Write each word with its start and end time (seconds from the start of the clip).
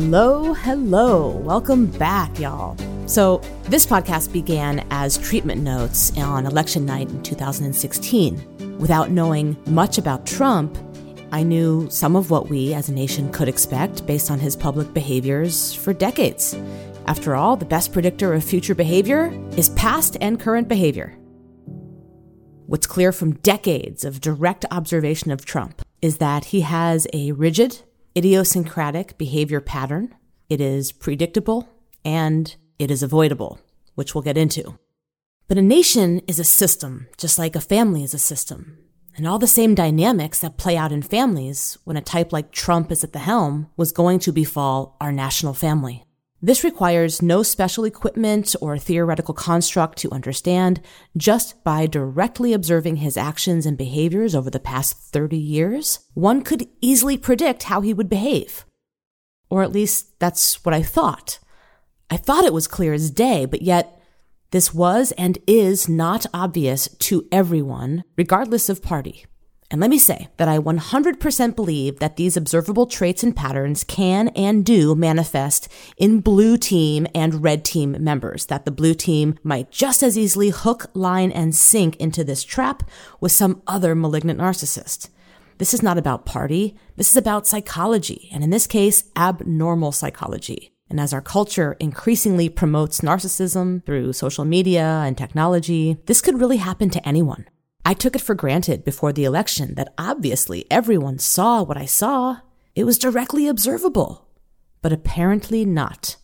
Hello, 0.00 0.54
hello. 0.54 1.30
Welcome 1.38 1.86
back, 1.86 2.38
y'all. 2.38 2.76
So, 3.08 3.38
this 3.64 3.84
podcast 3.84 4.32
began 4.32 4.86
as 4.92 5.18
treatment 5.18 5.62
notes 5.62 6.16
on 6.16 6.46
election 6.46 6.86
night 6.86 7.10
in 7.10 7.20
2016. 7.24 8.78
Without 8.78 9.10
knowing 9.10 9.56
much 9.66 9.98
about 9.98 10.24
Trump, 10.24 10.78
I 11.32 11.42
knew 11.42 11.90
some 11.90 12.14
of 12.14 12.30
what 12.30 12.48
we 12.48 12.74
as 12.74 12.88
a 12.88 12.92
nation 12.92 13.32
could 13.32 13.48
expect 13.48 14.06
based 14.06 14.30
on 14.30 14.38
his 14.38 14.54
public 14.54 14.94
behaviors 14.94 15.74
for 15.74 15.92
decades. 15.92 16.56
After 17.06 17.34
all, 17.34 17.56
the 17.56 17.64
best 17.64 17.92
predictor 17.92 18.34
of 18.34 18.44
future 18.44 18.76
behavior 18.76 19.32
is 19.56 19.70
past 19.70 20.16
and 20.20 20.38
current 20.38 20.68
behavior. 20.68 21.18
What's 22.66 22.86
clear 22.86 23.10
from 23.10 23.34
decades 23.34 24.04
of 24.04 24.20
direct 24.20 24.64
observation 24.70 25.32
of 25.32 25.44
Trump 25.44 25.82
is 26.00 26.18
that 26.18 26.44
he 26.44 26.60
has 26.60 27.08
a 27.12 27.32
rigid, 27.32 27.82
idiosyncratic 28.18 29.16
behavior 29.16 29.60
pattern. 29.60 30.12
It 30.48 30.60
is 30.60 30.90
predictable 30.90 31.68
and 32.04 32.56
it 32.76 32.90
is 32.90 33.00
avoidable, 33.00 33.60
which 33.94 34.12
we'll 34.12 34.22
get 34.22 34.36
into. 34.36 34.76
But 35.46 35.56
a 35.56 35.62
nation 35.62 36.20
is 36.26 36.40
a 36.40 36.44
system, 36.44 37.06
just 37.16 37.38
like 37.38 37.54
a 37.54 37.60
family 37.60 38.02
is 38.02 38.14
a 38.14 38.18
system. 38.18 38.78
And 39.16 39.26
all 39.26 39.38
the 39.38 39.46
same 39.46 39.76
dynamics 39.76 40.40
that 40.40 40.58
play 40.58 40.76
out 40.76 40.90
in 40.90 41.02
families 41.02 41.78
when 41.84 41.96
a 41.96 42.00
type 42.02 42.32
like 42.32 42.50
Trump 42.50 42.90
is 42.90 43.04
at 43.04 43.12
the 43.12 43.20
helm 43.20 43.70
was 43.76 43.92
going 43.92 44.18
to 44.20 44.32
befall 44.32 44.96
our 45.00 45.12
national 45.12 45.54
family. 45.54 46.04
This 46.40 46.62
requires 46.62 47.20
no 47.20 47.42
special 47.42 47.84
equipment 47.84 48.54
or 48.60 48.78
theoretical 48.78 49.34
construct 49.34 49.98
to 49.98 50.12
understand. 50.12 50.80
Just 51.16 51.64
by 51.64 51.86
directly 51.86 52.52
observing 52.52 52.96
his 52.96 53.16
actions 53.16 53.66
and 53.66 53.76
behaviors 53.76 54.36
over 54.36 54.48
the 54.48 54.60
past 54.60 54.96
30 54.96 55.36
years, 55.36 55.98
one 56.14 56.42
could 56.42 56.68
easily 56.80 57.18
predict 57.18 57.64
how 57.64 57.80
he 57.80 57.92
would 57.92 58.08
behave. 58.08 58.64
Or 59.50 59.64
at 59.64 59.72
least 59.72 60.20
that's 60.20 60.64
what 60.64 60.74
I 60.74 60.82
thought. 60.82 61.40
I 62.08 62.16
thought 62.16 62.44
it 62.44 62.52
was 62.52 62.68
clear 62.68 62.92
as 62.92 63.10
day, 63.10 63.44
but 63.44 63.62
yet 63.62 64.00
this 64.52 64.72
was 64.72 65.12
and 65.18 65.38
is 65.48 65.88
not 65.88 66.24
obvious 66.32 66.88
to 67.00 67.26
everyone, 67.32 68.04
regardless 68.16 68.68
of 68.68 68.82
party. 68.82 69.26
And 69.70 69.82
let 69.82 69.90
me 69.90 69.98
say 69.98 70.28
that 70.38 70.48
I 70.48 70.58
100% 70.58 71.54
believe 71.54 71.98
that 71.98 72.16
these 72.16 72.38
observable 72.38 72.86
traits 72.86 73.22
and 73.22 73.36
patterns 73.36 73.84
can 73.84 74.28
and 74.28 74.64
do 74.64 74.94
manifest 74.94 75.68
in 75.98 76.20
blue 76.20 76.56
team 76.56 77.06
and 77.14 77.42
red 77.42 77.66
team 77.66 77.94
members, 78.02 78.46
that 78.46 78.64
the 78.64 78.70
blue 78.70 78.94
team 78.94 79.38
might 79.42 79.70
just 79.70 80.02
as 80.02 80.16
easily 80.16 80.48
hook, 80.48 80.86
line, 80.94 81.30
and 81.30 81.54
sink 81.54 81.96
into 81.96 82.24
this 82.24 82.44
trap 82.44 82.82
with 83.20 83.30
some 83.30 83.60
other 83.66 83.94
malignant 83.94 84.40
narcissist. 84.40 85.10
This 85.58 85.74
is 85.74 85.82
not 85.82 85.98
about 85.98 86.24
party. 86.24 86.74
This 86.96 87.10
is 87.10 87.16
about 87.18 87.46
psychology. 87.46 88.30
And 88.32 88.42
in 88.42 88.48
this 88.48 88.66
case, 88.66 89.04
abnormal 89.16 89.92
psychology. 89.92 90.72
And 90.88 90.98
as 90.98 91.12
our 91.12 91.20
culture 91.20 91.76
increasingly 91.78 92.48
promotes 92.48 93.00
narcissism 93.02 93.84
through 93.84 94.14
social 94.14 94.46
media 94.46 95.02
and 95.04 95.18
technology, 95.18 95.98
this 96.06 96.22
could 96.22 96.40
really 96.40 96.56
happen 96.56 96.88
to 96.88 97.06
anyone. 97.06 97.44
I 97.88 97.94
took 97.94 98.14
it 98.14 98.20
for 98.20 98.34
granted 98.34 98.84
before 98.84 99.14
the 99.14 99.24
election 99.24 99.74
that 99.76 99.94
obviously 99.96 100.66
everyone 100.70 101.18
saw 101.18 101.62
what 101.62 101.78
I 101.78 101.86
saw. 101.86 102.40
It 102.74 102.84
was 102.84 102.98
directly 102.98 103.48
observable, 103.48 104.28
but 104.82 104.92
apparently 104.92 105.64
not. 105.64 106.16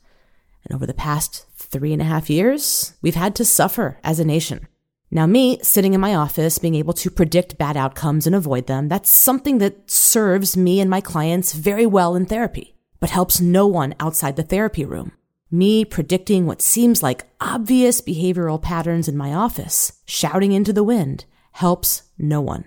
And 0.62 0.76
over 0.76 0.84
the 0.84 0.92
past 0.92 1.46
three 1.56 1.94
and 1.94 2.02
a 2.02 2.04
half 2.04 2.28
years, 2.28 2.92
we've 3.00 3.14
had 3.14 3.34
to 3.36 3.46
suffer 3.46 3.98
as 4.04 4.20
a 4.20 4.26
nation. 4.26 4.68
Now, 5.10 5.24
me 5.24 5.58
sitting 5.62 5.94
in 5.94 6.02
my 6.02 6.14
office, 6.14 6.58
being 6.58 6.74
able 6.74 6.92
to 6.92 7.10
predict 7.10 7.56
bad 7.56 7.78
outcomes 7.78 8.26
and 8.26 8.36
avoid 8.36 8.66
them, 8.66 8.88
that's 8.88 9.08
something 9.08 9.56
that 9.56 9.90
serves 9.90 10.58
me 10.58 10.80
and 10.80 10.90
my 10.90 11.00
clients 11.00 11.54
very 11.54 11.86
well 11.86 12.14
in 12.14 12.26
therapy, 12.26 12.74
but 13.00 13.08
helps 13.08 13.40
no 13.40 13.66
one 13.66 13.94
outside 13.98 14.36
the 14.36 14.42
therapy 14.42 14.84
room. 14.84 15.12
Me 15.50 15.82
predicting 15.86 16.44
what 16.44 16.60
seems 16.60 17.02
like 17.02 17.24
obvious 17.40 18.02
behavioral 18.02 18.60
patterns 18.60 19.08
in 19.08 19.16
my 19.16 19.32
office, 19.32 19.92
shouting 20.04 20.52
into 20.52 20.74
the 20.74 20.84
wind, 20.84 21.24
helps 21.54 22.02
no 22.18 22.40
one. 22.40 22.64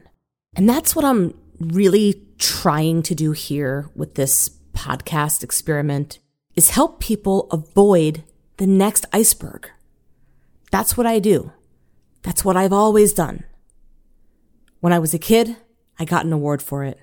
And 0.56 0.68
that's 0.68 0.96
what 0.96 1.06
I'm 1.06 1.34
really 1.60 2.24
trying 2.38 3.04
to 3.04 3.14
do 3.14 3.34
here 3.34 3.90
with 3.96 4.16
this 4.16 4.50
podcast 4.74 5.44
experiment 5.44 6.20
is 6.56 6.70
help 6.70 7.02
people 7.02 7.48
avoid 7.52 8.24
the 8.56 8.66
next 8.66 9.06
iceberg. 9.12 9.70
That's 10.72 10.96
what 10.96 11.06
I 11.06 11.20
do. 11.20 11.52
That's 12.24 12.46
what 12.46 12.56
I've 12.56 12.74
always 12.74 13.14
done. 13.14 13.44
When 14.80 14.94
I 14.94 15.00
was 15.00 15.14
a 15.14 15.20
kid, 15.20 15.58
I 16.00 16.06
got 16.06 16.26
an 16.26 16.32
award 16.32 16.62
for 16.62 16.84
it. 16.84 16.98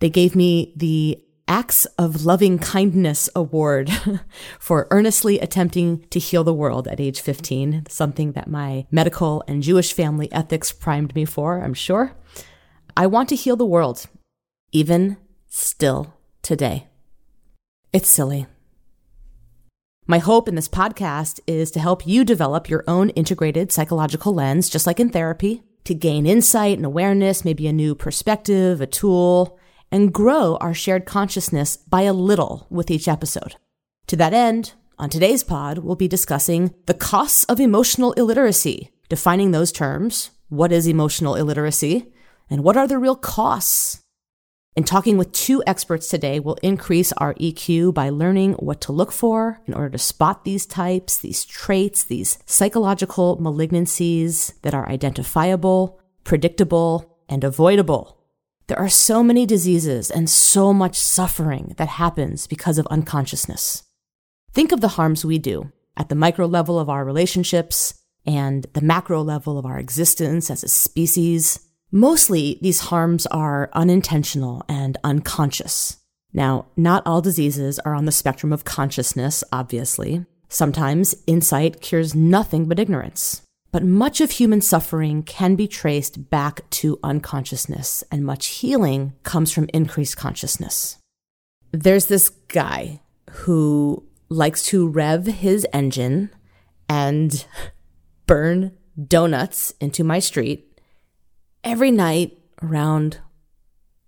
They 0.00 0.08
gave 0.08 0.34
me 0.34 0.72
the 0.76 1.22
Acts 1.52 1.84
of 1.98 2.24
Loving 2.24 2.58
Kindness 2.58 3.28
Award 3.36 3.90
for 4.58 4.88
earnestly 4.90 5.38
attempting 5.38 5.98
to 6.08 6.18
heal 6.18 6.44
the 6.44 6.54
world 6.54 6.88
at 6.88 6.98
age 6.98 7.20
15, 7.20 7.84
something 7.90 8.32
that 8.32 8.48
my 8.48 8.86
medical 8.90 9.44
and 9.46 9.62
Jewish 9.62 9.92
family 9.92 10.32
ethics 10.32 10.72
primed 10.72 11.14
me 11.14 11.26
for, 11.26 11.62
I'm 11.62 11.74
sure. 11.74 12.16
I 12.96 13.06
want 13.06 13.28
to 13.28 13.36
heal 13.36 13.56
the 13.56 13.66
world, 13.66 14.06
even 14.72 15.18
still 15.46 16.14
today. 16.40 16.86
It's 17.92 18.08
silly. 18.08 18.46
My 20.06 20.20
hope 20.20 20.48
in 20.48 20.54
this 20.54 20.70
podcast 20.70 21.38
is 21.46 21.70
to 21.72 21.80
help 21.80 22.06
you 22.06 22.24
develop 22.24 22.70
your 22.70 22.82
own 22.88 23.10
integrated 23.10 23.70
psychological 23.70 24.32
lens, 24.32 24.70
just 24.70 24.86
like 24.86 24.98
in 24.98 25.10
therapy, 25.10 25.62
to 25.84 25.92
gain 25.92 26.24
insight 26.24 26.78
and 26.78 26.86
awareness, 26.86 27.44
maybe 27.44 27.66
a 27.66 27.74
new 27.74 27.94
perspective, 27.94 28.80
a 28.80 28.86
tool, 28.86 29.58
and 29.92 30.12
grow 30.12 30.56
our 30.56 30.74
shared 30.74 31.04
consciousness 31.04 31.76
by 31.76 32.02
a 32.02 32.14
little 32.14 32.66
with 32.70 32.90
each 32.90 33.06
episode. 33.06 33.54
To 34.08 34.16
that 34.16 34.32
end, 34.32 34.72
on 34.98 35.10
today's 35.10 35.44
pod, 35.44 35.78
we'll 35.78 35.96
be 35.96 36.08
discussing 36.08 36.74
the 36.86 36.94
costs 36.94 37.44
of 37.44 37.60
emotional 37.60 38.12
illiteracy, 38.12 38.90
defining 39.08 39.50
those 39.50 39.70
terms. 39.70 40.30
What 40.48 40.72
is 40.72 40.86
emotional 40.86 41.34
illiteracy? 41.34 42.12
And 42.48 42.64
what 42.64 42.76
are 42.76 42.88
the 42.88 42.98
real 42.98 43.16
costs? 43.16 44.02
And 44.74 44.86
talking 44.86 45.18
with 45.18 45.32
two 45.32 45.62
experts 45.66 46.08
today 46.08 46.40
we'll 46.40 46.56
increase 46.62 47.12
our 47.12 47.34
EQ 47.34 47.92
by 47.92 48.08
learning 48.08 48.54
what 48.54 48.80
to 48.82 48.92
look 48.92 49.12
for 49.12 49.60
in 49.66 49.74
order 49.74 49.90
to 49.90 49.98
spot 49.98 50.44
these 50.44 50.64
types, 50.64 51.18
these 51.18 51.44
traits, 51.44 52.04
these 52.04 52.38
psychological 52.46 53.36
malignancies 53.36 54.58
that 54.62 54.72
are 54.72 54.88
identifiable, 54.88 56.00
predictable, 56.24 57.18
and 57.28 57.44
avoidable. 57.44 58.21
There 58.68 58.78
are 58.78 58.88
so 58.88 59.22
many 59.22 59.44
diseases 59.44 60.10
and 60.10 60.30
so 60.30 60.72
much 60.72 60.98
suffering 60.98 61.74
that 61.78 61.88
happens 61.88 62.46
because 62.46 62.78
of 62.78 62.86
unconsciousness. 62.86 63.82
Think 64.52 64.72
of 64.72 64.80
the 64.80 64.88
harms 64.88 65.24
we 65.24 65.38
do 65.38 65.72
at 65.96 66.08
the 66.08 66.14
micro 66.14 66.46
level 66.46 66.78
of 66.78 66.88
our 66.88 67.04
relationships 67.04 67.94
and 68.24 68.66
the 68.72 68.80
macro 68.80 69.22
level 69.22 69.58
of 69.58 69.66
our 69.66 69.78
existence 69.78 70.50
as 70.50 70.62
a 70.62 70.68
species. 70.68 71.58
Mostly 71.90 72.58
these 72.62 72.80
harms 72.80 73.26
are 73.26 73.70
unintentional 73.72 74.64
and 74.68 74.96
unconscious. 75.02 75.98
Now, 76.32 76.66
not 76.76 77.02
all 77.06 77.20
diseases 77.20 77.78
are 77.80 77.94
on 77.94 78.06
the 78.06 78.12
spectrum 78.12 78.52
of 78.52 78.64
consciousness, 78.64 79.44
obviously. 79.52 80.24
Sometimes 80.48 81.14
insight 81.26 81.80
cures 81.80 82.14
nothing 82.14 82.66
but 82.66 82.78
ignorance. 82.78 83.42
But 83.72 83.84
much 83.84 84.20
of 84.20 84.32
human 84.32 84.60
suffering 84.60 85.22
can 85.22 85.56
be 85.56 85.66
traced 85.66 86.28
back 86.28 86.68
to 86.70 86.98
unconsciousness, 87.02 88.04
and 88.12 88.22
much 88.22 88.46
healing 88.48 89.14
comes 89.22 89.50
from 89.50 89.70
increased 89.72 90.18
consciousness. 90.18 90.98
There's 91.72 92.06
this 92.06 92.28
guy 92.28 93.00
who 93.30 94.06
likes 94.28 94.64
to 94.66 94.86
rev 94.86 95.26
his 95.26 95.66
engine 95.72 96.30
and 96.86 97.46
burn 98.26 98.76
donuts 99.08 99.72
into 99.80 100.04
my 100.04 100.18
street 100.18 100.78
every 101.64 101.90
night 101.90 102.38
around 102.62 103.20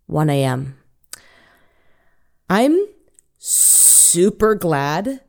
1 0.07 0.29
a.m. 0.29 0.77
I'm 2.51 2.79
super 3.39 4.55
glad 4.55 5.21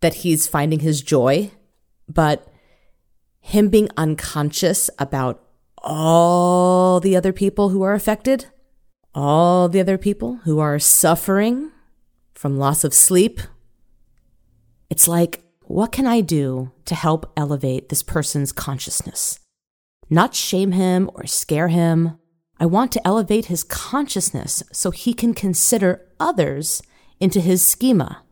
that 0.00 0.14
he's 0.14 0.48
finding 0.48 0.80
his 0.80 1.00
joy, 1.00 1.52
but 2.08 2.48
him 3.46 3.68
being 3.68 3.90
unconscious 3.98 4.88
about 4.98 5.44
all 5.82 6.98
the 6.98 7.14
other 7.14 7.32
people 7.32 7.68
who 7.68 7.82
are 7.82 7.92
affected, 7.92 8.46
all 9.14 9.68
the 9.68 9.80
other 9.80 9.98
people 9.98 10.36
who 10.44 10.60
are 10.60 10.78
suffering 10.78 11.70
from 12.34 12.56
loss 12.56 12.84
of 12.84 12.94
sleep. 12.94 13.40
It's 14.88 15.06
like, 15.06 15.44
what 15.64 15.92
can 15.92 16.06
I 16.06 16.22
do 16.22 16.72
to 16.86 16.94
help 16.94 17.30
elevate 17.36 17.90
this 17.90 18.02
person's 18.02 18.50
consciousness? 18.50 19.38
Not 20.08 20.34
shame 20.34 20.72
him 20.72 21.10
or 21.14 21.26
scare 21.26 21.68
him. 21.68 22.18
I 22.58 22.64
want 22.64 22.92
to 22.92 23.06
elevate 23.06 23.46
his 23.46 23.62
consciousness 23.62 24.62
so 24.72 24.90
he 24.90 25.12
can 25.12 25.34
consider 25.34 26.00
others 26.18 26.82
into 27.20 27.40
his 27.40 27.62
schema 27.62 28.22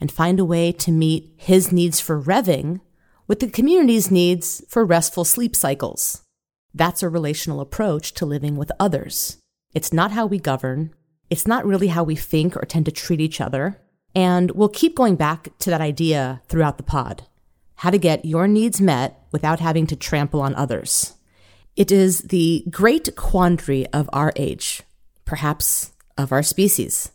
and 0.00 0.10
find 0.10 0.40
a 0.40 0.46
way 0.46 0.72
to 0.72 0.90
meet 0.90 1.34
his 1.36 1.70
needs 1.70 2.00
for 2.00 2.18
revving 2.18 2.80
with 3.26 3.40
the 3.40 3.48
community's 3.48 4.10
needs 4.10 4.64
for 4.68 4.84
restful 4.84 5.24
sleep 5.24 5.54
cycles. 5.54 6.22
That's 6.74 7.02
a 7.02 7.08
relational 7.08 7.60
approach 7.60 8.14
to 8.14 8.26
living 8.26 8.56
with 8.56 8.72
others. 8.80 9.38
It's 9.74 9.92
not 9.92 10.12
how 10.12 10.26
we 10.26 10.38
govern. 10.38 10.94
It's 11.30 11.46
not 11.46 11.66
really 11.66 11.88
how 11.88 12.04
we 12.04 12.16
think 12.16 12.56
or 12.56 12.64
tend 12.64 12.86
to 12.86 12.92
treat 12.92 13.20
each 13.20 13.40
other. 13.40 13.80
And 14.14 14.50
we'll 14.50 14.68
keep 14.68 14.96
going 14.96 15.16
back 15.16 15.56
to 15.60 15.70
that 15.70 15.80
idea 15.80 16.42
throughout 16.48 16.76
the 16.76 16.82
pod. 16.82 17.26
How 17.76 17.90
to 17.90 17.98
get 17.98 18.24
your 18.24 18.46
needs 18.46 18.80
met 18.80 19.18
without 19.32 19.60
having 19.60 19.86
to 19.88 19.96
trample 19.96 20.40
on 20.40 20.54
others. 20.54 21.14
It 21.74 21.90
is 21.90 22.20
the 22.20 22.64
great 22.70 23.16
quandary 23.16 23.86
of 23.88 24.10
our 24.12 24.32
age, 24.36 24.82
perhaps 25.24 25.92
of 26.18 26.32
our 26.32 26.42
species. 26.42 27.10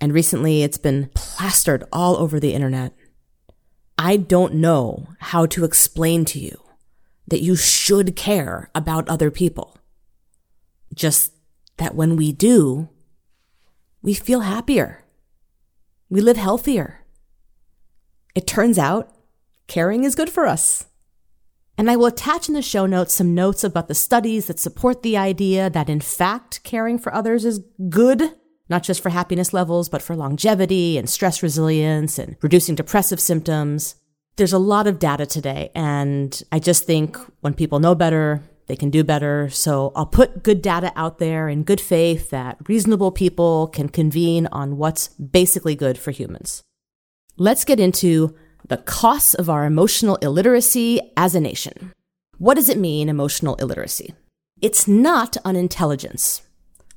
And 0.00 0.12
recently 0.12 0.62
it's 0.62 0.76
been 0.76 1.10
plastered 1.14 1.84
all 1.90 2.16
over 2.16 2.38
the 2.38 2.52
internet. 2.52 2.92
I 3.96 4.16
don't 4.16 4.54
know 4.54 5.08
how 5.18 5.46
to 5.46 5.64
explain 5.64 6.24
to 6.26 6.38
you 6.38 6.60
that 7.28 7.42
you 7.42 7.56
should 7.56 8.16
care 8.16 8.70
about 8.74 9.08
other 9.08 9.30
people. 9.30 9.78
Just 10.94 11.32
that 11.76 11.94
when 11.94 12.16
we 12.16 12.32
do, 12.32 12.88
we 14.02 14.14
feel 14.14 14.40
happier. 14.40 15.04
We 16.08 16.20
live 16.20 16.36
healthier. 16.36 17.04
It 18.34 18.46
turns 18.46 18.78
out 18.78 19.14
caring 19.66 20.04
is 20.04 20.14
good 20.14 20.30
for 20.30 20.46
us. 20.46 20.86
And 21.76 21.90
I 21.90 21.96
will 21.96 22.06
attach 22.06 22.48
in 22.48 22.54
the 22.54 22.62
show 22.62 22.86
notes 22.86 23.14
some 23.14 23.34
notes 23.34 23.64
about 23.64 23.88
the 23.88 23.94
studies 23.94 24.46
that 24.46 24.60
support 24.60 25.02
the 25.02 25.16
idea 25.16 25.68
that 25.70 25.88
in 25.88 26.00
fact 26.00 26.62
caring 26.62 26.98
for 26.98 27.12
others 27.12 27.44
is 27.44 27.60
good, 27.88 28.32
not 28.68 28.82
just 28.82 29.02
for 29.02 29.10
happiness 29.10 29.52
levels, 29.52 29.88
but 29.88 30.02
for 30.02 30.16
longevity 30.16 30.98
and 30.98 31.08
stress 31.08 31.42
resilience 31.42 32.18
and 32.18 32.36
reducing 32.42 32.74
depressive 32.74 33.20
symptoms. 33.20 33.96
There's 34.36 34.52
a 34.52 34.58
lot 34.58 34.86
of 34.86 34.98
data 34.98 35.26
today, 35.26 35.70
and 35.74 36.42
I 36.50 36.58
just 36.58 36.86
think 36.86 37.16
when 37.40 37.54
people 37.54 37.78
know 37.78 37.94
better, 37.94 38.42
they 38.66 38.76
can 38.76 38.90
do 38.90 39.04
better. 39.04 39.48
So 39.50 39.92
I'll 39.94 40.06
put 40.06 40.42
good 40.42 40.62
data 40.62 40.92
out 40.96 41.18
there 41.18 41.48
in 41.48 41.64
good 41.64 41.80
faith 41.80 42.30
that 42.30 42.56
reasonable 42.66 43.12
people 43.12 43.68
can 43.68 43.88
convene 43.88 44.46
on 44.48 44.76
what's 44.76 45.08
basically 45.08 45.74
good 45.74 45.98
for 45.98 46.10
humans. 46.10 46.62
Let's 47.36 47.64
get 47.64 47.78
into 47.78 48.34
the 48.66 48.78
costs 48.78 49.34
of 49.34 49.50
our 49.50 49.66
emotional 49.66 50.16
illiteracy 50.16 51.12
as 51.16 51.34
a 51.34 51.40
nation. 51.40 51.92
What 52.38 52.54
does 52.54 52.68
it 52.68 52.78
mean, 52.78 53.08
emotional 53.08 53.54
illiteracy? 53.56 54.14
It's 54.60 54.88
not 54.88 55.36
unintelligence. 55.44 56.42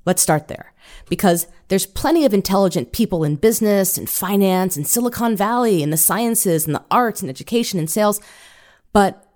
Let's 0.07 0.21
start 0.21 0.47
there 0.47 0.71
because 1.09 1.47
there's 1.67 1.85
plenty 1.85 2.23
of 2.23 2.33
intelligent 2.33 2.93
people 2.93 3.25
in 3.25 3.35
business 3.35 3.97
and 3.97 4.09
finance 4.09 4.77
and 4.77 4.87
Silicon 4.87 5.35
Valley 5.35 5.83
and 5.83 5.91
the 5.91 5.97
sciences 5.97 6.65
and 6.65 6.73
the 6.73 6.85
arts 6.89 7.19
and 7.19 7.29
education 7.29 7.77
and 7.77 7.89
sales, 7.89 8.21
but 8.93 9.27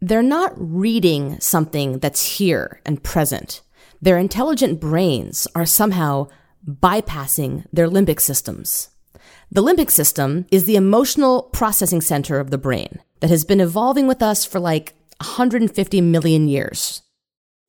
they're 0.00 0.20
not 0.20 0.52
reading 0.56 1.38
something 1.38 2.00
that's 2.00 2.38
here 2.38 2.80
and 2.84 3.04
present. 3.04 3.62
Their 4.02 4.18
intelligent 4.18 4.80
brains 4.80 5.46
are 5.54 5.64
somehow 5.64 6.26
bypassing 6.68 7.66
their 7.72 7.88
limbic 7.88 8.20
systems. 8.20 8.88
The 9.52 9.62
limbic 9.62 9.92
system 9.92 10.44
is 10.50 10.64
the 10.64 10.74
emotional 10.74 11.44
processing 11.52 12.00
center 12.00 12.40
of 12.40 12.50
the 12.50 12.58
brain 12.58 12.98
that 13.20 13.30
has 13.30 13.44
been 13.44 13.60
evolving 13.60 14.08
with 14.08 14.22
us 14.22 14.44
for 14.44 14.58
like 14.58 14.92
150 15.20 16.00
million 16.00 16.48
years. 16.48 17.02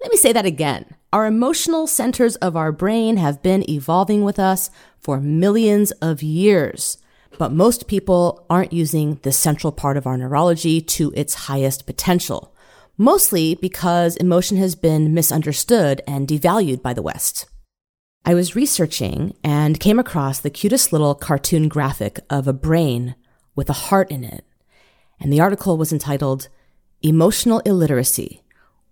Let 0.01 0.09
me 0.09 0.17
say 0.17 0.33
that 0.33 0.47
again. 0.47 0.95
Our 1.13 1.25
emotional 1.25 1.87
centers 1.87 2.37
of 2.37 2.55
our 2.55 2.71
brain 2.71 3.17
have 3.17 3.43
been 3.43 3.69
evolving 3.69 4.23
with 4.23 4.39
us 4.39 4.69
for 5.01 5.19
millions 5.19 5.91
of 6.01 6.23
years, 6.23 6.99
but 7.37 7.51
most 7.51 7.89
people 7.89 8.45
aren't 8.49 8.71
using 8.71 9.19
the 9.23 9.33
central 9.33 9.73
part 9.73 9.97
of 9.97 10.07
our 10.07 10.17
neurology 10.17 10.79
to 10.79 11.11
its 11.13 11.33
highest 11.33 11.85
potential, 11.85 12.55
mostly 12.97 13.55
because 13.55 14.15
emotion 14.15 14.55
has 14.55 14.73
been 14.75 15.13
misunderstood 15.13 16.01
and 16.07 16.29
devalued 16.29 16.81
by 16.81 16.93
the 16.93 17.01
West. 17.01 17.45
I 18.23 18.33
was 18.33 18.55
researching 18.55 19.35
and 19.43 19.81
came 19.81 19.99
across 19.99 20.39
the 20.39 20.49
cutest 20.49 20.93
little 20.93 21.13
cartoon 21.13 21.67
graphic 21.67 22.21
of 22.29 22.47
a 22.47 22.53
brain 22.53 23.15
with 23.53 23.69
a 23.69 23.73
heart 23.73 24.09
in 24.11 24.23
it. 24.23 24.45
And 25.19 25.33
the 25.33 25.41
article 25.41 25.75
was 25.75 25.91
entitled 25.91 26.47
Emotional 27.01 27.59
Illiteracy 27.65 28.43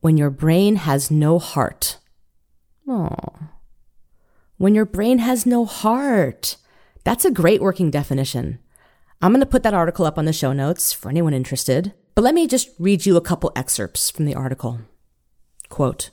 When 0.02 0.18
Your 0.18 0.30
Brain 0.30 0.76
Has 0.76 1.10
No 1.10 1.40
Heart. 1.40 1.98
When 4.58 4.76
your 4.76 4.86
brain 4.86 5.20
has 5.20 5.46
no 5.46 5.66
heart. 5.66 6.58
That's 7.04 7.24
a 7.26 7.32
great 7.32 7.62
working 7.62 7.92
definition. 7.92 8.60
I'm 9.22 9.32
going 9.32 9.42
to 9.42 9.46
put 9.46 9.64
that 9.64 9.74
article 9.74 10.06
up 10.06 10.18
on 10.18 10.26
the 10.26 10.34
show 10.34 10.54
notes 10.54 10.92
for 10.92 11.10
anyone 11.10 11.34
interested. 11.34 11.94
But 12.16 12.24
let 12.24 12.34
me 12.34 12.48
just 12.48 12.70
read 12.80 13.06
you 13.06 13.16
a 13.16 13.22
couple 13.22 13.52
excerpts 13.56 14.10
from 14.10 14.26
the 14.26 14.36
article. 14.36 14.82
Quote, 15.70 16.10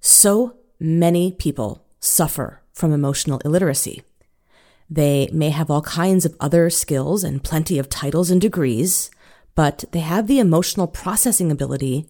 so 0.00 0.56
many 0.80 1.32
people 1.32 1.84
suffer 2.00 2.62
from 2.72 2.92
emotional 2.92 3.40
illiteracy. 3.44 4.02
They 4.90 5.28
may 5.32 5.50
have 5.50 5.70
all 5.70 5.82
kinds 5.82 6.24
of 6.24 6.36
other 6.40 6.68
skills 6.68 7.22
and 7.22 7.44
plenty 7.44 7.78
of 7.78 7.88
titles 7.88 8.30
and 8.30 8.40
degrees, 8.40 9.10
but 9.54 9.84
they 9.92 10.00
have 10.00 10.26
the 10.26 10.40
emotional 10.40 10.86
processing 10.86 11.50
ability 11.50 12.08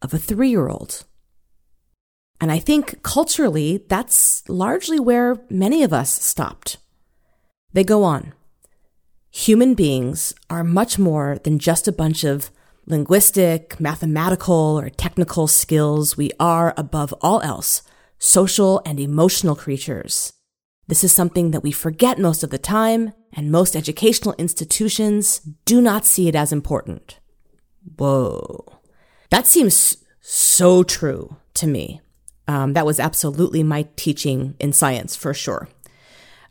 of 0.00 0.14
a 0.14 0.18
three 0.18 0.50
year 0.50 0.68
old. 0.68 1.04
And 2.40 2.50
I 2.50 2.58
think 2.58 3.02
culturally, 3.02 3.84
that's 3.88 4.48
largely 4.48 4.98
where 4.98 5.44
many 5.48 5.82
of 5.82 5.92
us 5.92 6.10
stopped. 6.10 6.78
They 7.72 7.84
go 7.84 8.02
on. 8.04 8.34
Human 9.30 9.74
beings 9.74 10.34
are 10.50 10.64
much 10.64 10.98
more 10.98 11.38
than 11.42 11.58
just 11.58 11.88
a 11.88 11.92
bunch 11.92 12.24
of 12.24 12.50
linguistic, 12.84 13.80
mathematical, 13.80 14.78
or 14.78 14.90
technical 14.90 15.46
skills. 15.46 16.16
We 16.16 16.32
are, 16.38 16.74
above 16.76 17.14
all 17.22 17.40
else, 17.40 17.82
social 18.18 18.82
and 18.84 19.00
emotional 19.00 19.56
creatures. 19.56 20.34
This 20.88 21.02
is 21.02 21.12
something 21.12 21.52
that 21.52 21.62
we 21.62 21.72
forget 21.72 22.18
most 22.18 22.42
of 22.42 22.50
the 22.50 22.58
time, 22.58 23.12
and 23.32 23.50
most 23.50 23.74
educational 23.74 24.34
institutions 24.36 25.38
do 25.64 25.80
not 25.80 26.04
see 26.04 26.28
it 26.28 26.34
as 26.34 26.52
important. 26.52 27.18
Whoa. 27.96 28.80
That 29.30 29.46
seems 29.46 29.96
so 30.20 30.82
true 30.82 31.36
to 31.54 31.66
me. 31.66 32.01
Um, 32.48 32.72
that 32.72 32.86
was 32.86 33.00
absolutely 33.00 33.62
my 33.62 33.86
teaching 33.96 34.54
in 34.58 34.72
science 34.72 35.16
for 35.16 35.32
sure. 35.32 35.68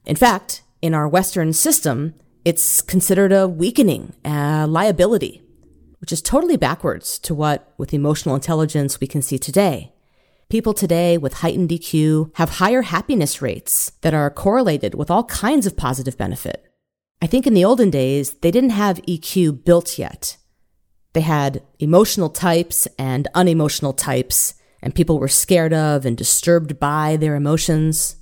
In 0.06 0.16
fact, 0.16 0.64
in 0.82 0.94
our 0.94 1.08
Western 1.08 1.54
system, 1.54 2.16
it's 2.44 2.82
considered 2.82 3.32
a 3.32 3.48
weakening, 3.48 4.14
a 4.26 4.66
liability, 4.68 5.44
which 6.00 6.12
is 6.12 6.22
totally 6.22 6.58
backwards 6.58 7.20
to 7.20 7.36
what, 7.36 7.74
with 7.78 7.94
emotional 7.94 8.36
intelligence, 8.36 9.00
we 9.00 9.08
can 9.08 9.22
see 9.22 9.38
today. 9.38 9.94
People 10.50 10.74
today 10.74 11.18
with 11.18 11.36
heightened 11.36 11.70
EQ 11.70 12.32
have 12.36 12.58
higher 12.58 12.82
happiness 12.82 13.42
rates 13.42 13.92
that 14.02 14.14
are 14.14 14.30
correlated 14.30 14.96
with 14.96 15.12
all 15.12 15.24
kinds 15.26 15.66
of 15.66 15.78
positive 15.78 16.18
benefit. 16.18 16.66
I 17.22 17.28
think 17.28 17.46
in 17.46 17.54
the 17.54 17.64
olden 17.64 17.92
days, 17.92 18.34
they 18.34 18.52
didn't 18.52 18.72
have 18.72 19.02
EQ 19.04 19.64
built 19.64 20.00
yet. 20.00 20.38
They 21.14 21.22
had 21.22 21.62
emotional 21.80 22.30
types 22.30 22.88
and 22.98 23.28
unemotional 23.36 23.94
types, 23.94 24.56
and 24.82 24.96
people 24.96 25.20
were 25.20 25.28
scared 25.28 25.74
of 25.74 26.06
and 26.06 26.18
disturbed 26.18 26.80
by 26.80 27.18
their 27.18 27.36
emotions. 27.36 28.16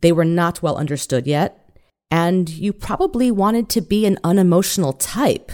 They 0.00 0.12
were 0.12 0.24
not 0.24 0.62
well 0.62 0.76
understood 0.76 1.26
yet, 1.26 1.70
and 2.10 2.48
you 2.48 2.72
probably 2.72 3.30
wanted 3.30 3.68
to 3.70 3.80
be 3.80 4.04
an 4.06 4.18
unemotional 4.22 4.92
type 4.92 5.50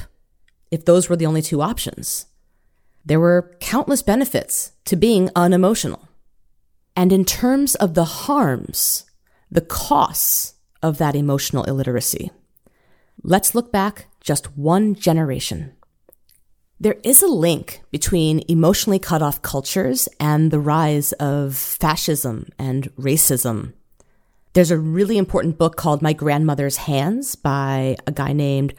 if 0.71 0.85
those 0.85 1.09
were 1.09 1.17
the 1.17 1.27
only 1.27 1.43
two 1.43 1.63
options. 1.63 2.27
There 3.05 3.21
were 3.21 3.57
countless 3.61 4.03
benefits 4.03 4.73
to 4.85 4.97
being 4.97 5.31
unemotional. 5.35 6.09
And 6.97 7.13
in 7.13 7.25
terms 7.25 7.75
of 7.77 7.95
the 7.95 8.05
harms, 8.05 9.07
the 9.51 9.61
costs 9.61 10.55
of 10.83 10.99
that 10.99 11.15
emotional 11.15 11.65
illiteracy, 11.65 12.31
let's 13.23 13.55
look 13.55 13.71
back 13.71 14.09
just 14.21 14.57
one 14.59 14.95
generation. 14.95 15.73
There 16.81 16.97
is 17.03 17.23
a 17.23 17.27
link 17.27 17.83
between 17.91 18.45
emotionally 18.47 19.01
cut 19.01 19.21
off 19.21 19.43
cultures 19.43 20.09
and 20.21 20.53
the 20.53 20.61
rise 20.61 21.11
of 21.15 21.57
fascism 21.57 22.47
and 22.57 22.95
racism. 22.95 23.73
There's 24.53 24.71
a 24.71 24.79
really 24.79 25.19
important 25.19 25.59
book 25.59 25.75
called 25.75 26.03
My 26.03 26.13
Grandmother's 26.13 26.77
Hands 26.77 27.35
by 27.35 27.97
a 28.07 28.13
guy 28.13 28.33
named 28.33 28.75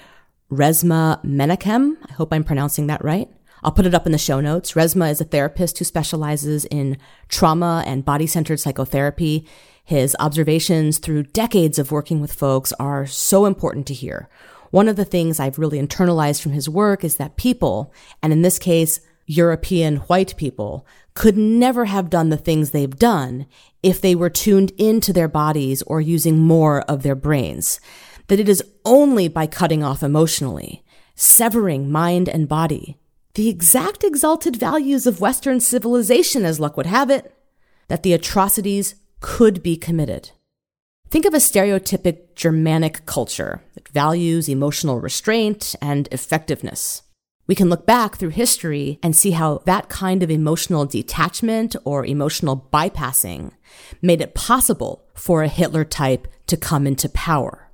Resmaa 0.49 1.21
Menakem. 1.25 1.97
I 2.09 2.13
hope 2.13 2.31
I'm 2.31 2.45
pronouncing 2.45 2.87
that 2.87 3.03
right. 3.03 3.27
I'll 3.63 3.73
put 3.73 3.85
it 3.85 3.93
up 3.93 4.05
in 4.05 4.13
the 4.13 4.17
show 4.17 4.39
notes. 4.39 4.75
Resmaa 4.75 5.11
is 5.11 5.19
a 5.19 5.25
therapist 5.25 5.77
who 5.77 5.83
specializes 5.83 6.63
in 6.63 6.97
trauma 7.27 7.83
and 7.85 8.05
body 8.05 8.27
centered 8.27 8.61
psychotherapy. 8.61 9.45
His 9.83 10.15
observations 10.21 10.99
through 10.99 11.23
decades 11.23 11.77
of 11.77 11.91
working 11.91 12.21
with 12.21 12.31
folks 12.31 12.71
are 12.79 13.05
so 13.05 13.45
important 13.45 13.87
to 13.87 13.93
hear. 13.93 14.29
One 14.71 14.87
of 14.87 14.95
the 14.95 15.05
things 15.05 15.39
I've 15.39 15.59
really 15.59 15.81
internalized 15.81 16.41
from 16.41 16.51
his 16.51 16.69
work 16.69 17.03
is 17.03 17.17
that 17.17 17.37
people, 17.37 17.93
and 18.21 18.31
in 18.31 18.41
this 18.41 18.59
case, 18.59 18.99
European 19.25 19.97
white 19.97 20.35
people, 20.37 20.85
could 21.13 21.37
never 21.37 21.85
have 21.85 22.09
done 22.09 22.29
the 22.29 22.37
things 22.37 22.71
they've 22.71 22.97
done 22.97 23.45
if 23.83 24.01
they 24.01 24.15
were 24.15 24.29
tuned 24.29 24.71
into 24.77 25.13
their 25.13 25.27
bodies 25.27 25.81
or 25.83 26.01
using 26.01 26.39
more 26.39 26.81
of 26.81 27.03
their 27.03 27.15
brains. 27.15 27.79
That 28.27 28.39
it 28.39 28.49
is 28.49 28.63
only 28.85 29.27
by 29.27 29.47
cutting 29.47 29.83
off 29.83 30.03
emotionally, 30.03 30.83
severing 31.15 31.91
mind 31.91 32.29
and 32.29 32.47
body, 32.47 32.97
the 33.35 33.49
exact 33.49 34.03
exalted 34.03 34.55
values 34.55 35.05
of 35.05 35.21
Western 35.21 35.59
civilization, 35.59 36.45
as 36.45 36.59
luck 36.59 36.77
would 36.77 36.85
have 36.85 37.09
it, 37.09 37.33
that 37.87 38.03
the 38.03 38.13
atrocities 38.13 38.95
could 39.19 39.61
be 39.61 39.77
committed. 39.77 40.31
Think 41.09 41.25
of 41.25 41.33
a 41.33 41.37
stereotypic 41.37 42.35
Germanic 42.35 43.03
culture 43.07 43.63
that 43.73 43.89
values 43.89 44.47
emotional 44.47 44.99
restraint 44.99 45.75
and 45.81 46.07
effectiveness. 46.11 47.01
We 47.47 47.55
can 47.55 47.67
look 47.67 47.87
back 47.87 48.17
through 48.17 48.29
history 48.29 48.99
and 49.01 49.15
see 49.15 49.31
how 49.31 49.63
that 49.65 49.89
kind 49.89 50.21
of 50.21 50.29
emotional 50.29 50.85
detachment 50.85 51.75
or 51.83 52.05
emotional 52.05 52.69
bypassing 52.71 53.53
made 54.03 54.21
it 54.21 54.35
possible 54.35 55.03
for 55.15 55.41
a 55.41 55.47
Hitler 55.47 55.83
type 55.83 56.27
to 56.45 56.55
come 56.55 56.85
into 56.85 57.09
power. 57.09 57.71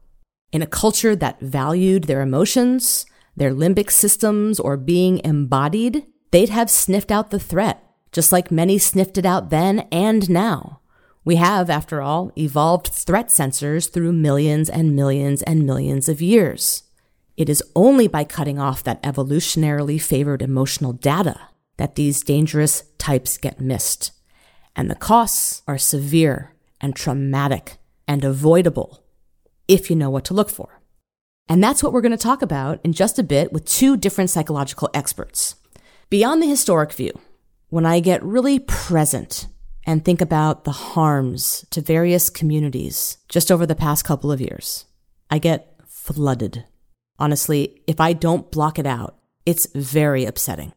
In 0.53 0.61
a 0.61 0.67
culture 0.67 1.13
that 1.13 1.41
valued 1.41 2.05
their 2.05 2.21
emotions, 2.21 3.05
their 3.35 3.51
limbic 3.51 3.91
systems, 3.91 4.61
or 4.61 4.77
being 4.77 5.19
embodied, 5.25 6.05
they'd 6.31 6.47
have 6.47 6.69
sniffed 6.69 7.11
out 7.11 7.31
the 7.31 7.39
threat, 7.39 7.83
just 8.13 8.31
like 8.31 8.49
many 8.49 8.77
sniffed 8.77 9.17
it 9.17 9.25
out 9.25 9.49
then 9.49 9.79
and 9.91 10.29
now. 10.29 10.79
We 11.25 11.37
have, 11.37 11.71
after 11.71 12.03
all, 12.03 12.31
evolved 12.37 12.87
threat 12.87 13.29
sensors 13.29 13.91
through 13.91 14.13
millions 14.13 14.69
and 14.69 14.95
millions 14.95 15.41
and 15.41 15.65
millions 15.65 16.07
of 16.07 16.21
years. 16.21 16.83
It 17.35 17.49
is 17.49 17.63
only 17.75 18.07
by 18.07 18.23
cutting 18.23 18.59
off 18.59 18.83
that 18.83 19.01
evolutionarily 19.01 19.99
favored 19.99 20.43
emotional 20.43 20.93
data 20.93 21.49
that 21.77 21.95
these 21.95 22.21
dangerous 22.21 22.83
types 22.99 23.39
get 23.39 23.59
missed. 23.59 24.11
And 24.75 24.89
the 24.89 24.95
costs 24.95 25.63
are 25.67 25.79
severe 25.79 26.53
and 26.79 26.95
traumatic 26.95 27.77
and 28.07 28.23
avoidable 28.23 29.03
if 29.67 29.89
you 29.89 29.95
know 29.95 30.11
what 30.11 30.25
to 30.25 30.35
look 30.35 30.51
for. 30.51 30.79
And 31.49 31.63
that's 31.63 31.81
what 31.81 31.91
we're 31.91 32.01
going 32.01 32.11
to 32.11 32.17
talk 32.17 32.43
about 32.43 32.79
in 32.83 32.93
just 32.93 33.17
a 33.17 33.23
bit 33.23 33.51
with 33.51 33.65
two 33.65 33.97
different 33.97 34.29
psychological 34.29 34.89
experts. 34.93 35.55
Beyond 36.11 36.41
the 36.41 36.47
historic 36.47 36.93
view, 36.93 37.19
when 37.69 37.85
I 37.85 37.99
get 37.99 38.23
really 38.23 38.59
present 38.59 39.47
and 39.85 40.03
think 40.03 40.21
about 40.21 40.63
the 40.63 40.71
harms 40.71 41.65
to 41.69 41.81
various 41.81 42.29
communities 42.29 43.17
just 43.29 43.51
over 43.51 43.65
the 43.65 43.75
past 43.75 44.03
couple 44.03 44.31
of 44.31 44.41
years, 44.41 44.85
I 45.29 45.39
get 45.39 45.75
flooded. 45.87 46.65
Honestly, 47.19 47.81
if 47.87 47.99
I 47.99 48.13
don't 48.13 48.51
block 48.51 48.79
it 48.79 48.85
out, 48.85 49.17
it's 49.45 49.67
very 49.75 50.25
upsetting. 50.25 50.73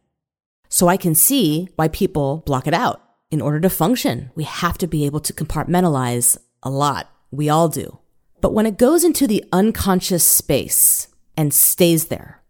So 0.69 0.87
I 0.87 0.97
can 0.97 1.15
see 1.15 1.69
why 1.75 1.87
people 1.87 2.43
block 2.45 2.67
it 2.67 2.73
out. 2.73 3.01
In 3.31 3.41
order 3.41 3.59
to 3.59 3.69
function, 3.69 4.31
we 4.35 4.43
have 4.43 4.77
to 4.79 4.87
be 4.87 5.05
able 5.05 5.19
to 5.21 5.33
compartmentalize 5.33 6.37
a 6.63 6.69
lot. 6.69 7.09
We 7.31 7.49
all 7.49 7.67
do. 7.67 7.99
But 8.41 8.53
when 8.53 8.65
it 8.65 8.77
goes 8.77 9.03
into 9.03 9.27
the 9.27 9.43
unconscious 9.51 10.23
space 10.23 11.07
and 11.35 11.53
stays 11.53 12.07
there, 12.07 12.41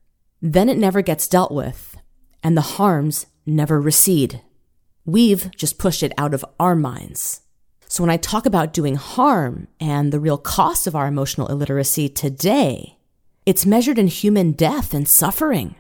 then 0.42 0.70
it 0.70 0.78
never 0.78 1.02
gets 1.02 1.28
dealt 1.28 1.52
with 1.52 1.98
and 2.44 2.56
the 2.56 2.62
harms 2.62 3.26
never 3.46 3.80
recede. 3.82 4.42
We've 5.10 5.50
just 5.56 5.80
pushed 5.80 6.04
it 6.04 6.14
out 6.20 6.36
of 6.36 6.46
our 6.60 6.76
minds. 6.76 7.42
So 7.88 8.04
when 8.04 8.12
I 8.12 8.18
talk 8.18 8.46
about 8.46 8.74
doing 8.74 8.94
harm 8.94 9.68
and 9.80 10.12
the 10.14 10.20
real 10.20 10.38
cost 10.38 10.86
of 10.86 10.96
our 10.96 11.08
emotional 11.08 11.48
illiteracy 11.48 12.10
today, 12.10 13.00
it's 13.44 13.66
measured 13.66 13.98
in 13.98 14.06
human 14.06 14.52
death 14.52 14.94
and 14.94 15.08
suffering. 15.08 15.74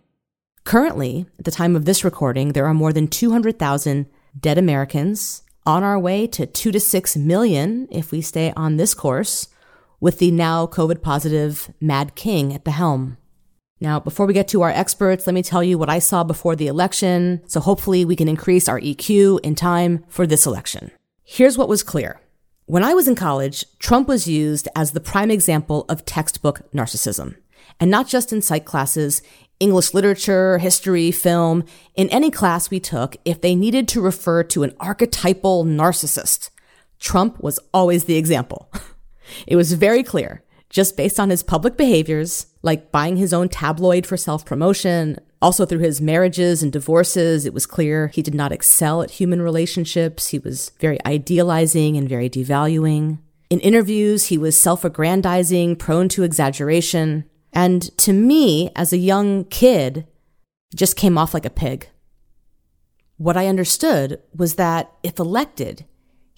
Currently, 0.63 1.27
at 1.37 1.45
the 1.45 1.51
time 1.51 1.75
of 1.75 1.85
this 1.85 2.03
recording, 2.03 2.53
there 2.53 2.65
are 2.65 2.73
more 2.73 2.91
than 2.91 3.07
200,000 3.07 4.07
dead 4.39 4.57
Americans 4.57 5.43
on 5.63 5.83
our 5.83 5.99
way 5.99 6.25
to 6.25 6.47
2 6.47 6.71
to 6.71 6.79
6 6.79 7.15
million 7.15 7.87
if 7.91 8.11
we 8.11 8.21
stay 8.21 8.51
on 8.55 8.77
this 8.77 8.95
course 8.95 9.47
with 9.99 10.17
the 10.17 10.31
now 10.31 10.65
COVID 10.65 11.03
positive 11.03 11.71
Mad 11.79 12.15
King 12.15 12.51
at 12.51 12.65
the 12.65 12.71
helm. 12.71 13.18
Now, 13.81 13.99
before 13.99 14.25
we 14.25 14.33
get 14.33 14.49
to 14.49 14.61
our 14.61 14.69
experts, 14.69 15.25
let 15.25 15.33
me 15.33 15.41
tell 15.41 15.63
you 15.63 15.77
what 15.77 15.89
I 15.89 15.99
saw 15.99 16.23
before 16.23 16.55
the 16.55 16.67
election, 16.67 17.41
so 17.47 17.61
hopefully 17.61 18.03
we 18.03 18.15
can 18.15 18.27
increase 18.27 18.67
our 18.67 18.79
EQ 18.79 19.39
in 19.41 19.55
time 19.55 20.03
for 20.09 20.27
this 20.27 20.45
election. 20.45 20.91
Here's 21.23 21.57
what 21.57 21.69
was 21.69 21.83
clear. 21.83 22.19
When 22.65 22.83
I 22.83 22.93
was 22.93 23.07
in 23.07 23.15
college, 23.15 23.63
Trump 23.79 24.07
was 24.07 24.27
used 24.27 24.67
as 24.75 24.91
the 24.91 24.99
prime 24.99 25.31
example 25.31 25.85
of 25.87 26.05
textbook 26.05 26.61
narcissism. 26.73 27.35
And 27.79 27.89
not 27.89 28.07
just 28.07 28.33
in 28.33 28.41
psych 28.41 28.65
classes, 28.65 29.21
English 29.59 29.93
literature, 29.93 30.57
history, 30.57 31.11
film, 31.11 31.63
in 31.95 32.09
any 32.09 32.31
class 32.31 32.69
we 32.69 32.79
took, 32.79 33.15
if 33.23 33.39
they 33.39 33.55
needed 33.55 33.87
to 33.89 34.01
refer 34.01 34.43
to 34.43 34.63
an 34.63 34.75
archetypal 34.79 35.63
narcissist, 35.63 36.49
Trump 36.99 37.41
was 37.41 37.59
always 37.73 38.05
the 38.05 38.17
example. 38.17 38.69
It 39.45 39.55
was 39.55 39.73
very 39.73 40.01
clear, 40.01 40.41
just 40.69 40.95
based 40.95 41.19
on 41.19 41.29
his 41.29 41.43
public 41.43 41.77
behaviors, 41.77 42.47
like 42.61 42.91
buying 42.91 43.17
his 43.17 43.33
own 43.33 43.49
tabloid 43.49 44.05
for 44.05 44.17
self 44.17 44.45
promotion, 44.45 45.17
also 45.41 45.65
through 45.65 45.79
his 45.79 46.01
marriages 46.01 46.61
and 46.61 46.71
divorces, 46.71 47.45
it 47.45 47.53
was 47.53 47.65
clear 47.65 48.07
he 48.09 48.21
did 48.21 48.35
not 48.35 48.51
excel 48.51 49.01
at 49.01 49.11
human 49.11 49.41
relationships. 49.41 50.29
He 50.29 50.39
was 50.39 50.71
very 50.79 50.99
idealizing 51.05 51.97
and 51.97 52.07
very 52.09 52.29
devaluing. 52.29 53.19
In 53.49 53.59
interviews, 53.61 54.27
he 54.27 54.37
was 54.37 54.59
self 54.59 54.83
aggrandizing, 54.83 55.77
prone 55.77 56.09
to 56.09 56.23
exaggeration. 56.23 57.25
And 57.51 57.97
to 57.97 58.13
me, 58.13 58.71
as 58.75 58.93
a 58.93 58.97
young 58.97 59.45
kid, 59.45 60.05
just 60.75 60.95
came 60.95 61.17
off 61.17 61.33
like 61.33 61.45
a 61.45 61.49
pig. 61.49 61.89
What 63.17 63.37
I 63.37 63.47
understood 63.47 64.21
was 64.35 64.55
that 64.55 64.91
if 65.03 65.19
elected, 65.19 65.85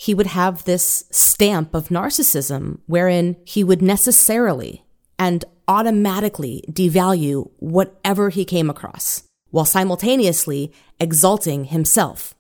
he 0.02 0.16
would 0.16 0.26
have 0.26 0.64
this 0.64 1.04
stamp 1.12 1.76
of 1.76 1.90
narcissism 1.90 2.80
wherein 2.88 3.36
he 3.46 3.64
would 3.64 3.84
necessarily 3.84 4.84
and 5.20 5.46
automatically 5.68 6.64
devalue 6.72 7.48
whatever 7.60 8.32
he 8.32 8.44
came 8.44 8.68
across 8.68 9.22
while 9.52 9.64
simultaneously 9.64 10.74
exalting 11.00 11.66
himself. 11.66 12.34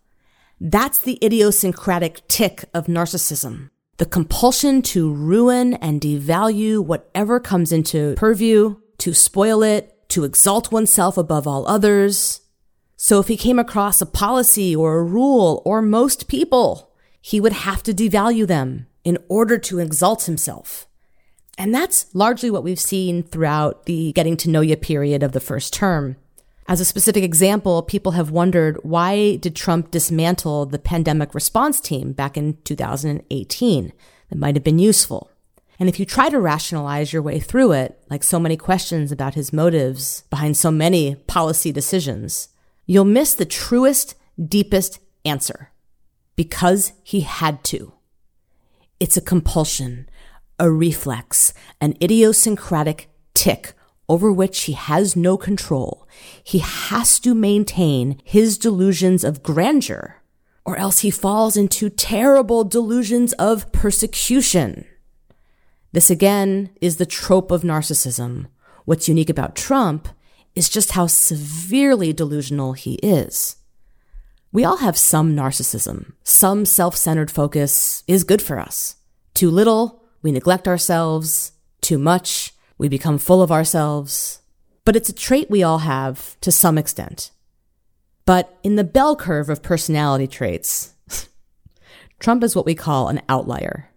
That's 0.59 0.97
the 0.97 1.19
idiosyncratic 1.23 2.27
tic 2.27 2.65
of 2.73 2.87
narcissism. 2.87 3.69
The 3.97 4.07
compulsion 4.07 4.81
to 4.93 5.13
ruin 5.13 5.75
and 5.75 6.01
devalue 6.01 6.83
whatever 6.83 7.39
comes 7.39 7.71
into 7.71 8.15
purview, 8.15 8.77
to 8.97 9.13
spoil 9.13 9.61
it, 9.61 10.09
to 10.09 10.23
exalt 10.23 10.71
oneself 10.71 11.15
above 11.15 11.45
all 11.45 11.67
others. 11.67 12.41
So 12.97 13.19
if 13.19 13.27
he 13.27 13.37
came 13.37 13.59
across 13.59 14.01
a 14.01 14.07
policy 14.07 14.75
or 14.75 14.97
a 14.97 15.03
rule 15.03 15.61
or 15.63 15.83
most 15.83 16.27
people, 16.27 16.90
he 17.21 17.39
would 17.39 17.53
have 17.53 17.83
to 17.83 17.93
devalue 17.93 18.47
them 18.47 18.87
in 19.03 19.17
order 19.29 19.57
to 19.57 19.79
exalt 19.79 20.25
himself. 20.25 20.87
And 21.57 21.73
that's 21.73 22.13
largely 22.15 22.49
what 22.49 22.63
we've 22.63 22.79
seen 22.79 23.23
throughout 23.23 23.85
the 23.85 24.11
getting 24.13 24.37
to 24.37 24.49
know 24.49 24.61
you 24.61 24.75
period 24.75 25.21
of 25.21 25.31
the 25.31 25.39
first 25.39 25.73
term. 25.73 26.15
As 26.67 26.79
a 26.79 26.85
specific 26.85 27.23
example, 27.23 27.83
people 27.83 28.13
have 28.13 28.31
wondered 28.31 28.79
why 28.83 29.35
did 29.35 29.55
Trump 29.55 29.91
dismantle 29.91 30.67
the 30.67 30.79
pandemic 30.79 31.35
response 31.35 31.79
team 31.79 32.13
back 32.13 32.37
in 32.37 32.57
2018? 32.63 33.93
That 34.29 34.37
might 34.37 34.55
have 34.55 34.63
been 34.63 34.79
useful. 34.79 35.29
And 35.79 35.89
if 35.89 35.99
you 35.99 36.05
try 36.05 36.29
to 36.29 36.39
rationalize 36.39 37.11
your 37.11 37.23
way 37.23 37.39
through 37.39 37.73
it, 37.73 37.99
like 38.09 38.23
so 38.23 38.39
many 38.39 38.55
questions 38.55 39.11
about 39.11 39.33
his 39.33 39.51
motives 39.51 40.23
behind 40.29 40.55
so 40.55 40.71
many 40.71 41.15
policy 41.15 41.71
decisions, 41.71 42.49
you'll 42.85 43.03
miss 43.03 43.33
the 43.33 43.45
truest, 43.45 44.15
deepest 44.47 44.99
answer 45.25 45.70
because 46.41 46.93
he 47.03 47.21
had 47.21 47.63
to. 47.63 47.93
It's 48.99 49.15
a 49.15 49.21
compulsion, 49.21 50.09
a 50.57 50.71
reflex, 50.71 51.53
an 51.79 51.95
idiosyncratic 52.01 53.11
tic 53.35 53.73
over 54.09 54.31
which 54.31 54.63
he 54.63 54.73
has 54.73 55.15
no 55.15 55.37
control. 55.37 56.07
He 56.43 56.57
has 56.57 57.19
to 57.19 57.35
maintain 57.35 58.19
his 58.23 58.57
delusions 58.57 59.23
of 59.23 59.43
grandeur, 59.43 60.23
or 60.65 60.77
else 60.77 61.01
he 61.01 61.11
falls 61.11 61.55
into 61.55 61.91
terrible 61.91 62.63
delusions 62.63 63.33
of 63.33 63.71
persecution. 63.71 64.85
This 65.91 66.09
again 66.09 66.71
is 66.81 66.95
the 66.95 67.05
trope 67.05 67.51
of 67.51 67.61
narcissism. 67.61 68.47
What's 68.85 69.07
unique 69.07 69.29
about 69.29 69.55
Trump 69.55 70.07
is 70.55 70.69
just 70.69 70.93
how 70.93 71.05
severely 71.05 72.13
delusional 72.13 72.73
he 72.73 72.95
is. 73.03 73.57
We 74.53 74.65
all 74.65 74.77
have 74.77 74.97
some 74.97 75.33
narcissism. 75.33 76.11
Some 76.23 76.65
self-centered 76.65 77.31
focus 77.31 78.03
is 78.05 78.25
good 78.25 78.41
for 78.41 78.59
us. 78.59 78.97
Too 79.33 79.49
little, 79.49 80.03
we 80.21 80.33
neglect 80.33 80.67
ourselves. 80.67 81.53
Too 81.79 81.97
much, 81.97 82.53
we 82.77 82.89
become 82.89 83.17
full 83.17 83.41
of 83.41 83.51
ourselves. 83.51 84.41
But 84.83 84.97
it's 84.97 85.07
a 85.07 85.13
trait 85.13 85.49
we 85.49 85.63
all 85.63 85.79
have 85.79 86.39
to 86.41 86.51
some 86.51 86.77
extent. 86.77 87.31
But 88.25 88.57
in 88.61 88.75
the 88.75 88.83
bell 88.83 89.15
curve 89.15 89.49
of 89.49 89.63
personality 89.63 90.27
traits, 90.27 90.95
Trump 92.19 92.43
is 92.43 92.53
what 92.53 92.65
we 92.65 92.75
call 92.75 93.07
an 93.07 93.21
outlier. 93.29 93.89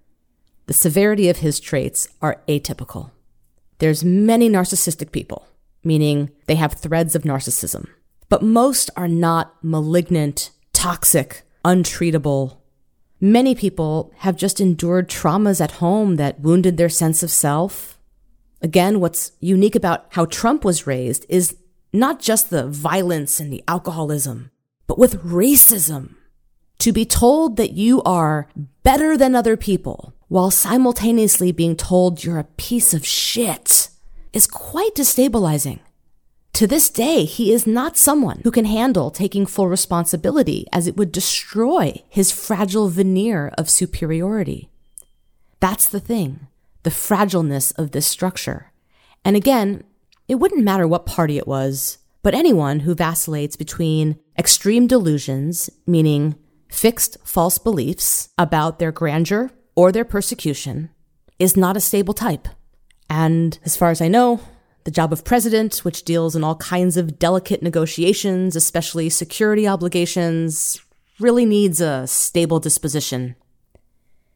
The 0.66 0.72
severity 0.72 1.28
of 1.28 1.38
his 1.38 1.58
traits 1.58 2.08
are 2.22 2.42
atypical. 2.46 3.10
There's 3.78 4.04
many 4.04 4.48
narcissistic 4.48 5.10
people, 5.10 5.48
meaning 5.82 6.30
they 6.46 6.54
have 6.54 6.74
threads 6.74 7.16
of 7.16 7.24
narcissism 7.24 7.88
but 8.34 8.42
most 8.42 8.90
are 8.96 9.06
not 9.06 9.54
malignant, 9.62 10.50
toxic, 10.72 11.42
untreatable. 11.64 12.56
Many 13.20 13.54
people 13.54 14.12
have 14.16 14.36
just 14.36 14.60
endured 14.60 15.08
traumas 15.08 15.60
at 15.60 15.78
home 15.78 16.16
that 16.16 16.40
wounded 16.40 16.76
their 16.76 16.88
sense 16.88 17.22
of 17.22 17.30
self. 17.30 17.96
Again, 18.60 18.98
what's 18.98 19.30
unique 19.38 19.76
about 19.76 20.06
how 20.10 20.24
Trump 20.24 20.64
was 20.64 20.84
raised 20.84 21.24
is 21.28 21.56
not 21.92 22.18
just 22.18 22.50
the 22.50 22.66
violence 22.66 23.38
and 23.38 23.52
the 23.52 23.62
alcoholism, 23.68 24.50
but 24.88 24.98
with 24.98 25.22
racism. 25.22 26.16
To 26.80 26.92
be 26.92 27.04
told 27.04 27.56
that 27.56 27.74
you 27.74 28.02
are 28.02 28.48
better 28.82 29.16
than 29.16 29.36
other 29.36 29.56
people 29.56 30.12
while 30.26 30.50
simultaneously 30.50 31.52
being 31.52 31.76
told 31.76 32.24
you're 32.24 32.40
a 32.40 32.50
piece 32.56 32.92
of 32.94 33.06
shit 33.06 33.90
is 34.32 34.48
quite 34.48 34.96
destabilizing. 34.96 35.78
To 36.54 36.68
this 36.68 36.88
day, 36.88 37.24
he 37.24 37.52
is 37.52 37.66
not 37.66 37.96
someone 37.96 38.40
who 38.44 38.52
can 38.52 38.64
handle 38.64 39.10
taking 39.10 39.44
full 39.44 39.66
responsibility 39.66 40.68
as 40.72 40.86
it 40.86 40.96
would 40.96 41.10
destroy 41.10 42.00
his 42.08 42.30
fragile 42.30 42.88
veneer 42.88 43.52
of 43.58 43.68
superiority. 43.68 44.70
That's 45.58 45.88
the 45.88 45.98
thing, 45.98 46.46
the 46.84 46.90
fragileness 46.90 47.72
of 47.76 47.90
this 47.90 48.06
structure. 48.06 48.70
And 49.24 49.34
again, 49.34 49.82
it 50.28 50.36
wouldn't 50.36 50.62
matter 50.62 50.86
what 50.86 51.06
party 51.06 51.38
it 51.38 51.48
was, 51.48 51.98
but 52.22 52.34
anyone 52.34 52.80
who 52.80 52.94
vacillates 52.94 53.56
between 53.56 54.20
extreme 54.38 54.86
delusions, 54.86 55.68
meaning 55.88 56.36
fixed 56.68 57.16
false 57.24 57.58
beliefs 57.58 58.28
about 58.38 58.78
their 58.78 58.92
grandeur 58.92 59.50
or 59.74 59.90
their 59.90 60.04
persecution, 60.04 60.90
is 61.40 61.56
not 61.56 61.76
a 61.76 61.80
stable 61.80 62.14
type. 62.14 62.46
And 63.10 63.58
as 63.64 63.76
far 63.76 63.90
as 63.90 64.00
I 64.00 64.06
know, 64.06 64.38
the 64.84 64.90
job 64.90 65.12
of 65.12 65.24
president, 65.24 65.78
which 65.78 66.04
deals 66.04 66.36
in 66.36 66.44
all 66.44 66.56
kinds 66.56 66.96
of 66.96 67.18
delicate 67.18 67.62
negotiations, 67.62 68.54
especially 68.54 69.08
security 69.08 69.66
obligations, 69.66 70.80
really 71.18 71.46
needs 71.46 71.80
a 71.80 72.06
stable 72.06 72.60
disposition. 72.60 73.34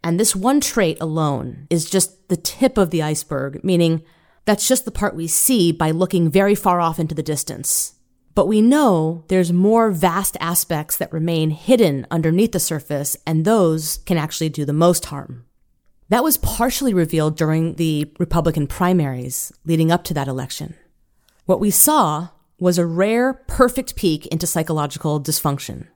And 0.02 0.18
this 0.18 0.34
one 0.34 0.60
trait 0.60 0.96
alone 1.00 1.66
is 1.70 1.90
just 1.90 2.28
the 2.28 2.36
tip 2.36 2.78
of 2.78 2.90
the 2.90 3.02
iceberg, 3.02 3.62
meaning 3.62 4.02
that's 4.44 4.68
just 4.68 4.84
the 4.84 4.90
part 4.90 5.14
we 5.14 5.26
see 5.26 5.72
by 5.72 5.90
looking 5.90 6.30
very 6.30 6.54
far 6.54 6.80
off 6.80 6.98
into 6.98 7.14
the 7.14 7.22
distance. 7.22 7.94
But 8.34 8.46
we 8.46 8.62
know 8.62 9.24
there's 9.28 9.52
more 9.52 9.90
vast 9.90 10.36
aspects 10.40 10.96
that 10.96 11.12
remain 11.12 11.50
hidden 11.50 12.06
underneath 12.10 12.52
the 12.52 12.60
surface, 12.60 13.16
and 13.26 13.44
those 13.44 13.98
can 14.06 14.16
actually 14.16 14.48
do 14.48 14.64
the 14.64 14.72
most 14.72 15.06
harm. 15.06 15.44
That 16.08 16.24
was 16.24 16.38
partially 16.38 16.94
revealed 16.94 17.36
during 17.36 17.74
the 17.74 18.10
Republican 18.18 18.66
primaries 18.66 19.52
leading 19.66 19.92
up 19.92 20.04
to 20.04 20.14
that 20.14 20.28
election. 20.28 20.74
What 21.44 21.60
we 21.60 21.70
saw 21.70 22.28
was 22.58 22.78
a 22.78 22.86
rare, 22.86 23.34
perfect 23.34 23.94
peek 23.94 24.26
into 24.26 24.46
psychological 24.46 25.20
dysfunction. 25.20 25.88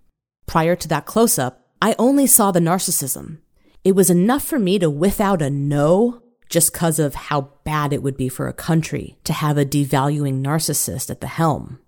Prior 0.46 0.76
to 0.76 0.88
that 0.88 1.06
close 1.06 1.38
up, 1.38 1.66
I 1.80 1.94
only 1.98 2.26
saw 2.26 2.52
the 2.52 2.60
narcissism. 2.60 3.38
It 3.84 3.96
was 3.96 4.10
enough 4.10 4.44
for 4.44 4.58
me 4.58 4.78
to 4.78 4.90
whiff 4.90 5.20
out 5.20 5.42
a 5.42 5.50
no 5.50 6.22
just 6.48 6.72
because 6.72 6.98
of 6.98 7.14
how 7.14 7.52
bad 7.64 7.92
it 7.92 8.02
would 8.02 8.16
be 8.16 8.28
for 8.28 8.46
a 8.46 8.52
country 8.52 9.16
to 9.24 9.32
have 9.32 9.56
a 9.56 9.64
devaluing 9.64 10.42
narcissist 10.42 11.08
at 11.08 11.22
the 11.22 11.26
helm. 11.26 11.78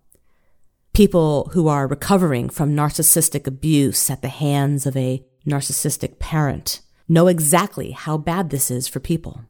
People 0.94 1.50
who 1.52 1.68
are 1.68 1.86
recovering 1.86 2.48
from 2.48 2.74
narcissistic 2.74 3.46
abuse 3.46 4.08
at 4.10 4.22
the 4.22 4.28
hands 4.28 4.86
of 4.86 4.96
a 4.96 5.22
narcissistic 5.46 6.18
parent 6.18 6.80
know 7.08 7.26
exactly 7.26 7.90
how 7.92 8.16
bad 8.16 8.50
this 8.50 8.70
is 8.70 8.88
for 8.88 9.00
people. 9.00 9.42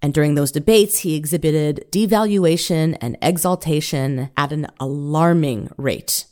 And 0.00 0.12
during 0.12 0.34
those 0.34 0.52
debates, 0.52 0.98
he 0.98 1.14
exhibited 1.14 1.86
devaluation 1.90 2.98
and 3.00 3.16
exaltation 3.22 4.30
at 4.36 4.52
an 4.52 4.66
alarming 4.80 5.70
rate. 5.76 6.26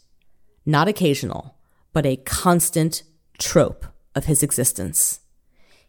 Not 0.67 0.89
occasional, 0.89 1.57
but 1.93 2.05
a 2.05 2.17
constant 2.17 3.05
trope 3.39 3.87
of 4.15 4.25
his 4.25 4.43
existence. 4.43 5.21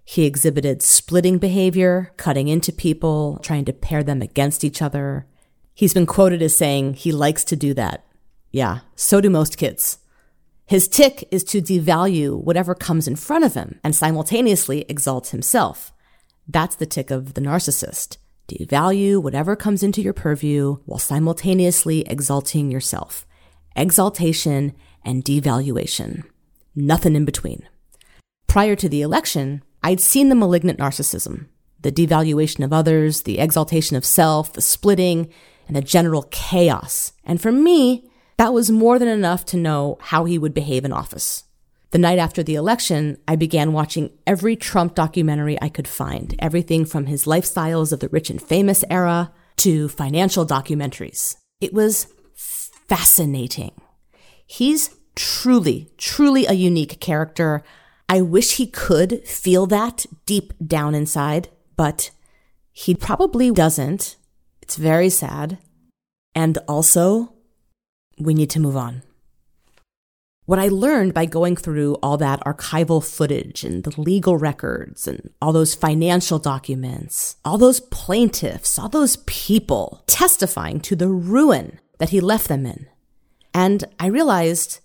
He 0.03 0.25
exhibited 0.25 0.81
splitting 0.81 1.37
behavior, 1.37 2.13
cutting 2.17 2.47
into 2.47 2.71
people, 2.71 3.39
trying 3.41 3.65
to 3.65 3.73
pair 3.73 4.03
them 4.03 4.21
against 4.21 4.63
each 4.63 4.81
other. 4.81 5.25
He's 5.73 5.93
been 5.93 6.05
quoted 6.05 6.41
as 6.41 6.55
saying 6.55 6.95
he 6.95 7.11
likes 7.11 7.43
to 7.45 7.55
do 7.55 7.73
that. 7.75 8.05
Yeah, 8.51 8.79
so 8.95 9.21
do 9.21 9.29
most 9.29 9.57
kids. 9.57 9.99
His 10.71 10.87
tic 10.87 11.27
is 11.31 11.43
to 11.51 11.61
devalue 11.61 12.41
whatever 12.41 12.73
comes 12.73 13.05
in 13.05 13.17
front 13.17 13.43
of 13.43 13.55
him 13.55 13.81
and 13.83 13.93
simultaneously 13.93 14.85
exalt 14.87 15.27
himself. 15.27 15.91
That's 16.47 16.77
the 16.77 16.85
tic 16.85 17.11
of 17.11 17.33
the 17.33 17.41
narcissist. 17.41 18.15
Devalue 18.47 19.21
whatever 19.21 19.57
comes 19.57 19.83
into 19.83 20.01
your 20.01 20.13
purview 20.13 20.77
while 20.85 20.97
simultaneously 20.97 22.05
exalting 22.07 22.71
yourself. 22.71 23.27
Exaltation 23.75 24.71
and 25.03 25.25
devaluation. 25.25 26.23
Nothing 26.73 27.17
in 27.17 27.25
between. 27.25 27.67
Prior 28.47 28.77
to 28.77 28.87
the 28.87 29.01
election, 29.01 29.63
I'd 29.83 29.99
seen 29.99 30.29
the 30.29 30.35
malignant 30.35 30.79
narcissism, 30.79 31.47
the 31.81 31.91
devaluation 31.91 32.63
of 32.63 32.71
others, 32.71 33.23
the 33.23 33.39
exaltation 33.39 33.97
of 33.97 34.05
self, 34.05 34.53
the 34.53 34.61
splitting, 34.61 35.33
and 35.67 35.75
the 35.75 35.81
general 35.81 36.29
chaos. 36.31 37.11
And 37.25 37.41
for 37.41 37.51
me, 37.51 38.09
that 38.41 38.53
was 38.53 38.71
more 38.71 38.97
than 38.97 39.07
enough 39.07 39.45
to 39.45 39.55
know 39.55 39.99
how 40.01 40.25
he 40.25 40.35
would 40.35 40.51
behave 40.51 40.83
in 40.83 40.91
office. 40.91 41.43
The 41.91 41.99
night 41.99 42.17
after 42.17 42.41
the 42.41 42.55
election, 42.55 43.19
I 43.27 43.35
began 43.35 43.71
watching 43.71 44.09
every 44.25 44.55
Trump 44.55 44.95
documentary 44.95 45.61
I 45.61 45.69
could 45.69 45.87
find, 45.87 46.33
everything 46.39 46.83
from 46.85 47.05
his 47.05 47.25
lifestyles 47.25 47.93
of 47.93 47.99
the 47.99 48.09
rich 48.09 48.31
and 48.31 48.41
famous 48.41 48.83
era 48.89 49.31
to 49.57 49.89
financial 49.89 50.43
documentaries. 50.43 51.35
It 51.59 51.71
was 51.71 52.07
fascinating. 52.33 53.79
He's 54.47 54.89
truly, 55.13 55.91
truly 55.99 56.47
a 56.47 56.53
unique 56.53 56.99
character. 56.99 57.61
I 58.09 58.21
wish 58.21 58.57
he 58.57 58.65
could 58.65 59.27
feel 59.27 59.67
that 59.67 60.07
deep 60.25 60.51
down 60.65 60.95
inside, 60.95 61.49
but 61.77 62.09
he 62.71 62.95
probably 62.95 63.51
doesn't. 63.51 64.15
It's 64.63 64.77
very 64.77 65.09
sad. 65.09 65.59
And 66.33 66.57
also, 66.67 67.35
we 68.21 68.33
need 68.33 68.49
to 68.51 68.59
move 68.59 68.77
on. 68.77 69.03
What 70.45 70.59
I 70.59 70.67
learned 70.67 71.13
by 71.13 71.25
going 71.27 71.55
through 71.55 71.95
all 72.03 72.17
that 72.17 72.41
archival 72.41 73.03
footage 73.03 73.63
and 73.63 73.83
the 73.83 74.01
legal 74.01 74.37
records 74.37 75.07
and 75.07 75.29
all 75.41 75.53
those 75.53 75.75
financial 75.75 76.39
documents, 76.39 77.37
all 77.45 77.57
those 77.57 77.79
plaintiffs, 77.79 78.77
all 78.77 78.89
those 78.89 79.17
people 79.27 80.03
testifying 80.07 80.79
to 80.81 80.95
the 80.95 81.07
ruin 81.07 81.79
that 81.99 82.09
he 82.09 82.19
left 82.19 82.47
them 82.47 82.65
in. 82.65 82.87
And 83.53 83.85
I 83.99 84.07
realized, 84.07 84.79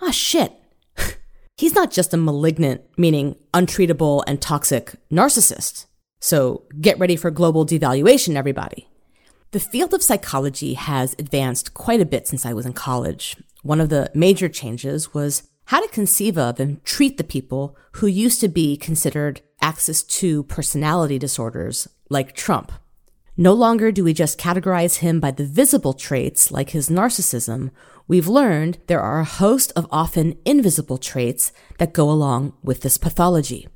ah, 0.00 0.06
oh, 0.06 0.10
shit. 0.10 0.52
He's 1.56 1.74
not 1.74 1.90
just 1.90 2.14
a 2.14 2.16
malignant, 2.16 2.82
meaning 2.96 3.36
untreatable 3.52 4.24
and 4.26 4.40
toxic 4.40 4.94
narcissist. 5.10 5.86
So 6.20 6.64
get 6.80 6.98
ready 6.98 7.16
for 7.16 7.30
global 7.30 7.66
devaluation, 7.66 8.34
everybody. 8.34 8.88
The 9.52 9.60
field 9.60 9.94
of 9.94 10.02
psychology 10.02 10.74
has 10.74 11.14
advanced 11.18 11.72
quite 11.72 12.00
a 12.00 12.06
bit 12.06 12.26
since 12.26 12.44
I 12.44 12.52
was 12.52 12.66
in 12.66 12.72
college. 12.72 13.36
One 13.62 13.80
of 13.80 13.88
the 13.88 14.10
major 14.14 14.48
changes 14.48 15.14
was 15.14 15.44
how 15.66 15.80
to 15.80 15.88
conceive 15.88 16.36
of 16.36 16.60
and 16.60 16.84
treat 16.84 17.16
the 17.16 17.24
people 17.24 17.76
who 17.92 18.06
used 18.06 18.40
to 18.40 18.48
be 18.48 18.76
considered 18.76 19.40
axis 19.60 20.02
2 20.02 20.44
personality 20.44 21.18
disorders, 21.18 21.88
like 22.10 22.34
Trump. 22.34 22.72
No 23.36 23.52
longer 23.52 23.92
do 23.92 24.02
we 24.02 24.14
just 24.14 24.38
categorize 24.38 24.96
him 24.96 25.20
by 25.20 25.30
the 25.30 25.44
visible 25.44 25.92
traits 25.92 26.50
like 26.50 26.70
his 26.70 26.88
narcissism. 26.88 27.70
We've 28.08 28.28
learned 28.28 28.78
there 28.86 29.00
are 29.00 29.20
a 29.20 29.24
host 29.24 29.72
of 29.76 29.86
often 29.90 30.38
invisible 30.44 30.98
traits 30.98 31.52
that 31.78 31.92
go 31.92 32.10
along 32.10 32.54
with 32.62 32.80
this 32.80 32.96
pathology. 32.98 33.68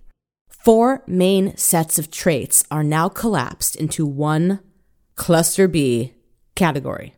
Four 0.48 1.02
main 1.06 1.56
sets 1.56 1.98
of 1.98 2.10
traits 2.10 2.64
are 2.70 2.84
now 2.84 3.08
collapsed 3.08 3.76
into 3.76 4.06
one 4.06 4.60
cluster 5.20 5.68
B 5.68 6.14
category. 6.54 7.14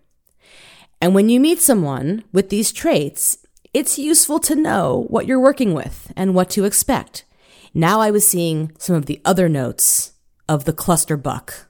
And 1.00 1.14
when 1.14 1.28
you 1.28 1.38
meet 1.38 1.60
someone 1.60 2.24
with 2.32 2.48
these 2.48 2.72
traits, 2.72 3.38
it's 3.72 3.96
useful 3.96 4.40
to 4.40 4.56
know 4.56 5.06
what 5.08 5.24
you're 5.24 5.38
working 5.38 5.72
with 5.72 6.12
and 6.16 6.34
what 6.34 6.50
to 6.50 6.64
expect. 6.64 7.24
Now 7.72 8.00
I 8.00 8.10
was 8.10 8.28
seeing 8.28 8.72
some 8.76 8.96
of 8.96 9.06
the 9.06 9.20
other 9.24 9.48
notes 9.48 10.14
of 10.48 10.64
the 10.64 10.72
cluster 10.72 11.16
buck, 11.16 11.68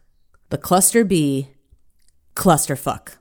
the 0.48 0.56
cluster 0.56 1.04
B 1.04 1.48
clusterfuck. 2.34 3.18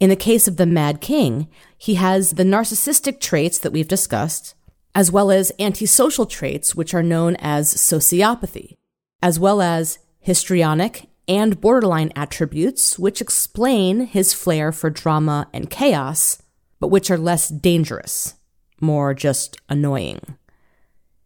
In 0.00 0.08
the 0.08 0.16
case 0.16 0.48
of 0.48 0.56
the 0.56 0.64
Mad 0.64 1.02
King, 1.02 1.48
he 1.76 1.96
has 1.96 2.30
the 2.30 2.44
narcissistic 2.44 3.20
traits 3.20 3.58
that 3.58 3.72
we've 3.72 3.86
discussed, 3.86 4.54
as 4.94 5.12
well 5.12 5.30
as 5.30 5.52
antisocial 5.58 6.24
traits, 6.24 6.74
which 6.74 6.94
are 6.94 7.02
known 7.02 7.36
as 7.40 7.74
sociopathy, 7.74 8.78
as 9.22 9.38
well 9.38 9.60
as 9.60 9.98
histrionic 10.18 11.09
and 11.30 11.60
borderline 11.60 12.10
attributes, 12.16 12.98
which 12.98 13.20
explain 13.20 14.00
his 14.06 14.34
flair 14.34 14.72
for 14.72 14.90
drama 14.90 15.46
and 15.52 15.70
chaos, 15.70 16.42
but 16.80 16.88
which 16.88 17.08
are 17.08 17.16
less 17.16 17.48
dangerous, 17.48 18.34
more 18.80 19.14
just 19.14 19.56
annoying. 19.68 20.20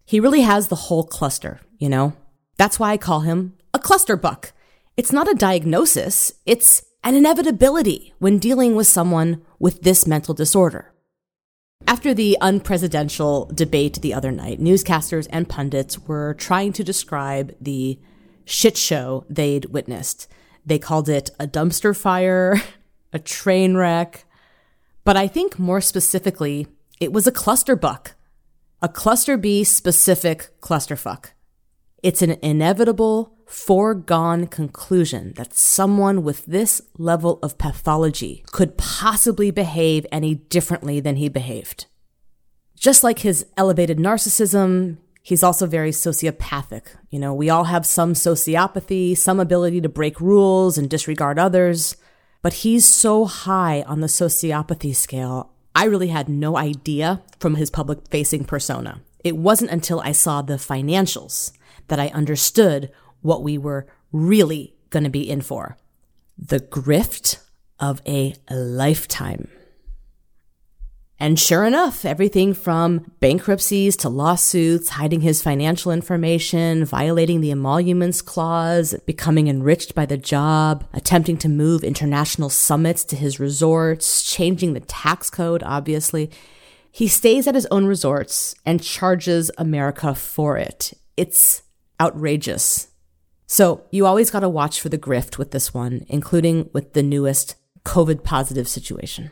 He 0.05 0.21
really 0.21 0.43
has 0.43 0.69
the 0.69 0.77
whole 0.77 1.05
cluster, 1.05 1.59
you 1.79 1.89
know? 1.89 2.13
That's 2.59 2.79
why 2.79 2.93
I 2.93 2.99
call 2.99 3.21
him 3.21 3.55
a 3.73 3.79
clusterbuck. 3.79 4.53
It's 4.99 5.11
not 5.11 5.27
a 5.27 5.35
diagnosis, 5.35 6.35
it's 6.45 6.83
an 7.03 7.15
inevitability 7.15 8.13
when 8.19 8.39
dealing 8.39 8.75
with 8.75 8.87
someone 8.87 9.41
with 9.59 9.83
this 9.83 10.07
mental 10.07 10.35
disorder. 10.35 10.93
After 11.87 12.13
the 12.13 12.37
unpresidential 12.43 13.55
debate 13.57 14.03
the 14.03 14.13
other 14.13 14.31
night, 14.31 14.61
newscasters 14.61 15.27
and 15.31 15.49
pundits 15.49 15.99
were 16.01 16.35
trying 16.35 16.75
to 16.75 16.85
describe 16.85 17.55
the 17.59 17.99
shit 18.45 18.77
show 18.77 19.25
they'd 19.29 19.67
witnessed. 19.67 20.29
They 20.65 20.79
called 20.79 21.09
it 21.09 21.31
a 21.39 21.47
dumpster 21.47 21.97
fire, 21.97 22.61
a 23.13 23.19
train 23.19 23.77
wreck. 23.77 24.25
But 25.05 25.17
I 25.17 25.29
think 25.29 25.59
more 25.59 25.81
specifically, 25.81 26.67
it 27.01 27.13
was 27.13 27.27
a 27.27 27.33
cluster 27.33 27.77
clusterbuck, 27.77 28.13
a 28.81 28.89
cluster 28.89 29.37
B 29.37 29.65
specific 29.65 30.51
clusterfuck. 30.61 31.27
It's 32.03 32.23
an 32.23 32.37
inevitable, 32.43 33.35
foregone 33.47 34.47
conclusion 34.47 35.33
that 35.37 35.55
someone 35.55 36.23
with 36.23 36.45
this 36.47 36.81
level 36.99 37.39
of 37.43 37.59
pathology 37.59 38.45
could 38.53 38.77
possibly 38.77 39.51
behave 39.51 40.07
any 40.11 40.35
differently 40.35 41.01
than 41.01 41.17
he 41.17 41.29
behaved. 41.29 41.87
Just 42.77 43.05
like 43.05 43.21
his 43.21 43.47
elevated 43.57 43.99
narcissism, 43.99 44.99
he's 45.25 45.43
also 45.43 45.67
very 45.67 45.91
sociopathic. 45.91 46.83
You 47.11 47.19
know, 47.19 47.35
we 47.35 47.51
all 47.51 47.65
have 47.65 47.87
some 47.87 48.13
sociopathy, 48.13 49.17
some 49.17 49.41
ability 49.41 49.81
to 49.81 49.89
break 49.89 50.21
rules 50.21 50.79
and 50.79 50.89
disregard 50.89 51.39
others, 51.39 51.97
but 52.43 52.53
he's 52.53 52.87
so 52.87 53.25
high 53.25 53.83
on 53.83 54.01
the 54.01 54.07
sociopathy 54.07 54.95
scale. 54.95 55.51
I 55.75 55.87
really 55.87 56.09
had 56.09 56.29
no 56.29 56.57
idea 56.57 57.23
from 57.41 57.57
his 57.57 57.71
public 57.71 58.07
facing 58.09 58.45
persona. 58.45 59.01
It 59.25 59.37
wasn't 59.37 59.71
until 59.71 60.01
I 60.01 60.13
saw 60.13 60.43
the 60.43 60.55
financials 60.55 61.53
that 61.89 61.99
I 61.99 62.09
understood 62.09 62.93
what 63.23 63.43
we 63.43 63.57
were 63.57 63.87
really 64.13 64.77
going 64.91 65.05
to 65.05 65.11
be 65.11 65.29
in 65.29 65.41
for. 65.41 65.79
The 66.37 66.61
grift 66.61 67.39
of 67.81 68.03
a 68.07 68.35
lifetime. 68.51 69.49
And 71.21 71.39
sure 71.39 71.65
enough, 71.65 72.05
everything 72.05 72.55
from 72.55 73.13
bankruptcies 73.21 73.97
to 73.99 74.09
lawsuits, 74.09 74.91
hiding 74.91 75.21
his 75.21 75.43
financial 75.43 75.93
information, 75.93 76.85
violating 76.85 77.41
the 77.41 77.53
emoluments 77.53 78.21
clause, 78.21 78.97
becoming 79.07 79.47
enriched 79.47 79.95
by 79.95 80.07
the 80.07 80.17
job, 80.17 80.85
attempting 80.93 81.37
to 81.39 81.49
move 81.49 81.85
international 81.85 82.51
summits 82.51 83.05
to 83.05 83.17
his 83.17 83.39
resorts, 83.39 84.23
changing 84.23 84.75
the 84.75 84.81
tax 84.81 85.31
code, 85.31 85.63
obviously. 85.65 86.31
He 86.91 87.07
stays 87.07 87.47
at 87.47 87.55
his 87.55 87.67
own 87.67 87.87
resorts 87.87 88.55
and 88.67 88.83
charges 88.83 89.53
America 89.57 90.15
for 90.15 90.59
it. 90.59 90.93
It's 91.17 91.63
outrageous. 92.01 92.89
So 93.47 93.85
you 93.93 94.05
always 94.05 94.31
got 94.31 94.41
to 94.41 94.49
watch 94.49 94.81
for 94.81 94.89
the 94.89 94.99
grift 94.99 95.39
with 95.39 95.53
this 95.53 95.73
one, 95.73 96.05
including 96.09 96.71
with 96.73 96.93
the 96.93 97.03
newest 97.05 97.55
COVID 97.85 98.25
positive 98.25 98.67
situation. 98.67 99.31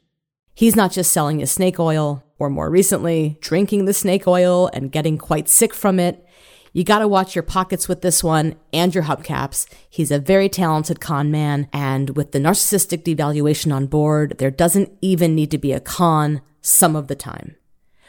He's 0.55 0.77
not 0.77 0.93
just 0.93 1.13
selling 1.13 1.39
his 1.39 1.51
snake 1.51 1.81
oil, 1.81 2.25
or 2.39 2.51
more 2.51 2.69
recently, 2.69 3.39
drinking 3.41 3.87
the 3.87 3.95
snake 3.95 4.27
oil 4.27 4.69
and 4.75 4.93
getting 4.93 5.17
quite 5.17 5.49
sick 5.49 5.73
from 5.73 5.99
it. 5.99 6.27
You 6.75 6.85
got 6.85 7.01
to 7.01 7.09
watch 7.09 7.35
your 7.35 7.43
pockets 7.43 7.89
with 7.89 8.03
this 8.03 8.23
one 8.23 8.57
and 8.73 8.95
your 8.95 9.05
hubcaps. 9.05 9.67
He's 9.89 10.11
a 10.11 10.19
very 10.19 10.49
talented 10.49 11.01
con 11.01 11.31
man, 11.31 11.69
and 11.73 12.17
with 12.17 12.33
the 12.33 12.39
narcissistic 12.39 13.03
devaluation 13.03 13.75
on 13.75 13.87
board, 13.87 14.37
there 14.39 14.51
doesn't 14.51 14.93
even 15.01 15.35
need 15.35 15.51
to 15.51 15.59
be 15.59 15.73
a 15.73 15.81
con 15.81 16.43
some 16.61 16.97
of 16.97 17.09
the 17.09 17.17
time. 17.17 17.57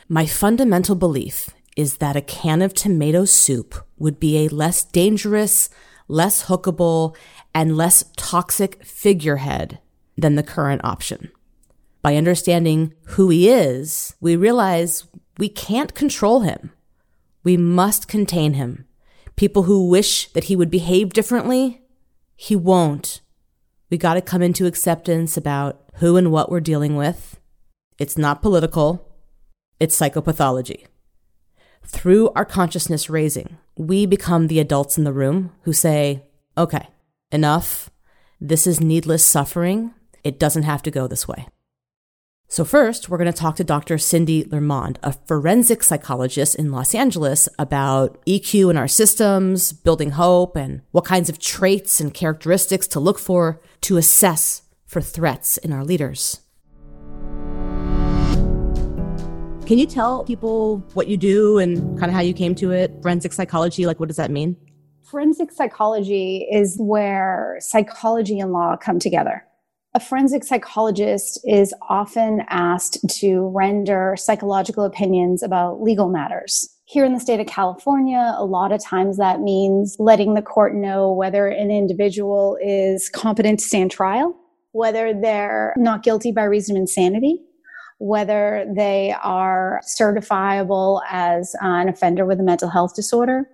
My 0.09 0.25
fundamental 0.25 0.95
belief 0.95 1.49
is 1.75 1.97
that 1.97 2.15
a 2.15 2.21
can 2.21 2.61
of 2.61 2.73
tomato 2.73 3.25
soup 3.25 3.75
would 3.97 4.19
be 4.19 4.45
a 4.45 4.49
less 4.49 4.83
dangerous, 4.83 5.69
less 6.07 6.45
hookable, 6.45 7.15
and 7.55 7.77
less 7.77 8.03
toxic 8.17 8.83
figurehead 8.85 9.79
than 10.17 10.35
the 10.35 10.43
current 10.43 10.81
option 10.83 11.31
by 12.03 12.17
understanding 12.17 12.93
who 13.05 13.29
he 13.29 13.49
is, 13.49 14.15
we 14.19 14.35
realize 14.35 15.07
we 15.39 15.49
can't 15.49 15.95
control 15.95 16.41
him. 16.41 16.71
We 17.43 17.57
must 17.57 18.07
contain 18.07 18.53
him. 18.53 18.85
People 19.35 19.63
who 19.63 19.89
wish 19.89 20.27
that 20.33 20.43
he 20.45 20.55
would 20.55 20.69
behave 20.69 21.13
differently, 21.13 21.81
he 22.35 22.55
won't. 22.55 23.21
We 23.89 23.97
got 23.97 24.15
to 24.15 24.21
come 24.21 24.41
into 24.41 24.67
acceptance 24.67 25.37
about 25.37 25.81
who 25.95 26.17
and 26.17 26.31
what 26.31 26.51
we're 26.51 26.59
dealing 26.59 26.95
with. 26.95 27.39
It's 27.97 28.17
not 28.17 28.41
political, 28.41 29.09
it's 29.79 29.97
psychopathology. 29.97 30.85
Through 31.85 32.29
our 32.35 32.45
consciousness 32.45 33.09
raising, 33.09 33.57
we 33.77 34.05
become 34.05 34.47
the 34.47 34.59
adults 34.59 34.97
in 34.97 35.03
the 35.03 35.13
room 35.13 35.51
who 35.61 35.73
say, 35.73 36.23
okay, 36.57 36.87
enough. 37.31 37.89
This 38.41 38.67
is 38.67 38.81
needless 38.81 39.25
suffering. 39.25 39.93
It 40.23 40.37
doesn't 40.39 40.63
have 40.63 40.83
to 40.83 40.91
go 40.91 41.07
this 41.07 41.27
way. 41.27 41.47
So, 42.53 42.63
first, 42.63 43.09
we're 43.09 43.17
going 43.17 43.33
to 43.33 43.35
talk 43.35 43.55
to 43.55 43.63
Dr. 43.63 43.97
Cindy 43.97 44.43
Lermond, 44.43 44.97
a 45.01 45.13
forensic 45.13 45.81
psychologist 45.81 46.53
in 46.53 46.71
Los 46.71 46.93
Angeles, 46.93 47.49
about 47.57 48.23
EQ 48.27 48.69
in 48.69 48.77
our 48.77 48.87
systems, 48.87 49.73
building 49.73 50.11
hope, 50.11 50.55
and 50.55 50.81
what 50.91 51.03
kinds 51.03 51.29
of 51.29 51.39
traits 51.39 51.99
and 51.99 52.13
characteristics 52.13 52.85
to 52.89 52.99
look 52.99 53.17
for 53.17 53.59
to 53.81 53.97
assess 53.97 54.61
for 54.85 55.01
threats 55.01 55.57
in 55.57 55.73
our 55.73 55.83
leaders. 55.83 56.41
Can 59.65 59.79
you 59.79 59.87
tell 59.87 60.23
people 60.23 60.77
what 60.93 61.07
you 61.07 61.17
do 61.17 61.57
and 61.57 61.97
kind 61.97 62.11
of 62.11 62.13
how 62.13 62.21
you 62.21 62.35
came 62.35 62.53
to 62.53 62.69
it? 62.69 62.91
Forensic 63.01 63.33
psychology, 63.33 63.87
like 63.87 63.99
what 63.99 64.09
does 64.09 64.17
that 64.17 64.29
mean? 64.29 64.55
Forensic 65.01 65.51
psychology 65.51 66.47
is 66.51 66.77
where 66.77 67.57
psychology 67.61 68.39
and 68.39 68.53
law 68.53 68.77
come 68.77 68.99
together. 68.99 69.43
A 69.95 69.99
forensic 69.99 70.43
psychologist 70.43 71.39
is 71.43 71.71
often 71.87 72.41
asked 72.49 72.97
to 73.19 73.51
render 73.53 74.15
psychological 74.17 74.85
opinions 74.85 75.43
about 75.43 75.83
legal 75.83 76.09
matters. 76.09 76.67
Here 76.85 77.05
in 77.05 77.13
the 77.13 77.19
state 77.19 77.39
of 77.39 77.45
California, 77.45 78.33
a 78.35 78.43
lot 78.43 78.71
of 78.71 78.83
times 78.83 79.17
that 79.17 79.41
means 79.41 79.95
letting 79.99 80.33
the 80.33 80.41
court 80.41 80.73
know 80.73 81.13
whether 81.13 81.47
an 81.47 81.69
individual 81.69 82.57
is 82.59 83.07
competent 83.07 83.59
to 83.59 83.65
stand 83.65 83.91
trial, 83.91 84.35
whether 84.71 85.13
they're 85.13 85.75
not 85.77 86.01
guilty 86.01 86.31
by 86.31 86.45
reason 86.45 86.75
of 86.75 86.81
insanity, 86.81 87.43
whether 87.99 88.65
they 88.75 89.15
are 89.21 89.79
certifiable 89.85 91.01
as 91.07 91.55
an 91.61 91.87
offender 91.87 92.25
with 92.25 92.39
a 92.39 92.43
mental 92.43 92.69
health 92.69 92.95
disorder, 92.95 93.47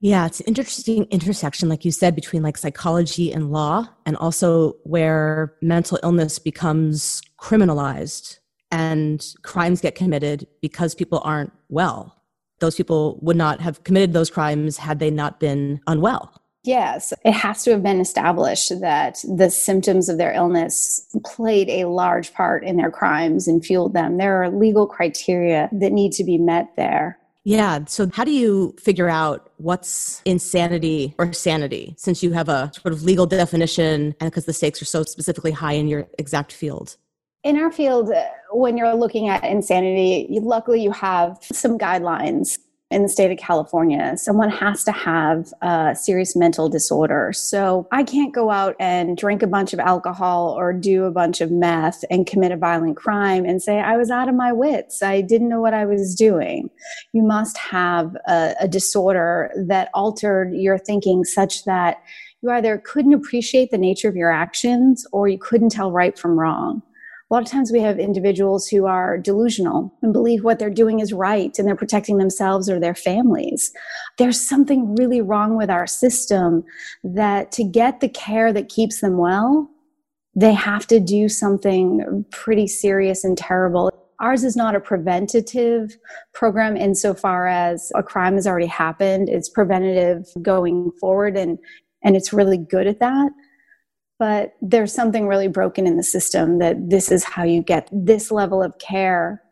yeah, 0.00 0.26
it's 0.26 0.40
an 0.40 0.46
interesting 0.46 1.04
intersection, 1.10 1.68
like 1.68 1.84
you 1.84 1.90
said, 1.90 2.14
between 2.14 2.42
like 2.42 2.56
psychology 2.56 3.32
and 3.32 3.50
law, 3.50 3.88
and 4.06 4.16
also 4.16 4.74
where 4.84 5.54
mental 5.60 5.98
illness 6.02 6.38
becomes 6.38 7.20
criminalized 7.40 8.38
and 8.70 9.26
crimes 9.42 9.80
get 9.80 9.94
committed 9.94 10.46
because 10.60 10.94
people 10.94 11.20
aren't 11.24 11.52
well. 11.68 12.14
Those 12.60 12.76
people 12.76 13.18
would 13.22 13.36
not 13.36 13.60
have 13.60 13.82
committed 13.84 14.12
those 14.12 14.30
crimes 14.30 14.76
had 14.76 14.98
they 14.98 15.10
not 15.10 15.40
been 15.40 15.80
unwell. 15.86 16.32
Yes, 16.64 17.14
it 17.24 17.32
has 17.32 17.62
to 17.64 17.70
have 17.70 17.82
been 17.82 18.00
established 18.00 18.80
that 18.80 19.24
the 19.24 19.48
symptoms 19.48 20.08
of 20.08 20.18
their 20.18 20.32
illness 20.32 21.06
played 21.24 21.70
a 21.70 21.86
large 21.86 22.34
part 22.34 22.64
in 22.64 22.76
their 22.76 22.90
crimes 22.90 23.48
and 23.48 23.64
fueled 23.64 23.94
them. 23.94 24.18
There 24.18 24.42
are 24.42 24.50
legal 24.50 24.86
criteria 24.86 25.68
that 25.72 25.92
need 25.92 26.12
to 26.12 26.24
be 26.24 26.36
met 26.36 26.74
there. 26.76 27.18
Yeah. 27.48 27.86
So, 27.86 28.10
how 28.12 28.24
do 28.24 28.30
you 28.30 28.74
figure 28.78 29.08
out 29.08 29.50
what's 29.56 30.20
insanity 30.26 31.14
or 31.16 31.32
sanity 31.32 31.94
since 31.96 32.22
you 32.22 32.32
have 32.32 32.50
a 32.50 32.70
sort 32.78 32.92
of 32.92 33.04
legal 33.04 33.24
definition 33.24 34.14
and 34.20 34.30
because 34.30 34.44
the 34.44 34.52
stakes 34.52 34.82
are 34.82 34.84
so 34.84 35.02
specifically 35.02 35.52
high 35.52 35.72
in 35.72 35.88
your 35.88 36.06
exact 36.18 36.52
field? 36.52 36.98
In 37.44 37.56
our 37.56 37.72
field, 37.72 38.12
when 38.52 38.76
you're 38.76 38.94
looking 38.94 39.30
at 39.30 39.44
insanity, 39.44 40.28
luckily 40.42 40.82
you 40.82 40.90
have 40.90 41.38
some 41.42 41.78
guidelines 41.78 42.58
in 42.90 43.02
the 43.02 43.08
state 43.08 43.30
of 43.30 43.36
California, 43.36 44.16
someone 44.16 44.48
has 44.48 44.82
to 44.84 44.92
have 44.92 45.52
a 45.60 45.94
serious 45.94 46.34
mental 46.34 46.70
disorder. 46.70 47.32
So 47.34 47.86
I 47.92 48.02
can't 48.02 48.34
go 48.34 48.50
out 48.50 48.76
and 48.80 49.14
drink 49.14 49.42
a 49.42 49.46
bunch 49.46 49.74
of 49.74 49.78
alcohol 49.78 50.54
or 50.58 50.72
do 50.72 51.04
a 51.04 51.10
bunch 51.10 51.42
of 51.42 51.50
meth 51.50 52.02
and 52.10 52.26
commit 52.26 52.50
a 52.50 52.56
violent 52.56 52.96
crime 52.96 53.44
and 53.44 53.62
say, 53.62 53.80
I 53.80 53.98
was 53.98 54.10
out 54.10 54.28
of 54.28 54.34
my 54.34 54.52
wits. 54.52 55.02
I 55.02 55.20
didn't 55.20 55.50
know 55.50 55.60
what 55.60 55.74
I 55.74 55.84
was 55.84 56.14
doing. 56.14 56.70
You 57.12 57.22
must 57.22 57.58
have 57.58 58.16
a, 58.26 58.54
a 58.60 58.68
disorder 58.68 59.50
that 59.66 59.90
altered 59.92 60.54
your 60.54 60.78
thinking 60.78 61.24
such 61.24 61.64
that 61.64 62.02
you 62.40 62.50
either 62.50 62.78
couldn't 62.78 63.12
appreciate 63.12 63.70
the 63.70 63.78
nature 63.78 64.08
of 64.08 64.16
your 64.16 64.32
actions 64.32 65.06
or 65.12 65.28
you 65.28 65.38
couldn't 65.38 65.70
tell 65.70 65.92
right 65.92 66.18
from 66.18 66.38
wrong 66.38 66.82
a 67.30 67.34
lot 67.34 67.42
of 67.42 67.50
times 67.50 67.70
we 67.70 67.80
have 67.80 67.98
individuals 67.98 68.66
who 68.66 68.86
are 68.86 69.18
delusional 69.18 69.92
and 70.00 70.14
believe 70.14 70.44
what 70.44 70.58
they're 70.58 70.70
doing 70.70 71.00
is 71.00 71.12
right 71.12 71.58
and 71.58 71.68
they're 71.68 71.76
protecting 71.76 72.16
themselves 72.16 72.70
or 72.70 72.80
their 72.80 72.94
families. 72.94 73.70
There's 74.16 74.40
something 74.40 74.94
really 74.96 75.20
wrong 75.20 75.56
with 75.56 75.68
our 75.68 75.86
system 75.86 76.64
that 77.04 77.52
to 77.52 77.64
get 77.64 78.00
the 78.00 78.08
care 78.08 78.50
that 78.54 78.70
keeps 78.70 79.00
them 79.00 79.18
well, 79.18 79.68
they 80.34 80.54
have 80.54 80.86
to 80.86 81.00
do 81.00 81.28
something 81.28 82.24
pretty 82.30 82.66
serious 82.66 83.24
and 83.24 83.36
terrible. 83.36 83.92
Ours 84.20 84.42
is 84.42 84.56
not 84.56 84.74
a 84.74 84.80
preventative 84.80 85.98
program 86.32 86.78
insofar 86.78 87.46
as 87.46 87.92
a 87.94 88.02
crime 88.02 88.34
has 88.34 88.46
already 88.46 88.66
happened. 88.66 89.28
It's 89.28 89.50
preventative 89.50 90.26
going 90.40 90.92
forward 90.98 91.36
and 91.36 91.58
and 92.02 92.16
it's 92.16 92.32
really 92.32 92.58
good 92.58 92.86
at 92.86 93.00
that 93.00 93.32
but 94.18 94.54
there's 94.60 94.92
something 94.92 95.28
really 95.28 95.48
broken 95.48 95.86
in 95.86 95.96
the 95.96 96.02
system 96.02 96.58
that 96.58 96.90
this 96.90 97.10
is 97.10 97.24
how 97.24 97.44
you 97.44 97.62
get 97.62 97.88
this 97.92 98.30
level 98.30 98.62
of 98.62 98.78
care. 98.78 99.42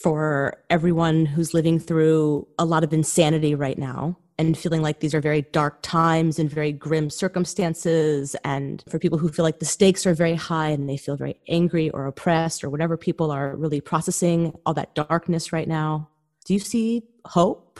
For 0.00 0.62
everyone 0.70 1.26
who's 1.26 1.54
living 1.54 1.78
through 1.78 2.46
a 2.58 2.64
lot 2.64 2.84
of 2.84 2.92
insanity 2.92 3.54
right 3.54 3.78
now 3.78 4.16
and 4.38 4.56
feeling 4.56 4.82
like 4.82 5.00
these 5.00 5.14
are 5.14 5.20
very 5.20 5.42
dark 5.42 5.80
times 5.82 6.38
and 6.38 6.50
very 6.50 6.72
grim 6.72 7.10
circumstances 7.10 8.34
and 8.44 8.82
for 8.88 8.98
people 8.98 9.18
who 9.18 9.28
feel 9.28 9.44
like 9.44 9.60
the 9.60 9.64
stakes 9.64 10.06
are 10.06 10.14
very 10.14 10.34
high 10.34 10.70
and 10.70 10.88
they 10.88 10.96
feel 10.96 11.16
very 11.16 11.36
angry 11.48 11.90
or 11.90 12.06
oppressed 12.06 12.64
or 12.64 12.70
whatever 12.70 12.96
people 12.96 13.30
are 13.30 13.54
really 13.56 13.80
processing 13.80 14.56
all 14.66 14.74
that 14.74 14.94
darkness 14.94 15.52
right 15.52 15.68
now 15.68 16.08
do 16.44 16.54
you 16.54 16.60
see 16.60 17.02
hope 17.26 17.78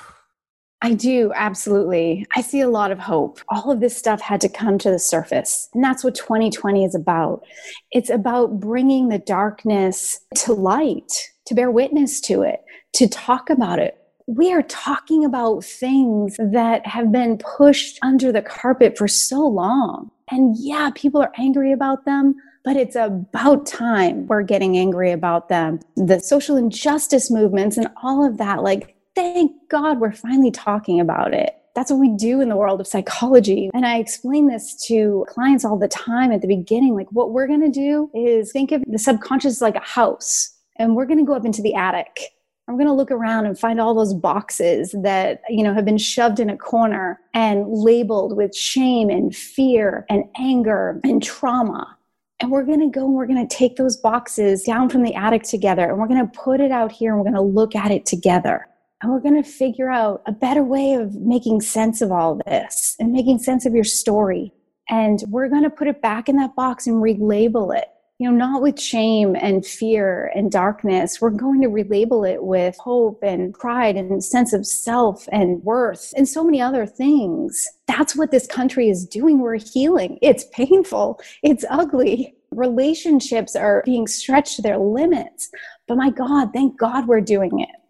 I 0.84 0.94
do, 0.94 1.32
absolutely. 1.36 2.26
I 2.34 2.42
see 2.42 2.60
a 2.60 2.68
lot 2.68 2.90
of 2.90 2.98
hope. 2.98 3.40
All 3.48 3.70
of 3.70 3.78
this 3.78 3.96
stuff 3.96 4.20
had 4.20 4.40
to 4.40 4.48
come 4.48 4.78
to 4.78 4.90
the 4.90 4.98
surface. 4.98 5.68
And 5.74 5.82
that's 5.82 6.02
what 6.02 6.16
2020 6.16 6.84
is 6.84 6.96
about. 6.96 7.44
It's 7.92 8.10
about 8.10 8.58
bringing 8.58 9.08
the 9.08 9.20
darkness 9.20 10.18
to 10.38 10.52
light, 10.52 11.30
to 11.46 11.54
bear 11.54 11.70
witness 11.70 12.20
to 12.22 12.42
it, 12.42 12.64
to 12.94 13.08
talk 13.08 13.48
about 13.48 13.78
it. 13.78 13.96
We 14.26 14.52
are 14.52 14.62
talking 14.62 15.24
about 15.24 15.64
things 15.64 16.36
that 16.38 16.84
have 16.84 17.12
been 17.12 17.38
pushed 17.38 18.00
under 18.02 18.32
the 18.32 18.42
carpet 18.42 18.98
for 18.98 19.06
so 19.06 19.46
long. 19.46 20.10
And 20.32 20.56
yeah, 20.58 20.90
people 20.96 21.22
are 21.22 21.32
angry 21.38 21.70
about 21.70 22.06
them, 22.06 22.34
but 22.64 22.76
it's 22.76 22.96
about 22.96 23.66
time 23.66 24.26
we're 24.26 24.42
getting 24.42 24.76
angry 24.76 25.12
about 25.12 25.48
them. 25.48 25.78
The 25.94 26.18
social 26.18 26.56
injustice 26.56 27.30
movements 27.30 27.76
and 27.76 27.88
all 28.02 28.26
of 28.26 28.38
that, 28.38 28.64
like 28.64 28.96
thank 29.14 29.52
God 29.68 30.00
we're 30.00 30.12
finally 30.12 30.50
talking 30.50 31.00
about 31.00 31.34
it. 31.34 31.56
That's 31.74 31.90
what 31.90 32.00
we 32.00 32.10
do 32.10 32.40
in 32.40 32.48
the 32.48 32.56
world 32.56 32.80
of 32.80 32.86
psychology. 32.86 33.70
And 33.72 33.86
I 33.86 33.96
explain 33.96 34.48
this 34.48 34.74
to 34.86 35.24
clients 35.28 35.64
all 35.64 35.78
the 35.78 35.88
time 35.88 36.30
at 36.30 36.42
the 36.42 36.48
beginning. 36.48 36.94
Like, 36.94 37.10
what 37.12 37.32
we're 37.32 37.46
going 37.46 37.62
to 37.62 37.70
do 37.70 38.10
is 38.14 38.52
think 38.52 38.72
of 38.72 38.82
the 38.86 38.98
subconscious 38.98 39.60
like 39.62 39.76
a 39.76 39.80
house, 39.80 40.54
and 40.76 40.94
we're 40.94 41.06
going 41.06 41.18
to 41.18 41.24
go 41.24 41.34
up 41.34 41.46
into 41.46 41.62
the 41.62 41.74
attic. 41.74 42.34
I'm 42.68 42.76
going 42.76 42.86
to 42.86 42.92
look 42.92 43.10
around 43.10 43.46
and 43.46 43.58
find 43.58 43.80
all 43.80 43.94
those 43.94 44.14
boxes 44.14 44.94
that, 45.02 45.42
you 45.48 45.64
know, 45.64 45.74
have 45.74 45.84
been 45.84 45.98
shoved 45.98 46.38
in 46.38 46.48
a 46.48 46.56
corner 46.56 47.18
and 47.34 47.66
labeled 47.68 48.36
with 48.36 48.54
shame 48.54 49.10
and 49.10 49.34
fear 49.34 50.06
and 50.08 50.24
anger 50.38 51.00
and 51.02 51.22
trauma. 51.22 51.96
And 52.38 52.50
we're 52.50 52.64
going 52.64 52.80
to 52.80 52.88
go 52.88 53.04
and 53.04 53.14
we're 53.14 53.26
going 53.26 53.46
to 53.46 53.56
take 53.56 53.76
those 53.76 53.96
boxes 53.96 54.62
down 54.62 54.90
from 54.90 55.02
the 55.02 55.14
attic 55.14 55.42
together 55.42 55.88
and 55.88 55.98
we're 55.98 56.08
going 56.08 56.24
to 56.24 56.38
put 56.38 56.60
it 56.60 56.70
out 56.70 56.92
here 56.92 57.10
and 57.10 57.18
we're 57.18 57.30
going 57.30 57.34
to 57.34 57.40
look 57.40 57.74
at 57.74 57.90
it 57.90 58.06
together 58.06 58.66
and 59.02 59.10
we're 59.10 59.20
going 59.20 59.42
to 59.42 59.48
figure 59.48 59.90
out 59.90 60.22
a 60.26 60.32
better 60.32 60.62
way 60.62 60.94
of 60.94 61.16
making 61.16 61.60
sense 61.60 62.00
of 62.00 62.12
all 62.12 62.40
this 62.46 62.96
and 63.00 63.12
making 63.12 63.40
sense 63.40 63.66
of 63.66 63.74
your 63.74 63.84
story. 63.84 64.52
And 64.88 65.22
we're 65.28 65.48
going 65.48 65.64
to 65.64 65.70
put 65.70 65.88
it 65.88 66.00
back 66.00 66.28
in 66.28 66.36
that 66.36 66.54
box 66.54 66.86
and 66.86 67.02
relabel 67.02 67.76
it. 67.76 67.86
You 68.18 68.30
know, 68.30 68.36
not 68.36 68.62
with 68.62 68.80
shame 68.80 69.34
and 69.34 69.66
fear 69.66 70.30
and 70.36 70.52
darkness. 70.52 71.20
We're 71.20 71.30
going 71.30 71.60
to 71.62 71.68
relabel 71.68 72.30
it 72.30 72.44
with 72.44 72.76
hope 72.76 73.18
and 73.24 73.52
pride 73.52 73.96
and 73.96 74.22
sense 74.22 74.52
of 74.52 74.64
self 74.64 75.28
and 75.32 75.60
worth 75.64 76.12
and 76.16 76.28
so 76.28 76.44
many 76.44 76.60
other 76.60 76.86
things. 76.86 77.66
That's 77.88 78.14
what 78.14 78.30
this 78.30 78.46
country 78.46 78.88
is 78.88 79.04
doing. 79.04 79.40
We're 79.40 79.56
healing. 79.56 80.18
It's 80.22 80.44
painful. 80.52 81.20
It's 81.42 81.64
ugly. 81.68 82.36
Relationships 82.52 83.56
are 83.56 83.82
being 83.84 84.06
stretched 84.06 84.56
to 84.56 84.62
their 84.62 84.78
limits. 84.78 85.50
But 85.88 85.96
my 85.96 86.10
God, 86.10 86.52
thank 86.52 86.78
God 86.78 87.08
we're 87.08 87.20
doing 87.20 87.58
it 87.58 87.81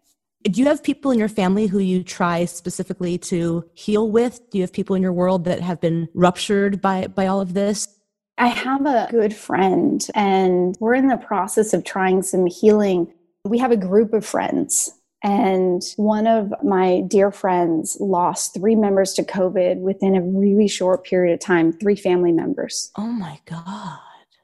do 0.44 0.60
you 0.60 0.66
have 0.66 0.82
people 0.82 1.10
in 1.10 1.18
your 1.18 1.28
family 1.28 1.66
who 1.66 1.78
you 1.78 2.02
try 2.02 2.44
specifically 2.44 3.18
to 3.18 3.64
heal 3.74 4.10
with? 4.10 4.40
Do 4.50 4.58
you 4.58 4.62
have 4.62 4.72
people 4.72 4.96
in 4.96 5.02
your 5.02 5.12
world 5.12 5.44
that 5.44 5.60
have 5.60 5.80
been 5.80 6.08
ruptured 6.14 6.80
by 6.80 7.06
by 7.06 7.26
all 7.26 7.40
of 7.40 7.54
this? 7.54 7.88
I 8.38 8.48
have 8.48 8.86
a 8.86 9.08
good 9.10 9.34
friend 9.34 10.04
and 10.14 10.76
we're 10.80 10.94
in 10.94 11.08
the 11.08 11.16
process 11.16 11.72
of 11.74 11.84
trying 11.84 12.22
some 12.22 12.46
healing. 12.46 13.12
We 13.44 13.58
have 13.58 13.70
a 13.70 13.76
group 13.76 14.14
of 14.14 14.24
friends 14.24 14.90
and 15.22 15.82
one 15.96 16.26
of 16.26 16.52
my 16.64 17.02
dear 17.06 17.30
friends 17.30 17.96
lost 18.00 18.54
three 18.54 18.74
members 18.74 19.12
to 19.14 19.22
covid 19.22 19.78
within 19.78 20.16
a 20.16 20.22
really 20.22 20.66
short 20.66 21.04
period 21.04 21.34
of 21.34 21.40
time 21.40 21.72
three 21.72 21.96
family 21.96 22.32
members. 22.32 22.90
Oh 22.96 23.06
my 23.06 23.38
god. 23.46 23.98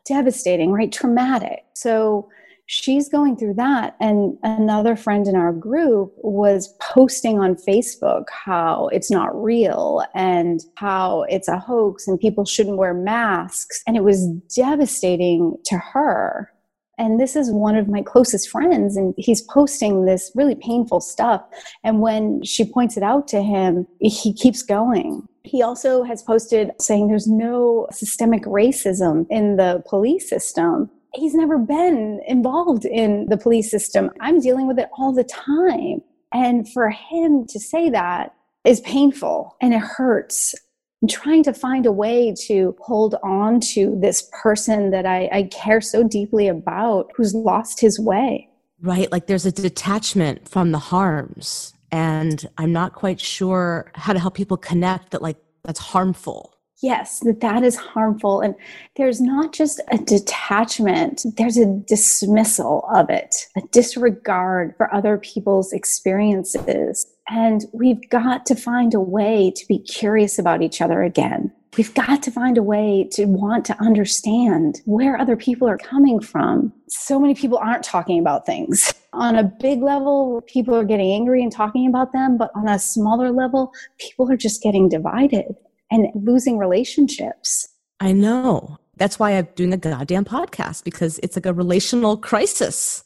Devastating 0.06 0.70
right? 0.70 0.92
Traumatic. 0.92 1.64
So 1.74 2.28
she's 2.68 3.09
going 3.09 3.35
through 3.35 3.54
that. 3.54 3.96
And 3.98 4.38
another 4.42 4.94
friend 4.94 5.26
in 5.26 5.35
our 5.35 5.52
group 5.52 6.12
was 6.18 6.74
posting 6.81 7.38
on 7.38 7.57
Facebook 7.57 8.24
how 8.31 8.88
it's 8.92 9.11
not 9.11 9.35
real 9.42 10.04
and 10.14 10.61
how 10.76 11.24
it's 11.31 11.48
a 11.48 11.59
hoax 11.59 12.07
and 12.07 12.20
people 12.20 12.44
shouldn't 12.44 12.76
wear 12.76 12.92
masks. 12.94 13.83
And 13.87 13.96
it 13.96 14.04
was 14.04 14.28
devastating 14.54 15.57
to 15.64 15.78
her. 15.78 16.52
And 16.98 17.18
this 17.18 17.37
is 17.37 17.50
one 17.50 17.76
of 17.76 17.88
my 17.88 18.02
closest 18.02 18.50
friends, 18.50 18.96
and 18.96 19.14
he's 19.16 19.40
posting 19.42 20.04
this 20.04 20.33
really 20.35 20.57
painful 20.57 21.00
stuff. 21.00 21.42
And 21.85 22.00
when 22.00 22.42
she 22.42 22.64
points 22.64 22.96
it 22.96 23.04
out 23.04 23.28
to 23.28 23.40
him, 23.40 23.87
he 24.00 24.35
keeps 24.35 24.62
going. 24.62 25.22
He 25.44 25.62
also 25.62 26.02
has 26.02 26.24
posted 26.24 26.72
saying 26.81 27.07
there's 27.07 27.28
no 27.28 27.87
systemic 27.92 28.42
racism 28.42 29.26
in 29.31 29.57
the 29.57 29.81
police 29.88 30.28
system 30.28 30.90
he's 31.14 31.35
never 31.35 31.59
been 31.59 32.21
involved 32.27 32.85
in 32.85 33.27
the 33.29 33.37
police 33.37 33.71
system. 33.71 34.11
I'm 34.21 34.40
dealing 34.40 34.66
with 34.66 34.79
it 34.79 34.88
all 34.97 35.12
the 35.12 35.25
time. 35.25 36.03
And 36.33 36.71
for 36.71 36.90
him 36.90 37.47
to 37.47 37.59
say 37.59 37.90
that 37.90 38.35
is 38.64 38.81
painful 38.81 39.57
and 39.61 39.73
it 39.73 39.81
hurts. 39.81 40.55
I'm 41.01 41.09
trying 41.09 41.42
to 41.44 41.55
find 41.55 41.87
a 41.87 41.92
way 41.92 42.35
to 42.47 42.77
hold 42.81 43.14
on 43.23 43.61
to 43.73 43.97
this 44.01 44.29
person 44.42 44.90
that 44.90 45.07
I, 45.07 45.29
I 45.33 45.42
care 45.44 45.81
so 45.81 46.07
deeply 46.07 46.49
about 46.49 47.11
who's 47.16 47.35
lost 47.35 47.81
his 47.81 47.99
way. 47.99 48.49
Right. 48.81 49.11
Like 49.11 49.27
there's 49.27 49.47
a 49.47 49.53
detachment 49.53 50.49
from 50.49 50.73
the 50.73 50.79
harms. 50.79 51.73
And 51.90 52.47
I'm 52.59 52.73
not 52.73 52.92
quite 52.92 53.21
sure 53.21 53.90
how 53.94 54.12
to 54.12 54.18
help 54.18 54.35
people 54.35 54.59
connect 54.59 55.12
that, 55.12 55.23
like, 55.23 55.38
that's 55.64 55.81
harmful 55.81 56.58
yes 56.81 57.21
that 57.21 57.41
that 57.41 57.62
is 57.62 57.77
harmful. 57.77 58.41
And 58.41 58.55
there's 58.97 59.21
not 59.21 59.53
just 59.53 59.81
a 59.91 59.99
detachment 59.99 61.25
there's 61.37 61.57
a 61.57 61.67
dismissal 61.67 62.88
of 62.95 63.11
it 63.11 63.47
a 63.57 63.62
disregard 63.73 64.75
for 64.77 64.93
other 64.93 65.19
people's 65.19 65.73
experiences. 65.73 67.07
And 67.31 67.67
we've 67.73 68.09
got 68.09 68.47
to 68.47 68.55
find 68.55 68.95
a 68.95 69.01
way 69.01 69.53
to 69.55 69.67
be 69.67 69.79
curious 69.81 70.38
about 70.38 70.62
each 70.62 70.81
other 70.81 71.03
again. 71.03 71.53
We've 71.77 71.93
got 71.93 72.23
to 72.23 72.31
find 72.31 72.57
a 72.57 72.62
way 72.62 73.07
to 73.12 73.27
want 73.27 73.67
to 73.67 73.79
understand 73.81 74.81
where 74.87 75.21
other 75.21 75.37
people 75.37 75.69
are 75.69 75.77
coming 75.77 76.19
from. 76.21 76.73
So 76.88 77.21
many 77.21 77.35
people 77.35 77.59
aren't 77.59 77.85
talking 77.85 78.19
about 78.19 78.47
things. 78.47 78.95
On 79.12 79.37
a 79.37 79.45
big 79.45 79.83
level 79.83 80.43
people 80.47 80.75
are 80.75 80.85
getting 80.85 81.12
angry 81.12 81.43
and 81.43 81.53
talking 81.53 81.88
about 81.88 82.12
them 82.12 82.37
but 82.38 82.51
on 82.55 82.69
a 82.69 82.79
smaller 82.79 83.31
level 83.31 83.73
people 83.99 84.31
are 84.31 84.37
just 84.37 84.62
getting 84.62 84.88
divided 84.88 85.57
and 85.90 86.09
losing 86.14 86.59
relationships. 86.59 87.68
I 88.01 88.12
know. 88.12 88.79
That's 88.96 89.18
why 89.18 89.33
I'm 89.33 89.48
doing 89.55 89.72
a 89.72 89.77
goddamn 89.77 90.24
podcast 90.24 90.85
because 90.85 91.18
it's 91.22 91.37
like 91.37 91.46
a 91.46 91.55
relational 91.55 92.16
crisis. 92.16 93.05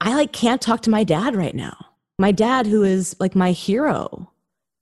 I 0.00 0.14
like 0.14 0.32
can't 0.32 0.60
talk 0.60 0.82
to 0.82 0.90
my 0.90 1.04
dad 1.04 1.34
right 1.34 1.54
now. 1.54 1.76
My 2.18 2.30
dad 2.30 2.66
who 2.66 2.82
is 2.84 3.16
like 3.18 3.34
my 3.34 3.52
hero, 3.52 4.30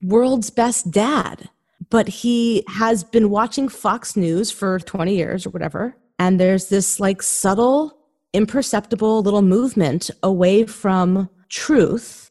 world's 0.02 0.50
best 0.50 0.90
dad, 0.90 1.48
but 1.90 2.08
he 2.08 2.64
has 2.68 3.04
been 3.04 3.30
watching 3.30 3.68
Fox 3.68 4.16
News 4.16 4.50
for 4.50 4.78
20 4.78 5.14
years 5.14 5.46
or 5.46 5.50
whatever, 5.50 5.96
and 6.18 6.38
there's 6.38 6.68
this 6.68 7.00
like 7.00 7.22
subtle 7.22 7.98
imperceptible 8.32 9.22
little 9.22 9.42
movement 9.42 10.10
away 10.22 10.64
from 10.64 11.28
truth 11.48 12.21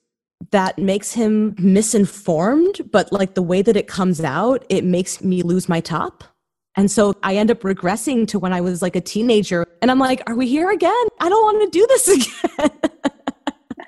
that 0.49 0.77
makes 0.79 1.13
him 1.13 1.55
misinformed, 1.57 2.81
but 2.91 3.11
like 3.11 3.35
the 3.35 3.41
way 3.41 3.61
that 3.61 3.77
it 3.77 3.87
comes 3.87 4.21
out, 4.21 4.65
it 4.69 4.83
makes 4.83 5.23
me 5.23 5.43
lose 5.43 5.69
my 5.69 5.79
top. 5.79 6.23
And 6.75 6.89
so 6.89 7.13
I 7.21 7.35
end 7.35 7.51
up 7.51 7.61
regressing 7.61 8.27
to 8.29 8.39
when 8.39 8.53
I 8.53 8.61
was 8.61 8.81
like 8.81 8.95
a 8.95 9.01
teenager. 9.01 9.65
And 9.81 9.91
I'm 9.91 9.99
like, 9.99 10.21
are 10.27 10.35
we 10.35 10.47
here 10.47 10.71
again? 10.71 10.91
I 11.19 11.29
don't 11.29 11.43
want 11.43 11.71
to 11.71 11.79
do 11.79 11.85
this 11.87 12.07
again. 12.57 12.71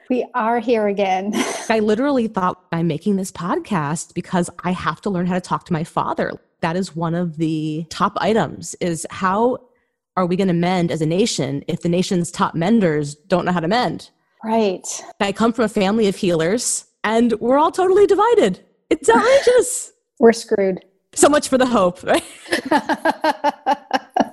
we 0.09 0.25
are 0.33 0.59
here 0.59 0.87
again. 0.87 1.31
I 1.69 1.79
literally 1.79 2.27
thought 2.27 2.63
I'm 2.71 2.87
making 2.87 3.15
this 3.15 3.31
podcast 3.31 4.13
because 4.13 4.49
I 4.63 4.71
have 4.71 5.01
to 5.01 5.09
learn 5.09 5.25
how 5.25 5.35
to 5.35 5.41
talk 5.41 5.65
to 5.65 5.73
my 5.73 5.83
father. 5.83 6.33
That 6.59 6.75
is 6.75 6.95
one 6.95 7.15
of 7.15 7.37
the 7.37 7.85
top 7.89 8.13
items 8.17 8.75
is 8.75 9.07
how 9.09 9.59
are 10.15 10.25
we 10.25 10.35
going 10.35 10.47
to 10.49 10.53
mend 10.53 10.91
as 10.91 11.01
a 11.01 11.05
nation 11.05 11.63
if 11.67 11.81
the 11.81 11.89
nation's 11.89 12.31
top 12.31 12.53
menders 12.53 13.15
don't 13.15 13.45
know 13.45 13.51
how 13.51 13.59
to 13.61 13.67
mend? 13.67 14.11
Right. 14.43 14.85
I 15.19 15.31
come 15.31 15.53
from 15.53 15.65
a 15.65 15.69
family 15.69 16.07
of 16.07 16.15
healers 16.15 16.85
and 17.03 17.33
we're 17.39 17.57
all 17.57 17.71
totally 17.71 18.05
divided. 18.05 18.59
It's 18.89 19.09
outrageous. 19.09 19.93
we're 20.19 20.33
screwed. 20.33 20.83
So 21.15 21.29
much 21.29 21.47
for 21.47 21.57
the 21.57 21.65
hope, 21.65 22.03
right? 22.03 22.23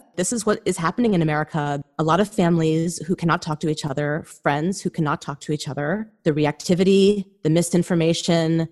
this 0.16 0.32
is 0.32 0.46
what 0.46 0.60
is 0.64 0.76
happening 0.76 1.14
in 1.14 1.22
America. 1.22 1.82
A 1.98 2.02
lot 2.02 2.20
of 2.20 2.28
families 2.28 2.98
who 3.06 3.14
cannot 3.14 3.42
talk 3.42 3.60
to 3.60 3.68
each 3.68 3.84
other, 3.84 4.24
friends 4.24 4.80
who 4.80 4.90
cannot 4.90 5.20
talk 5.20 5.40
to 5.40 5.52
each 5.52 5.68
other, 5.68 6.10
the 6.24 6.32
reactivity, 6.32 7.26
the 7.42 7.50
misinformation, 7.50 8.68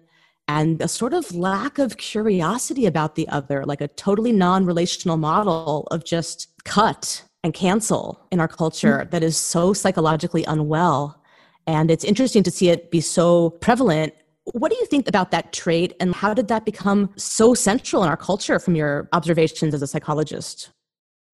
and 0.48 0.80
a 0.80 0.88
sort 0.88 1.12
of 1.12 1.34
lack 1.34 1.78
of 1.78 1.98
curiosity 1.98 2.86
about 2.86 3.14
the 3.14 3.28
other, 3.28 3.64
like 3.66 3.82
a 3.82 3.88
totally 3.88 4.32
non 4.32 4.64
relational 4.64 5.18
model 5.18 5.86
of 5.90 6.04
just 6.04 6.48
cut 6.64 7.22
and 7.44 7.52
cancel 7.52 8.26
in 8.32 8.40
our 8.40 8.48
culture 8.48 9.00
mm-hmm. 9.00 9.10
that 9.10 9.22
is 9.22 9.36
so 9.36 9.72
psychologically 9.74 10.44
unwell 10.44 11.18
and 11.68 11.90
it's 11.90 12.02
interesting 12.02 12.42
to 12.44 12.50
see 12.50 12.70
it 12.70 12.90
be 12.90 13.02
so 13.02 13.50
prevalent. 13.50 14.14
What 14.52 14.72
do 14.72 14.78
you 14.78 14.86
think 14.86 15.06
about 15.06 15.30
that 15.32 15.52
trait 15.52 15.92
and 16.00 16.14
how 16.14 16.32
did 16.32 16.48
that 16.48 16.64
become 16.64 17.10
so 17.16 17.52
central 17.52 18.02
in 18.02 18.08
our 18.08 18.16
culture 18.16 18.58
from 18.58 18.74
your 18.74 19.06
observations 19.12 19.74
as 19.74 19.82
a 19.82 19.86
psychologist? 19.86 20.70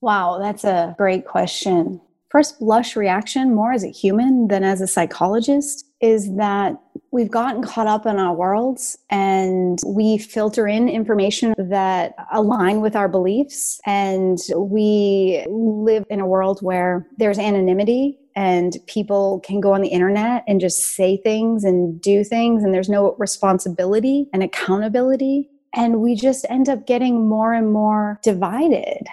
Wow, 0.01 0.39
that's 0.41 0.65
a 0.65 0.95
great 0.99 1.25
question. 1.25 2.01
first 2.31 2.59
blush 2.59 2.97
reaction, 2.97 3.55
more 3.55 3.73
as 3.73 3.85
a 3.85 3.93
human 3.93 4.49
than 4.49 4.65
as 4.65 4.81
a 4.81 4.89
psychologist, 4.89 5.87
is 6.01 6.35
that 6.35 6.75
we've 7.13 7.31
gotten 7.31 7.63
caught 7.63 7.87
up 7.87 8.05
in 8.05 8.19
our 8.19 8.35
worlds 8.35 8.99
and 9.11 9.79
we 9.87 10.19
filter 10.19 10.67
in 10.67 10.89
information 10.89 11.55
that 11.57 12.17
align 12.33 12.81
with 12.81 12.97
our 12.97 13.09
beliefs. 13.09 13.81
And 13.87 14.39
we 14.57 15.45
live 15.49 16.05
in 16.11 16.19
a 16.19 16.27
world 16.27 16.59
where 16.61 17.07
there's 17.19 17.39
anonymity 17.39 18.19
and 18.37 18.77
people 18.87 19.41
can 19.41 19.61
go 19.61 19.73
on 19.73 19.81
the 19.81 19.89
internet 19.89 20.45
and 20.47 20.61
just 20.61 20.83
say 20.95 21.17
things 21.19 21.65
and 21.65 22.01
do 22.01 22.25
things, 22.25 22.63
and 22.63 22.75
there's 22.75 22.89
no 22.89 23.15
responsibility 23.19 24.29
and 24.33 24.43
accountability. 24.43 25.51
And 25.75 26.01
we 26.01 26.15
just 26.15 26.47
end 26.49 26.69
up 26.69 26.87
getting 26.87 27.29
more 27.29 27.53
and 27.53 27.73
more 27.73 28.21
divided. 28.23 29.07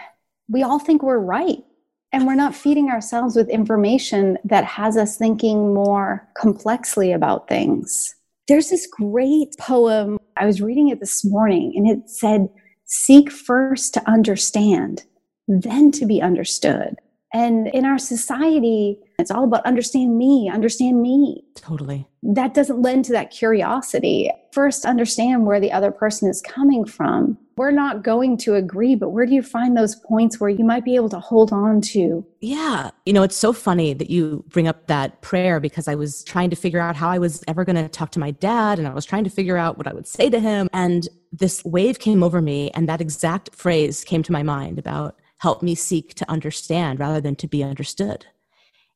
We 0.48 0.64
all 0.64 0.80
think 0.80 1.02
we're 1.02 1.18
right 1.18 1.64
and 2.12 2.28
we're 2.28 2.36
not 2.36 2.56
feeding 2.56 2.90
ourselves 2.90 3.36
with 3.36 3.50
information 3.50 4.38
that 4.44 4.66
has 4.66 4.98
us 4.98 5.18
thinking 5.18 5.74
more 5.74 6.28
complexly 6.36 7.12
about 7.12 7.48
things. 7.48 8.16
There's 8.48 8.70
this 8.70 8.88
great 8.88 9.56
poem. 9.58 10.20
I 10.38 10.46
was 10.46 10.62
reading 10.62 10.90
it 10.90 11.00
this 11.00 11.24
morning 11.24 11.74
and 11.76 11.88
it 11.88 12.10
said, 12.10 12.50
Seek 12.86 13.32
first 13.32 13.94
to 13.94 14.10
understand, 14.10 15.04
then 15.48 15.92
to 15.92 16.06
be 16.06 16.22
understood. 16.22 16.98
And 17.34 17.68
in 17.68 17.86
our 17.86 17.98
society, 17.98 18.98
it's 19.18 19.32
all 19.32 19.46
about 19.46 19.66
understand 19.66 20.18
me, 20.18 20.50
understand 20.52 21.02
me. 21.02 21.44
Totally. 21.56 22.08
That 22.24 22.54
doesn't 22.54 22.82
lend 22.82 23.06
to 23.06 23.14
that 23.14 23.32
curiosity. 23.32 24.30
First, 24.52 24.86
understand 24.86 25.46
where 25.46 25.60
the 25.60 25.72
other 25.72 25.92
person 25.92 26.30
is 26.30 26.42
coming 26.42 26.86
from. 26.86 27.38
We're 27.56 27.72
not 27.72 28.04
going 28.04 28.38
to 28.38 28.56
agree, 28.56 28.96
but 28.96 29.10
where 29.10 29.26
do 29.26 29.34
you 29.34 29.44
find 29.44 29.78
those 29.78 29.96
points 29.96 30.40
where 30.40 30.50
you 30.50 30.66
might 30.66 30.84
be 30.84 30.96
able 30.96 31.10
to 31.10 31.20
hold 31.20 31.54
on 31.54 31.80
to? 31.82 32.26
Yeah. 32.42 32.90
You 33.06 33.14
know, 33.14 33.24
it's 33.24 33.36
so 33.36 33.54
funny 33.54 33.94
that 33.94 34.10
you 34.10 34.44
bring 34.50 34.68
up 34.68 34.88
that 34.88 35.22
prayer 35.22 35.60
because 35.60 35.88
I 35.88 35.96
was 35.96 36.24
trying 36.24 36.50
to 36.50 36.56
figure 36.56 36.80
out 36.80 36.96
how 36.96 37.10
I 37.10 37.20
was 37.20 37.44
ever 37.48 37.64
going 37.64 37.76
to 37.76 37.88
talk 37.88 38.12
to 38.12 38.20
my 38.20 38.32
dad 38.32 38.80
and 38.80 38.88
I 38.88 38.94
was 38.94 39.06
trying 39.06 39.24
to 39.24 39.30
figure 39.30 39.58
out 39.58 39.78
what 39.78 39.88
I 39.88 39.94
would 39.94 40.08
say 40.08 40.30
to 40.30 40.40
him. 40.40 40.70
And 40.74 41.08
this 41.32 41.64
wave 41.64 42.00
came 42.00 42.24
over 42.24 42.42
me, 42.42 42.72
and 42.72 42.90
that 42.90 43.00
exact 43.00 43.56
phrase 43.56 44.04
came 44.04 44.22
to 44.24 44.34
my 44.34 44.44
mind 44.44 44.78
about 44.78 45.16
help 45.42 45.64
me 45.64 45.74
seek 45.74 46.14
to 46.14 46.30
understand 46.30 47.00
rather 47.00 47.20
than 47.20 47.36
to 47.36 47.48
be 47.48 47.64
understood. 47.64 48.28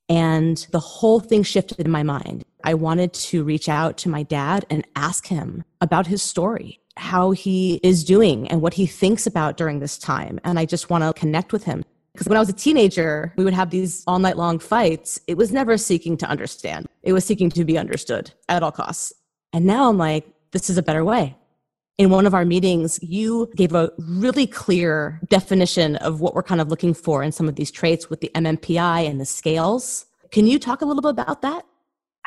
And 0.07 0.57
the 0.71 0.79
whole 0.79 1.19
thing 1.19 1.41
shifted 1.41 1.79
in 1.79 1.91
my 1.91 2.03
mind. 2.03 2.43
I 2.63 2.75
wanted 2.75 3.13
to 3.13 3.43
reach 3.43 3.67
out 3.67 3.97
to 3.99 4.09
my 4.09 4.21
dad 4.21 4.63
and 4.69 4.87
ask 4.95 5.25
him 5.25 5.63
about 5.81 6.05
his 6.05 6.21
story, 6.21 6.79
how 6.97 7.31
he 7.31 7.79
is 7.81 8.03
doing 8.03 8.47
and 8.47 8.61
what 8.61 8.75
he 8.75 8.85
thinks 8.85 9.25
about 9.25 9.57
during 9.57 9.79
this 9.79 9.97
time. 9.97 10.39
And 10.43 10.59
I 10.59 10.65
just 10.65 10.91
want 10.91 11.03
to 11.03 11.19
connect 11.19 11.51
with 11.51 11.63
him. 11.63 11.83
Because 12.13 12.27
when 12.27 12.37
I 12.37 12.41
was 12.41 12.49
a 12.49 12.53
teenager, 12.53 13.33
we 13.37 13.43
would 13.43 13.55
have 13.55 13.71
these 13.71 14.03
all 14.05 14.19
night 14.19 14.37
long 14.37 14.59
fights. 14.59 15.19
It 15.27 15.37
was 15.37 15.51
never 15.51 15.77
seeking 15.77 16.15
to 16.17 16.27
understand, 16.27 16.85
it 17.01 17.13
was 17.13 17.25
seeking 17.25 17.49
to 17.49 17.65
be 17.65 17.77
understood 17.77 18.31
at 18.47 18.61
all 18.61 18.71
costs. 18.71 19.11
And 19.51 19.65
now 19.65 19.89
I'm 19.89 19.97
like, 19.97 20.27
this 20.51 20.69
is 20.69 20.77
a 20.77 20.83
better 20.83 21.03
way 21.03 21.35
in 21.97 22.09
one 22.09 22.25
of 22.25 22.33
our 22.33 22.45
meetings, 22.45 22.99
you 23.01 23.49
gave 23.55 23.73
a 23.73 23.91
really 23.97 24.47
clear 24.47 25.21
definition 25.29 25.95
of 25.97 26.19
what 26.19 26.35
we're 26.35 26.43
kind 26.43 26.59
of 26.59 26.67
looking 26.67 26.93
for 26.93 27.23
in 27.23 27.31
some 27.31 27.47
of 27.47 27.55
these 27.55 27.71
traits 27.71 28.09
with 28.09 28.19
the 28.19 28.31
MMPI 28.35 29.09
and 29.09 29.19
the 29.19 29.25
scales. 29.25 30.05
Can 30.31 30.45
you 30.45 30.59
talk 30.59 30.81
a 30.81 30.85
little 30.85 31.01
bit 31.01 31.11
about 31.11 31.41
that? 31.41 31.65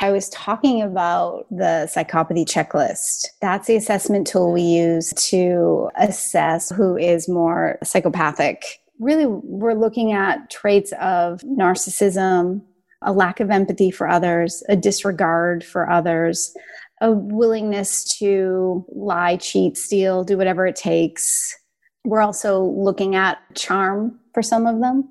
I 0.00 0.10
was 0.10 0.28
talking 0.30 0.80
about 0.80 1.46
the 1.50 1.90
psychopathy 1.92 2.46
checklist. 2.46 3.26
That's 3.42 3.66
the 3.66 3.76
assessment 3.76 4.26
tool 4.26 4.52
we 4.52 4.62
use 4.62 5.12
to 5.28 5.90
assess 5.96 6.70
who 6.70 6.96
is 6.96 7.28
more 7.28 7.78
psychopathic. 7.82 8.80
Really, 9.00 9.26
we're 9.26 9.74
looking 9.74 10.12
at 10.12 10.50
traits 10.50 10.92
of 11.00 11.40
narcissism, 11.40 12.62
a 13.02 13.12
lack 13.12 13.40
of 13.40 13.50
empathy 13.50 13.90
for 13.90 14.08
others, 14.08 14.62
a 14.68 14.76
disregard 14.76 15.64
for 15.64 15.90
others, 15.90 16.54
a 17.00 17.12
willingness 17.12 18.04
to 18.18 18.84
lie, 18.90 19.36
cheat, 19.36 19.76
steal, 19.76 20.24
do 20.24 20.36
whatever 20.36 20.66
it 20.66 20.76
takes. 20.76 21.56
We're 22.04 22.20
also 22.20 22.62
looking 22.62 23.14
at 23.14 23.38
charm 23.54 24.18
for 24.34 24.42
some 24.42 24.66
of 24.66 24.80
them, 24.80 25.08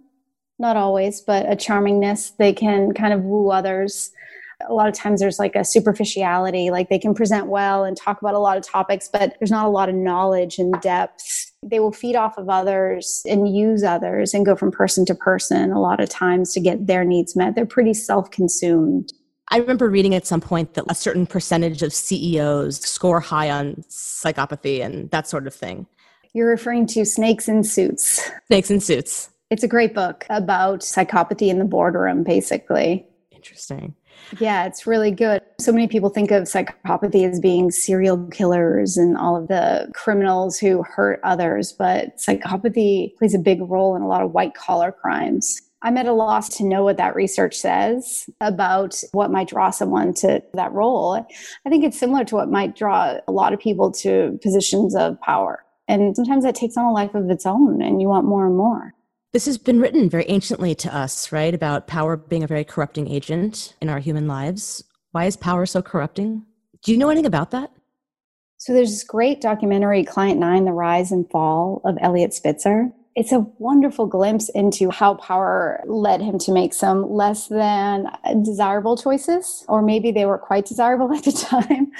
not 0.59 0.77
always, 0.77 1.21
but 1.21 1.45
a 1.45 1.55
charmingness. 1.55 2.35
They 2.37 2.53
can 2.53 2.93
kind 2.93 3.13
of 3.13 3.23
woo 3.23 3.49
others. 3.49 4.11
A 4.67 4.73
lot 4.73 4.87
of 4.87 4.95
times 4.95 5.19
there's 5.19 5.37
like 5.37 5.55
a 5.55 5.63
superficiality, 5.63 6.71
like 6.71 6.89
they 6.89 6.97
can 6.97 7.13
present 7.13 7.47
well 7.47 7.83
and 7.83 7.95
talk 7.95 8.19
about 8.19 8.33
a 8.33 8.39
lot 8.39 8.57
of 8.57 8.63
topics, 8.63 9.07
but 9.07 9.35
there's 9.39 9.51
not 9.51 9.67
a 9.67 9.69
lot 9.69 9.87
of 9.87 9.95
knowledge 9.95 10.57
and 10.57 10.73
depth. 10.81 11.51
They 11.63 11.79
will 11.79 11.91
feed 11.91 12.15
off 12.15 12.37
of 12.37 12.49
others 12.49 13.21
and 13.27 13.55
use 13.55 13.83
others 13.83 14.33
and 14.33 14.45
go 14.45 14.55
from 14.55 14.71
person 14.71 15.05
to 15.05 15.15
person 15.15 15.71
a 15.71 15.79
lot 15.79 15.99
of 15.99 16.09
times 16.09 16.53
to 16.53 16.59
get 16.59 16.87
their 16.87 17.03
needs 17.03 17.35
met. 17.35 17.53
They're 17.53 17.67
pretty 17.67 17.93
self 17.93 18.31
consumed. 18.31 19.13
I 19.49 19.57
remember 19.57 19.89
reading 19.89 20.13
at 20.13 20.27
some 20.27 20.41
point 20.41 20.73
that 20.73 20.83
a 20.89 20.95
certain 20.95 21.25
percentage 21.25 21.81
of 21.81 21.93
CEOs 21.93 22.81
score 22.81 23.19
high 23.19 23.49
on 23.49 23.75
psychopathy 23.89 24.83
and 24.83 25.09
that 25.11 25.27
sort 25.27 25.47
of 25.47 25.53
thing. 25.53 25.87
You're 26.33 26.49
referring 26.49 26.85
to 26.87 27.05
Snakes 27.05 27.47
in 27.47 27.63
Suits. 27.63 28.29
Snakes 28.47 28.69
in 28.69 28.81
Suits. 28.81 29.29
It's 29.49 29.63
a 29.63 29.67
great 29.67 29.93
book 29.93 30.25
about 30.29 30.81
psychopathy 30.81 31.47
in 31.47 31.59
the 31.59 31.65
boardroom, 31.65 32.23
basically. 32.23 33.07
Interesting. 33.31 33.95
Yeah, 34.39 34.65
it's 34.65 34.85
really 34.85 35.11
good. 35.11 35.41
So 35.59 35.71
many 35.71 35.87
people 35.87 36.09
think 36.09 36.31
of 36.31 36.43
psychopathy 36.43 37.29
as 37.29 37.39
being 37.39 37.71
serial 37.71 38.27
killers 38.27 38.97
and 38.97 39.17
all 39.17 39.37
of 39.37 39.47
the 39.47 39.89
criminals 39.93 40.57
who 40.59 40.83
hurt 40.83 41.21
others, 41.23 41.71
but 41.71 42.17
psychopathy 42.17 43.15
plays 43.15 43.33
a 43.33 43.39
big 43.39 43.61
role 43.61 43.95
in 43.95 44.01
a 44.01 44.07
lot 44.07 44.23
of 44.23 44.33
white 44.33 44.53
collar 44.53 44.91
crimes. 44.91 45.61
I'm 45.87 45.95
at 45.95 46.05
a 46.05 46.11
loss 46.11 46.49
to 46.57 46.65
know 46.65 46.83
what 46.83 46.97
that 46.97 47.15
research 47.15 47.55
says 47.55 48.29
about 48.41 49.01
what 49.13 49.31
might 49.31 49.47
draw 49.47 49.69
someone 49.69 50.13
to 50.15 50.43
that 50.53 50.73
role. 50.73 51.25
I 51.65 51.69
think 51.69 51.85
it's 51.85 51.97
similar 51.97 52.25
to 52.25 52.35
what 52.35 52.51
might 52.51 52.75
draw 52.75 53.19
a 53.25 53.31
lot 53.31 53.53
of 53.53 53.61
people 53.61 53.93
to 53.93 54.37
positions 54.43 54.97
of 54.97 55.17
power. 55.21 55.63
And 55.87 56.13
sometimes 56.13 56.43
that 56.43 56.55
takes 56.55 56.75
on 56.75 56.83
a 56.83 56.91
life 56.91 57.15
of 57.15 57.29
its 57.29 57.45
own, 57.45 57.81
and 57.81 58.01
you 58.01 58.09
want 58.09 58.27
more 58.27 58.45
and 58.45 58.57
more. 58.57 58.95
This 59.31 59.45
has 59.45 59.57
been 59.57 59.79
written 59.79 60.09
very 60.09 60.25
anciently 60.27 60.75
to 60.75 60.93
us, 60.93 61.31
right? 61.31 61.53
About 61.53 61.87
power 61.87 62.17
being 62.17 62.43
a 62.43 62.47
very 62.47 62.65
corrupting 62.65 63.07
agent 63.07 63.73
in 63.79 63.87
our 63.87 63.99
human 63.99 64.27
lives. 64.27 64.83
Why 65.13 65.23
is 65.23 65.37
power 65.37 65.65
so 65.65 65.81
corrupting? 65.81 66.45
Do 66.83 66.91
you 66.91 66.97
know 66.97 67.07
anything 67.07 67.25
about 67.25 67.51
that? 67.51 67.71
So 68.57 68.73
there's 68.73 68.91
this 68.91 69.05
great 69.05 69.39
documentary, 69.39 70.03
Client 70.03 70.37
Nine 70.37 70.65
The 70.65 70.73
Rise 70.73 71.13
and 71.13 71.29
Fall 71.29 71.79
of 71.85 71.97
Eliot 72.01 72.33
Spitzer 72.33 72.91
it's 73.17 73.31
a 73.31 73.39
wonderful 73.57 74.05
glimpse 74.05 74.47
into 74.49 74.91
how 74.91 75.15
power 75.15 75.83
led 75.87 76.21
him 76.21 76.37
to 76.37 76.51
make 76.51 76.71
some 76.71 77.11
less 77.11 77.47
than 77.47 78.05
desirable 78.43 78.95
choices, 78.95 79.65
or 79.67 79.81
maybe 79.81 80.11
they 80.11 80.25
were 80.25 80.37
quite 80.37 80.67
desirable 80.67 81.11
at 81.17 81.23
the 81.23 81.31
time. 81.31 81.91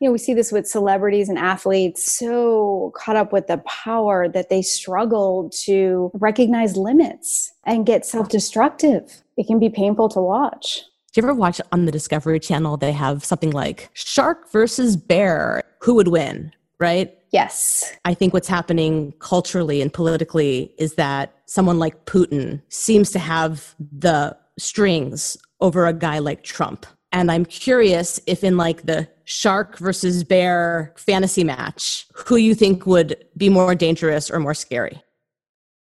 You 0.00 0.08
know, 0.08 0.12
we 0.12 0.18
see 0.18 0.34
this 0.34 0.52
with 0.52 0.68
celebrities 0.68 1.30
and 1.30 1.38
athletes 1.38 2.18
so 2.18 2.92
caught 2.94 3.16
up 3.16 3.32
with 3.32 3.46
the 3.46 3.56
power 3.66 4.28
that 4.28 4.50
they 4.50 4.60
struggle 4.60 5.48
to 5.64 6.10
recognize 6.12 6.76
limits 6.76 7.54
and 7.64 7.86
get 7.86 8.04
self 8.04 8.28
destructive. 8.28 9.22
It 9.38 9.46
can 9.46 9.58
be 9.58 9.70
painful 9.70 10.10
to 10.10 10.20
watch. 10.20 10.82
Do 11.14 11.22
you 11.22 11.26
ever 11.26 11.34
watch 11.34 11.58
on 11.72 11.86
the 11.86 11.92
Discovery 11.92 12.38
Channel? 12.38 12.76
They 12.76 12.92
have 12.92 13.24
something 13.24 13.52
like 13.52 13.88
shark 13.94 14.52
versus 14.52 14.98
bear. 14.98 15.64
Who 15.80 15.94
would 15.94 16.08
win? 16.08 16.52
Right? 16.78 17.15
Yes. 17.32 17.92
I 18.04 18.14
think 18.14 18.32
what's 18.32 18.48
happening 18.48 19.12
culturally 19.18 19.82
and 19.82 19.92
politically 19.92 20.72
is 20.78 20.94
that 20.94 21.34
someone 21.46 21.78
like 21.78 22.04
Putin 22.06 22.62
seems 22.68 23.10
to 23.12 23.18
have 23.18 23.74
the 23.78 24.36
strings 24.58 25.36
over 25.60 25.86
a 25.86 25.92
guy 25.92 26.18
like 26.18 26.42
Trump. 26.42 26.86
And 27.12 27.30
I'm 27.30 27.44
curious 27.44 28.20
if, 28.26 28.44
in 28.44 28.56
like 28.56 28.86
the 28.86 29.08
shark 29.24 29.78
versus 29.78 30.24
bear 30.24 30.92
fantasy 30.96 31.44
match, 31.44 32.06
who 32.14 32.36
you 32.36 32.54
think 32.54 32.86
would 32.86 33.16
be 33.36 33.48
more 33.48 33.74
dangerous 33.74 34.30
or 34.30 34.38
more 34.38 34.54
scary? 34.54 35.02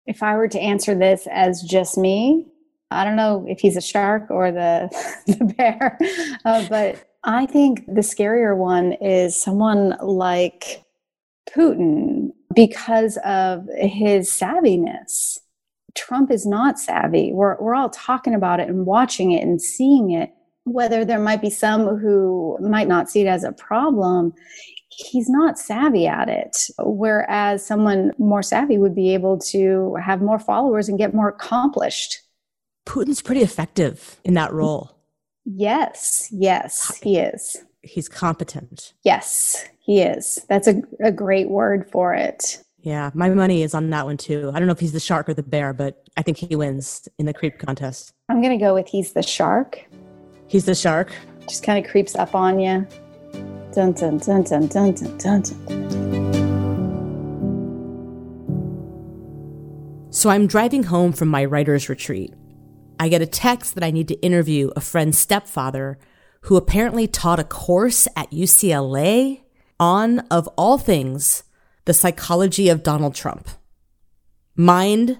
If 0.05 0.21
I 0.21 0.35
were 0.35 0.49
to 0.49 0.59
answer 0.59 0.95
this 0.95 1.27
as 1.31 1.61
just 1.61 1.97
me, 1.97 2.47
I 2.91 3.03
don't 3.03 3.15
know 3.15 3.45
if 3.47 3.59
he's 3.59 3.77
a 3.77 3.81
shark 3.81 4.29
or 4.29 4.51
the, 4.51 4.89
the 5.27 5.53
bear, 5.57 5.97
uh, 6.45 6.67
but 6.67 7.03
I 7.23 7.45
think 7.45 7.85
the 7.87 8.01
scarier 8.01 8.55
one 8.55 8.93
is 8.93 9.41
someone 9.41 9.95
like 10.01 10.82
Putin 11.49 12.29
because 12.55 13.17
of 13.25 13.67
his 13.77 14.29
savviness. 14.29 15.39
Trump 15.95 16.31
is 16.31 16.45
not 16.45 16.79
savvy. 16.79 17.31
We're, 17.33 17.59
we're 17.61 17.75
all 17.75 17.89
talking 17.89 18.33
about 18.33 18.59
it 18.59 18.69
and 18.69 18.85
watching 18.85 19.31
it 19.31 19.43
and 19.43 19.61
seeing 19.61 20.11
it. 20.11 20.31
Whether 20.65 21.03
there 21.03 21.19
might 21.19 21.41
be 21.41 21.49
some 21.49 21.97
who 21.97 22.57
might 22.61 22.87
not 22.87 23.09
see 23.09 23.21
it 23.21 23.27
as 23.27 23.43
a 23.43 23.51
problem, 23.51 24.33
he's 24.89 25.29
not 25.29 25.59
savvy 25.59 26.07
at 26.07 26.29
it. 26.29 26.55
Whereas 26.79 27.65
someone 27.65 28.13
more 28.17 28.41
savvy 28.41 28.77
would 28.77 28.95
be 28.95 29.13
able 29.13 29.37
to 29.39 29.95
have 30.01 30.21
more 30.21 30.39
followers 30.39 30.87
and 30.87 30.97
get 30.97 31.13
more 31.13 31.27
accomplished. 31.27 32.21
Putin's 32.85 33.21
pretty 33.21 33.41
effective 33.41 34.19
in 34.23 34.35
that 34.35 34.53
role. 34.53 34.97
Yes, 35.45 36.29
yes, 36.31 36.97
he 37.03 37.17
is. 37.17 37.57
He's 37.81 38.07
competent. 38.07 38.93
Yes, 39.03 39.65
he 39.83 40.01
is. 40.01 40.39
That's 40.47 40.67
a, 40.67 40.81
a 41.01 41.11
great 41.11 41.49
word 41.49 41.91
for 41.91 42.13
it. 42.13 42.63
Yeah, 42.79 43.11
my 43.13 43.29
money 43.29 43.63
is 43.63 43.73
on 43.73 43.89
that 43.91 44.05
one 44.05 44.17
too. 44.17 44.49
I 44.53 44.59
don't 44.59 44.67
know 44.67 44.73
if 44.73 44.79
he's 44.79 44.93
the 44.93 44.99
shark 44.99 45.27
or 45.27 45.33
the 45.33 45.43
bear, 45.43 45.73
but 45.73 46.07
I 46.17 46.21
think 46.21 46.37
he 46.37 46.55
wins 46.55 47.07
in 47.19 47.25
the 47.25 47.33
creep 47.33 47.59
contest. 47.59 48.13
I'm 48.29 48.41
going 48.41 48.57
to 48.57 48.63
go 48.63 48.73
with 48.73 48.87
he's 48.87 49.11
the 49.11 49.21
shark. 49.21 49.85
He's 50.47 50.65
the 50.65 50.75
shark. 50.75 51.13
Just 51.47 51.63
kind 51.63 51.83
of 51.83 51.89
creeps 51.91 52.15
up 52.15 52.33
on 52.33 52.59
you. 52.59 52.87
Dun 53.73 53.91
dun 53.91 54.17
dun 54.19 54.43
dun 54.43 54.67
dun 54.67 54.93
dun 54.93 55.17
dun. 55.17 55.41
dun. 55.41 56.43
So 60.11 60.29
I'm 60.29 60.47
driving 60.47 60.83
home 60.83 61.11
from 61.11 61.27
my 61.27 61.43
writer's 61.43 61.89
retreat. 61.89 62.33
I 62.99 63.09
get 63.09 63.21
a 63.21 63.25
text 63.25 63.75
that 63.75 63.83
I 63.83 63.91
need 63.91 64.07
to 64.07 64.21
interview 64.21 64.71
a 64.77 64.81
friend's 64.81 65.17
stepfather 65.17 65.97
who 66.41 66.55
apparently 66.55 67.07
taught 67.07 67.39
a 67.39 67.43
course 67.43 68.07
at 68.15 68.31
UCLA 68.31 69.42
on, 69.83 70.19
of 70.31 70.47
all 70.57 70.77
things, 70.77 71.43
the 71.83 71.93
psychology 71.93 72.69
of 72.69 72.83
Donald 72.83 73.13
Trump. 73.13 73.49
Mind 74.55 75.19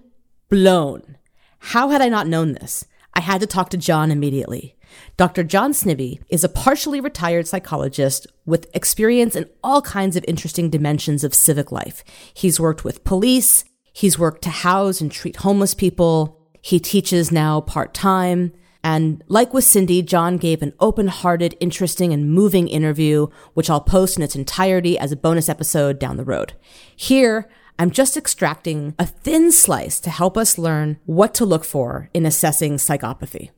blown. 0.50 1.18
How 1.60 1.90
had 1.90 2.02
I 2.02 2.08
not 2.08 2.28
known 2.28 2.54
this? 2.54 2.86
I 3.14 3.20
had 3.20 3.42
to 3.42 3.48
talk 3.48 3.70
to 3.72 3.78
John 3.78 4.10
immediately. 4.10 4.78
Dr. 5.18 5.44
John 5.44 5.74
Snibbe 5.74 6.20
is 6.30 6.44
a 6.44 6.50
partially 6.50 7.02
retired 7.02 7.46
psychologist 7.48 8.26
with 8.46 8.74
experience 8.74 9.36
in 9.36 9.50
all 9.64 9.82
kinds 9.82 10.16
of 10.16 10.24
interesting 10.28 10.70
dimensions 10.70 11.24
of 11.24 11.34
civic 11.34 11.72
life. 11.72 12.04
He's 12.34 12.60
worked 12.60 12.86
with 12.86 13.04
police, 13.04 13.66
he's 13.92 14.18
worked 14.18 14.44
to 14.44 14.50
house 14.50 15.02
and 15.02 15.12
treat 15.12 15.38
homeless 15.38 15.74
people, 15.74 16.40
he 16.62 16.80
teaches 16.80 17.32
now 17.32 17.60
part 17.60 17.94
time. 17.94 18.54
And 18.84 19.24
like 19.30 19.54
with 19.54 19.64
Cindy, 19.64 20.02
John 20.02 20.38
gave 20.38 20.62
an 20.62 20.74
open 20.80 21.08
hearted, 21.08 21.56
interesting, 21.62 22.12
and 22.12 22.32
moving 22.32 22.68
interview, 22.68 23.28
which 23.54 23.70
I'll 23.70 23.82
post 23.82 24.18
in 24.18 24.24
its 24.24 24.36
entirety 24.36 25.00
as 25.00 25.12
a 25.12 25.16
bonus 25.16 25.48
episode 25.48 26.00
down 26.00 26.18
the 26.18 26.26
road. 26.26 26.54
Here, 26.96 27.50
I'm 27.80 27.92
just 27.92 28.18
extracting 28.18 28.94
a 29.00 29.06
thin 29.06 29.52
slice 29.52 30.00
to 30.02 30.10
help 30.10 30.38
us 30.38 30.58
learn 30.58 31.00
what 31.06 31.34
to 31.36 31.46
look 31.46 31.64
for 31.64 32.10
in 32.14 32.26
assessing 32.26 32.74
psychopathy. 32.74 33.52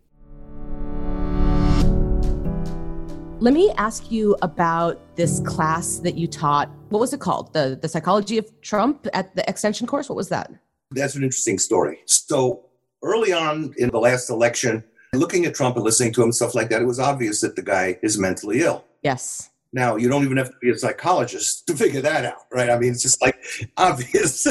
Let 3.39 3.53
me 3.53 3.71
ask 3.77 4.11
you 4.11 4.37
about 4.41 5.15
this 5.17 5.41
class 5.41 5.99
that 5.99 6.15
you 6.15 6.27
taught. 6.27 6.69
What 6.89 6.99
was 6.99 7.13
it 7.13 7.19
called? 7.19 7.51
The 7.53 7.77
the 7.81 7.89
psychology 7.89 8.37
of 8.37 8.49
Trump 8.61 9.07
at 9.13 9.35
the 9.35 9.47
extension 9.49 9.85
course? 9.87 10.07
What 10.07 10.15
was 10.15 10.29
that? 10.29 10.51
That's 10.91 11.15
an 11.15 11.23
interesting 11.23 11.59
story. 11.59 11.99
So 12.05 12.65
early 13.03 13.33
on 13.33 13.73
in 13.77 13.89
the 13.89 13.99
last 13.99 14.29
election, 14.29 14.83
looking 15.15 15.45
at 15.45 15.55
Trump 15.55 15.75
and 15.75 15.85
listening 15.85 16.13
to 16.13 16.23
him, 16.23 16.31
stuff 16.31 16.55
like 16.55 16.69
that, 16.69 16.81
it 16.81 16.85
was 16.85 16.99
obvious 16.99 17.41
that 17.41 17.55
the 17.55 17.61
guy 17.61 17.99
is 18.01 18.17
mentally 18.17 18.61
ill. 18.61 18.85
Yes. 19.01 19.49
Now, 19.75 19.97
you 19.97 20.07
don't 20.07 20.23
even 20.23 20.37
have 20.37 20.51
to 20.51 20.57
be 20.61 20.69
a 20.69 20.77
psychologist 20.77 21.67
to 21.67 21.75
figure 21.75 21.99
that 21.99 22.23
out, 22.23 22.45
right? 22.49 22.69
I 22.69 22.79
mean, 22.79 22.93
it's 22.93 23.01
just 23.01 23.21
like 23.21 23.37
obvious. 23.77 24.45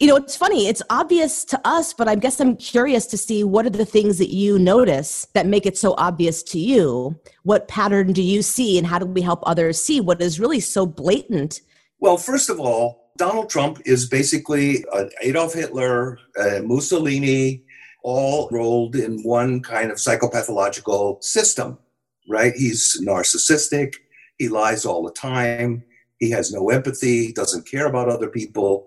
you 0.00 0.06
know, 0.06 0.14
it's 0.14 0.36
funny. 0.36 0.68
It's 0.68 0.82
obvious 0.88 1.44
to 1.46 1.60
us, 1.64 1.92
but 1.92 2.06
I 2.06 2.14
guess 2.14 2.40
I'm 2.40 2.56
curious 2.56 3.06
to 3.06 3.16
see 3.16 3.42
what 3.42 3.66
are 3.66 3.70
the 3.70 3.84
things 3.84 4.18
that 4.18 4.32
you 4.32 4.56
notice 4.56 5.26
that 5.34 5.46
make 5.46 5.66
it 5.66 5.76
so 5.76 5.96
obvious 5.98 6.44
to 6.44 6.60
you? 6.60 7.18
What 7.42 7.66
pattern 7.66 8.12
do 8.12 8.22
you 8.22 8.42
see, 8.42 8.78
and 8.78 8.86
how 8.86 9.00
do 9.00 9.06
we 9.06 9.20
help 9.20 9.40
others 9.46 9.82
see 9.82 10.00
what 10.00 10.22
is 10.22 10.38
really 10.38 10.60
so 10.60 10.86
blatant? 10.86 11.62
Well, 11.98 12.16
first 12.16 12.50
of 12.50 12.60
all, 12.60 13.10
Donald 13.18 13.50
Trump 13.50 13.82
is 13.84 14.08
basically 14.08 14.84
an 14.92 15.10
Adolf 15.22 15.54
Hitler, 15.54 16.18
uh, 16.38 16.60
Mussolini, 16.62 17.64
all 18.02 18.48
rolled 18.50 18.96
in 18.96 19.22
one 19.22 19.60
kind 19.60 19.90
of 19.90 19.98
psychopathological 19.98 21.22
system, 21.22 21.78
right? 22.28 22.54
He's 22.54 23.00
narcissistic 23.06 23.94
he 24.40 24.48
lies 24.48 24.86
all 24.86 25.02
the 25.02 25.12
time. 25.12 25.84
He 26.18 26.30
has 26.30 26.50
no 26.50 26.70
empathy, 26.70 27.30
doesn't 27.32 27.70
care 27.70 27.86
about 27.86 28.08
other 28.08 28.28
people, 28.28 28.86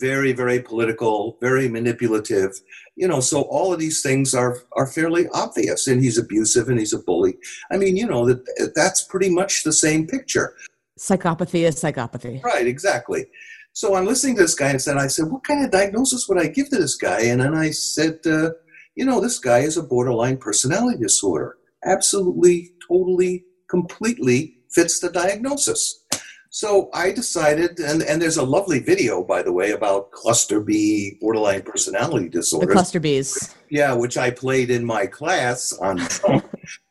very, 0.00 0.32
very 0.32 0.60
political, 0.60 1.36
very 1.42 1.68
manipulative. 1.68 2.52
You 2.96 3.08
know, 3.08 3.20
so 3.20 3.42
all 3.42 3.72
of 3.72 3.78
these 3.78 4.02
things 4.02 4.34
are 4.34 4.56
are 4.72 4.86
fairly 4.86 5.28
obvious. 5.34 5.86
And 5.88 6.02
he's 6.02 6.16
abusive 6.16 6.70
and 6.70 6.78
he's 6.78 6.94
a 6.94 6.98
bully. 6.98 7.36
I 7.70 7.76
mean, 7.76 7.98
you 7.98 8.06
know, 8.06 8.24
that 8.26 8.72
that's 8.74 9.02
pretty 9.02 9.28
much 9.28 9.62
the 9.62 9.74
same 9.74 10.06
picture. 10.06 10.54
Psychopathy 10.98 11.64
is 11.68 11.76
psychopathy. 11.76 12.42
Right, 12.42 12.66
exactly. 12.66 13.26
So 13.74 13.96
I'm 13.96 14.06
listening 14.06 14.36
to 14.36 14.42
this 14.42 14.54
guy 14.54 14.70
and 14.70 14.80
said, 14.80 14.96
I 14.96 15.08
said, 15.08 15.26
what 15.26 15.42
kind 15.42 15.64
of 15.64 15.72
diagnosis 15.72 16.28
would 16.28 16.38
I 16.38 16.46
give 16.46 16.70
to 16.70 16.78
this 16.78 16.94
guy? 16.94 17.22
And 17.22 17.40
then 17.40 17.54
I 17.54 17.70
said, 17.70 18.20
uh, 18.24 18.50
you 18.94 19.04
know, 19.04 19.20
this 19.20 19.40
guy 19.40 19.58
is 19.58 19.76
a 19.76 19.82
borderline 19.82 20.36
personality 20.36 21.00
disorder. 21.00 21.56
Absolutely, 21.84 22.70
totally, 22.86 23.44
completely 23.68 24.58
fits 24.70 25.00
the 25.00 25.10
diagnosis. 25.10 26.04
So 26.50 26.88
I 26.94 27.10
decided, 27.10 27.80
and, 27.80 28.00
and 28.04 28.22
there's 28.22 28.36
a 28.36 28.44
lovely 28.44 28.78
video, 28.78 29.24
by 29.24 29.42
the 29.42 29.52
way, 29.52 29.72
about 29.72 30.12
cluster 30.12 30.60
B 30.60 31.18
borderline 31.20 31.62
personality 31.62 32.28
disorder. 32.28 32.66
The 32.66 32.72
cluster 32.74 33.00
Bs. 33.00 33.56
Yeah, 33.70 33.92
which 33.94 34.16
I 34.16 34.30
played 34.30 34.70
in 34.70 34.84
my 34.84 35.06
class 35.06 35.72
on. 35.72 36.00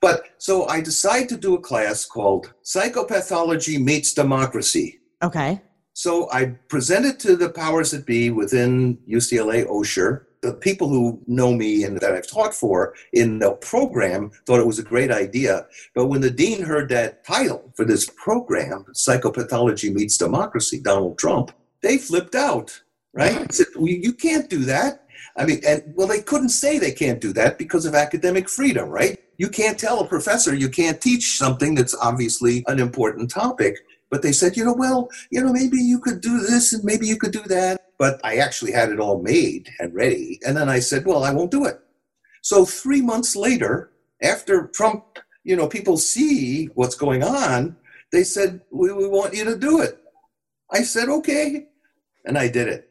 but 0.01 0.25
so 0.37 0.67
I 0.67 0.81
decided 0.81 1.29
to 1.29 1.37
do 1.37 1.55
a 1.55 1.61
class 1.61 2.05
called 2.05 2.53
Psychopathology 2.65 3.81
Meets 3.81 4.13
Democracy. 4.13 4.99
Okay. 5.23 5.61
So 5.93 6.29
I 6.31 6.55
presented 6.67 7.19
to 7.21 7.35
the 7.35 7.49
powers 7.49 7.91
that 7.91 8.05
be 8.05 8.31
within 8.31 8.97
UCLA 9.07 9.65
Osher. 9.67 10.25
the 10.43 10.53
people 10.53 10.89
who 10.89 11.19
know 11.25 11.53
me 11.53 11.83
and 11.85 11.97
that 11.99 12.11
I've 12.11 12.27
taught 12.27 12.53
for 12.53 12.93
in 13.13 13.39
the 13.39 13.53
program 13.53 14.29
thought 14.45 14.59
it 14.59 14.67
was 14.67 14.77
a 14.77 14.83
great 14.83 15.09
idea. 15.09 15.65
But 15.95 16.07
when 16.07 16.21
the 16.21 16.29
dean 16.29 16.61
heard 16.61 16.89
that 16.89 17.23
title 17.25 17.71
for 17.75 17.85
this 17.85 18.09
program, 18.17 18.85
Psychopathology 18.93 19.91
Meets 19.91 20.17
Democracy, 20.17 20.81
Donald 20.81 21.17
Trump, 21.17 21.51
they 21.81 21.97
flipped 21.97 22.35
out, 22.35 22.81
right? 23.13 23.51
Said, 23.53 23.67
well, 23.75 23.87
you 23.87 24.13
can't 24.13 24.49
do 24.49 24.59
that. 24.65 25.05
I 25.37 25.45
mean, 25.45 25.61
and 25.65 25.81
well, 25.95 26.07
they 26.07 26.21
couldn't 26.21 26.49
say 26.49 26.77
they 26.77 26.91
can't 26.91 27.21
do 27.21 27.33
that 27.33 27.57
because 27.57 27.85
of 27.85 27.95
academic 27.95 28.49
freedom, 28.49 28.89
right? 28.89 29.17
You 29.37 29.49
can't 29.49 29.79
tell 29.79 30.01
a 30.01 30.07
professor 30.07 30.53
you 30.53 30.69
can't 30.69 31.01
teach 31.01 31.37
something 31.37 31.73
that's 31.73 31.95
obviously 31.95 32.63
an 32.67 32.79
important 32.79 33.31
topic. 33.31 33.77
But 34.13 34.21
they 34.21 34.31
said, 34.31 34.55
you 34.55 34.63
know, 34.63 34.77
well, 34.77 35.09
you 35.31 35.41
know, 35.41 35.51
maybe 35.51 35.79
you 35.79 35.99
could 35.99 36.21
do 36.21 36.35
this 36.39 36.71
and 36.73 36.83
maybe 36.83 37.07
you 37.07 37.17
could 37.17 37.33
do 37.33 37.41
that 37.55 37.83
but 38.03 38.19
I 38.21 38.35
actually 38.35 38.73
had 38.73 38.89
it 38.89 38.99
all 38.99 39.21
made 39.21 39.69
and 39.79 39.93
ready. 39.93 40.37
And 40.45 40.57
then 40.57 40.67
I 40.67 40.79
said, 40.79 41.05
well, 41.05 41.23
I 41.23 41.31
won't 41.31 41.51
do 41.51 41.63
it. 41.63 41.79
So 42.41 42.65
three 42.65 43.01
months 43.01 43.33
later, 43.33 43.91
after 44.21 44.67
Trump, 44.67 45.19
you 45.45 45.55
know, 45.55 45.69
people 45.69 45.95
see 45.97 46.65
what's 46.75 46.95
going 46.95 47.23
on, 47.23 47.77
they 48.11 48.25
said, 48.25 48.59
we, 48.71 48.91
we 48.91 49.07
want 49.07 49.33
you 49.33 49.45
to 49.45 49.57
do 49.57 49.79
it. 49.79 49.99
I 50.69 50.81
said, 50.81 51.07
okay. 51.07 51.67
And 52.25 52.37
I 52.37 52.49
did 52.49 52.67
it. 52.67 52.89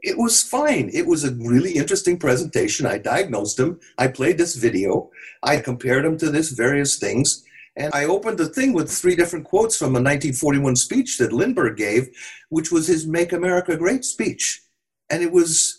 It 0.00 0.16
was 0.16 0.42
fine. 0.42 0.88
It 0.94 1.06
was 1.06 1.24
a 1.24 1.34
really 1.34 1.72
interesting 1.72 2.18
presentation. 2.18 2.86
I 2.86 2.96
diagnosed 2.96 3.58
him. 3.58 3.80
I 3.98 4.06
played 4.08 4.38
this 4.38 4.56
video. 4.56 5.10
I 5.42 5.58
compared 5.58 6.06
him 6.06 6.16
to 6.18 6.30
this 6.30 6.52
various 6.52 6.98
things. 6.98 7.44
And 7.78 7.94
I 7.94 8.06
opened 8.06 8.38
the 8.38 8.48
thing 8.48 8.72
with 8.72 8.90
three 8.90 9.14
different 9.14 9.44
quotes 9.44 9.76
from 9.76 9.90
a 9.90 10.02
1941 10.02 10.74
speech 10.74 11.16
that 11.18 11.32
Lindbergh 11.32 11.76
gave, 11.76 12.08
which 12.48 12.72
was 12.72 12.88
his 12.88 13.06
Make 13.06 13.32
America 13.32 13.76
Great 13.76 14.04
speech. 14.04 14.60
And 15.10 15.22
it 15.22 15.30
was 15.30 15.78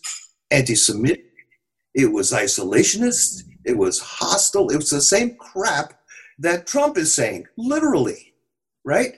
anti 0.50 0.76
Semitic, 0.76 1.26
it 1.93 2.12
was 2.12 2.32
isolationist, 2.32 3.43
it 3.66 3.78
was 3.78 4.00
hostile, 4.00 4.70
it 4.70 4.78
was 4.78 4.89
the 4.89 5.02
same 5.02 5.36
crap 5.36 5.93
that 6.39 6.66
Trump 6.66 6.97
is 6.97 7.14
saying, 7.14 7.45
literally, 7.58 8.34
right? 8.86 9.16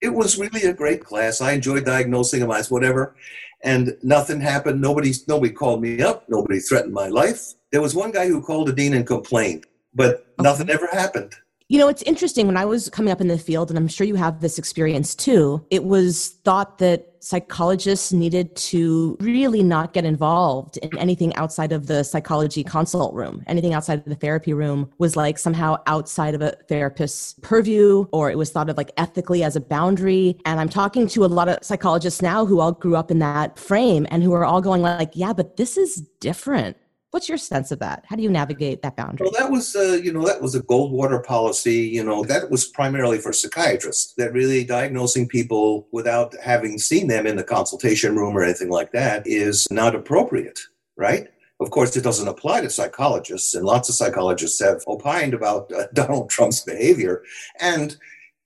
It 0.00 0.14
was 0.14 0.38
really 0.38 0.62
a 0.62 0.72
great 0.72 1.02
class. 1.04 1.40
I 1.40 1.52
enjoyed 1.52 1.84
diagnosing 1.84 2.40
him 2.40 2.52
as 2.52 2.70
whatever. 2.70 3.16
And 3.64 3.96
nothing 4.02 4.40
happened. 4.40 4.80
Nobody, 4.80 5.12
nobody 5.26 5.52
called 5.52 5.82
me 5.82 6.00
up. 6.02 6.28
Nobody 6.28 6.60
threatened 6.60 6.94
my 6.94 7.08
life. 7.08 7.54
There 7.72 7.82
was 7.82 7.96
one 7.96 8.12
guy 8.12 8.28
who 8.28 8.42
called 8.42 8.68
the 8.68 8.72
dean 8.72 8.94
and 8.94 9.06
complained, 9.06 9.64
but 9.92 10.26
nothing 10.38 10.70
ever 10.70 10.86
happened. 10.92 11.34
You 11.68 11.80
know, 11.80 11.88
it's 11.88 12.02
interesting. 12.02 12.46
When 12.46 12.56
I 12.56 12.64
was 12.64 12.88
coming 12.88 13.10
up 13.10 13.20
in 13.20 13.26
the 13.26 13.38
field, 13.38 13.70
and 13.70 13.78
I'm 13.78 13.88
sure 13.88 14.06
you 14.06 14.14
have 14.14 14.40
this 14.40 14.56
experience 14.56 15.16
too, 15.16 15.66
it 15.68 15.82
was 15.82 16.36
thought 16.44 16.78
that 16.78 17.16
psychologists 17.18 18.12
needed 18.12 18.54
to 18.54 19.16
really 19.18 19.64
not 19.64 19.92
get 19.92 20.04
involved 20.04 20.76
in 20.76 20.96
anything 20.96 21.34
outside 21.34 21.72
of 21.72 21.88
the 21.88 22.04
psychology 22.04 22.62
consult 22.62 23.12
room. 23.14 23.42
Anything 23.48 23.74
outside 23.74 23.98
of 23.98 24.04
the 24.04 24.14
therapy 24.14 24.52
room 24.52 24.88
was 24.98 25.16
like 25.16 25.38
somehow 25.38 25.76
outside 25.88 26.36
of 26.36 26.40
a 26.40 26.54
therapist's 26.68 27.34
purview, 27.42 28.06
or 28.12 28.30
it 28.30 28.38
was 28.38 28.50
thought 28.50 28.70
of 28.70 28.76
like 28.76 28.92
ethically 28.96 29.42
as 29.42 29.56
a 29.56 29.60
boundary. 29.60 30.38
And 30.44 30.60
I'm 30.60 30.68
talking 30.68 31.08
to 31.08 31.24
a 31.24 31.26
lot 31.26 31.48
of 31.48 31.58
psychologists 31.64 32.22
now 32.22 32.46
who 32.46 32.60
all 32.60 32.70
grew 32.70 32.94
up 32.94 33.10
in 33.10 33.18
that 33.18 33.58
frame 33.58 34.06
and 34.08 34.22
who 34.22 34.32
are 34.34 34.44
all 34.44 34.60
going 34.60 34.82
like, 34.82 35.10
yeah, 35.14 35.32
but 35.32 35.56
this 35.56 35.76
is 35.76 35.96
different 36.20 36.76
What's 37.16 37.30
your 37.30 37.38
sense 37.38 37.70
of 37.70 37.78
that? 37.78 38.04
How 38.06 38.14
do 38.14 38.22
you 38.22 38.28
navigate 38.28 38.82
that 38.82 38.94
boundary? 38.94 39.24
Well, 39.24 39.40
that 39.40 39.50
was, 39.50 39.74
uh, 39.74 39.98
you 40.04 40.12
know, 40.12 40.26
that 40.26 40.42
was 40.42 40.54
a 40.54 40.60
Goldwater 40.60 41.24
policy. 41.24 41.76
You 41.76 42.04
know, 42.04 42.22
that 42.24 42.50
was 42.50 42.66
primarily 42.66 43.16
for 43.16 43.32
psychiatrists. 43.32 44.12
That 44.18 44.34
really 44.34 44.64
diagnosing 44.64 45.26
people 45.26 45.88
without 45.92 46.34
having 46.44 46.76
seen 46.76 47.06
them 47.06 47.26
in 47.26 47.36
the 47.36 47.42
consultation 47.42 48.16
room 48.16 48.36
or 48.36 48.42
anything 48.42 48.68
like 48.68 48.92
that 48.92 49.26
is 49.26 49.66
not 49.70 49.94
appropriate, 49.94 50.60
right? 50.98 51.28
Of 51.58 51.70
course, 51.70 51.96
it 51.96 52.04
doesn't 52.04 52.28
apply 52.28 52.60
to 52.60 52.68
psychologists, 52.68 53.54
and 53.54 53.64
lots 53.64 53.88
of 53.88 53.94
psychologists 53.94 54.60
have 54.60 54.82
opined 54.86 55.32
about 55.32 55.72
uh, 55.72 55.86
Donald 55.94 56.28
Trump's 56.28 56.60
behavior. 56.60 57.22
And 57.58 57.96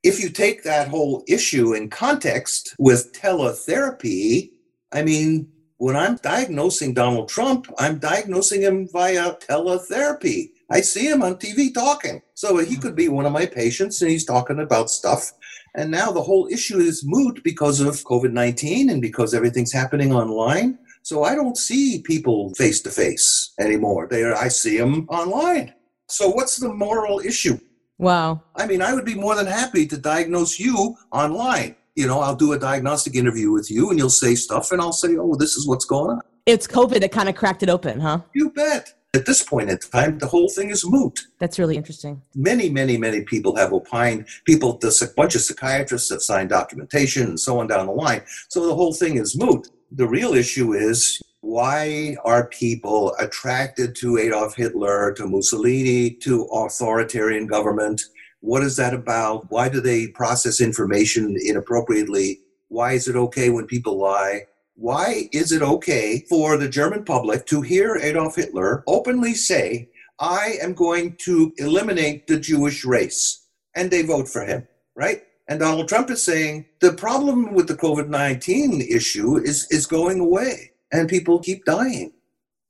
if 0.05 0.23
you 0.23 0.29
take 0.31 0.63
that 0.63 0.87
whole 0.87 1.25
issue 1.27 1.75
in 1.75 1.91
context 1.91 2.77
with 2.79 3.13
teletherapy, 3.13 4.51
I 4.93 5.03
mean, 5.03 5.49
when 5.81 5.97
I'm 5.97 6.17
diagnosing 6.17 6.93
Donald 6.93 7.31
Trump, 7.31 7.67
I'm 7.79 7.99
diagnosing 7.99 8.61
him 8.61 8.87
via 8.93 9.33
teletherapy. 9.37 10.51
I 10.71 10.83
see 10.83 11.07
him 11.07 11.23
on 11.23 11.37
TV 11.37 11.73
talking. 11.73 12.21
So 12.35 12.59
he 12.59 12.77
could 12.77 12.95
be 12.95 13.09
one 13.09 13.25
of 13.25 13.33
my 13.33 13.47
patients 13.47 14.03
and 14.03 14.11
he's 14.11 14.27
talking 14.27 14.61
about 14.61 14.91
stuff. 14.91 15.33
And 15.75 15.91
now 15.91 16.13
the 16.13 16.21
whole 16.21 16.49
issue 16.53 16.77
is 16.77 17.03
moot 17.07 17.43
because 17.43 17.81
of 17.81 17.95
COVID 18.05 18.31
19 18.31 18.91
and 18.91 19.01
because 19.01 19.33
everything's 19.33 19.73
happening 19.73 20.13
online. 20.13 20.79
So 21.01 21.25
I 21.25 21.35
don't 21.35 21.57
see 21.57 22.03
people 22.03 22.53
face 22.59 22.83
to 22.83 22.91
face 22.91 23.55
anymore. 23.59 24.07
They 24.07 24.23
I 24.23 24.49
see 24.49 24.77
them 24.77 25.07
online. 25.09 25.73
So 26.11 26.29
what's 26.29 26.59
the 26.59 26.75
moral 26.75 27.21
issue? 27.21 27.59
Wow. 27.97 28.43
I 28.55 28.67
mean, 28.67 28.83
I 28.83 28.93
would 28.93 29.07
be 29.07 29.15
more 29.15 29.35
than 29.35 29.47
happy 29.47 29.87
to 29.87 29.97
diagnose 29.97 30.59
you 30.59 30.97
online. 31.11 31.77
You 31.97 32.07
know, 32.07 32.21
I'll 32.21 32.37
do 32.37 32.53
a 32.53 32.59
diagnostic 32.59 33.15
interview 33.15 33.51
with 33.51 33.71
you 33.71 33.91
and 33.91 33.99
you'll 33.99 34.11
say 34.11 34.35
stuff 34.35 34.73
and 34.73 34.81
I'll 34.81 34.93
say, 34.93 35.17
oh, 35.17 35.35
this 35.35 35.57
is 35.57 35.67
what's 35.67 35.85
going 35.85 36.11
on. 36.11 36.23
It's 36.47 36.67
COVID 36.67 37.01
that 37.01 37.13
kind 37.13 37.29
of 37.29 37.35
cracked 37.35 37.63
it 37.63 37.69
open, 37.69 38.01
huh? 38.01 38.21
You 38.33 38.51
bet. 38.51 38.95
At 39.13 39.27
this 39.27 39.43
point 39.43 39.69
in 39.69 39.79
time, 39.79 40.19
the 40.19 40.27
whole 40.29 40.49
thing 40.49 40.71
is 40.71 40.85
moot. 40.87 41.19
That's 41.41 41.59
really 41.59 41.77
interesting. 41.77 42.23
Many, 42.37 42.71
many, 42.71 42.97
many 42.97 43.23
people 43.23 43.57
have 43.57 43.73
opined. 43.73 44.27
People, 44.45 44.79
a 44.83 45.07
bunch 45.17 45.35
of 45.35 45.41
psychiatrists 45.41 46.11
have 46.11 46.23
signed 46.23 46.51
documentation 46.51 47.27
and 47.27 47.41
so 47.41 47.59
on 47.59 47.67
down 47.67 47.87
the 47.87 47.93
line. 47.93 48.23
So 48.49 48.69
the 48.69 48.75
whole 48.75 48.93
thing 48.93 49.17
is 49.17 49.37
moot. 49.37 49.67
The 49.91 50.07
real 50.07 50.35
issue 50.35 50.75
is 50.75 51.21
why 51.41 52.17
are 52.25 52.47
people 52.49 53.17
attracted 53.19 53.97
to 53.97 54.19
Adolf 54.19 54.55
Hitler, 54.55 55.13
to 55.15 55.27
Mussolini, 55.27 56.11
to 56.23 56.45
authoritarian 56.45 57.49
government? 57.49 58.03
What 58.41 58.63
is 58.63 58.77
that 58.77 58.95
about? 58.95 59.51
Why 59.51 59.69
do 59.69 59.81
they 59.81 60.09
process 60.09 60.61
information 60.61 61.37
inappropriately? 61.45 62.41
Why 62.69 62.93
is 62.93 63.09
it 63.09 63.17
okay 63.17 63.51
when 63.51 63.67
people 63.67 63.99
lie? 63.99 64.47
Why 64.75 65.29
is 65.33 65.53
it 65.53 65.63
okay 65.63 66.25
for 66.29 66.57
the 66.57 66.69
German 66.69 67.05
public 67.05 67.45
to 67.47 67.61
hear 67.61 67.97
Adolf 67.97 68.37
Hitler 68.37 68.83
openly 68.87 69.35
say, 69.35 69.91
I 70.19 70.57
am 70.63 70.73
going 70.75 71.17
to 71.21 71.53
eliminate 71.59 72.27
the 72.27 72.41
Jewish 72.41 72.85
race? 72.85 73.47
And 73.77 73.91
they 73.91 74.03
vote 74.03 74.29
for 74.29 74.45
him, 74.45 74.67
right? 74.97 75.23
And 75.49 75.61
Donald 75.61 75.89
Trump 75.89 76.11
is 76.11 76.23
saying 76.23 76.65
the 76.81 76.93
problem 76.93 77.55
with 77.55 77.69
the 77.69 77.77
COVID 77.77 78.09
19 78.09 78.81
issue 78.81 79.37
is, 79.37 79.67
is 79.71 79.85
going 79.85 80.21
away 80.21 80.71
and 80.93 81.09
people 81.09 81.41
keep 81.41 81.65
dying. 81.65 82.13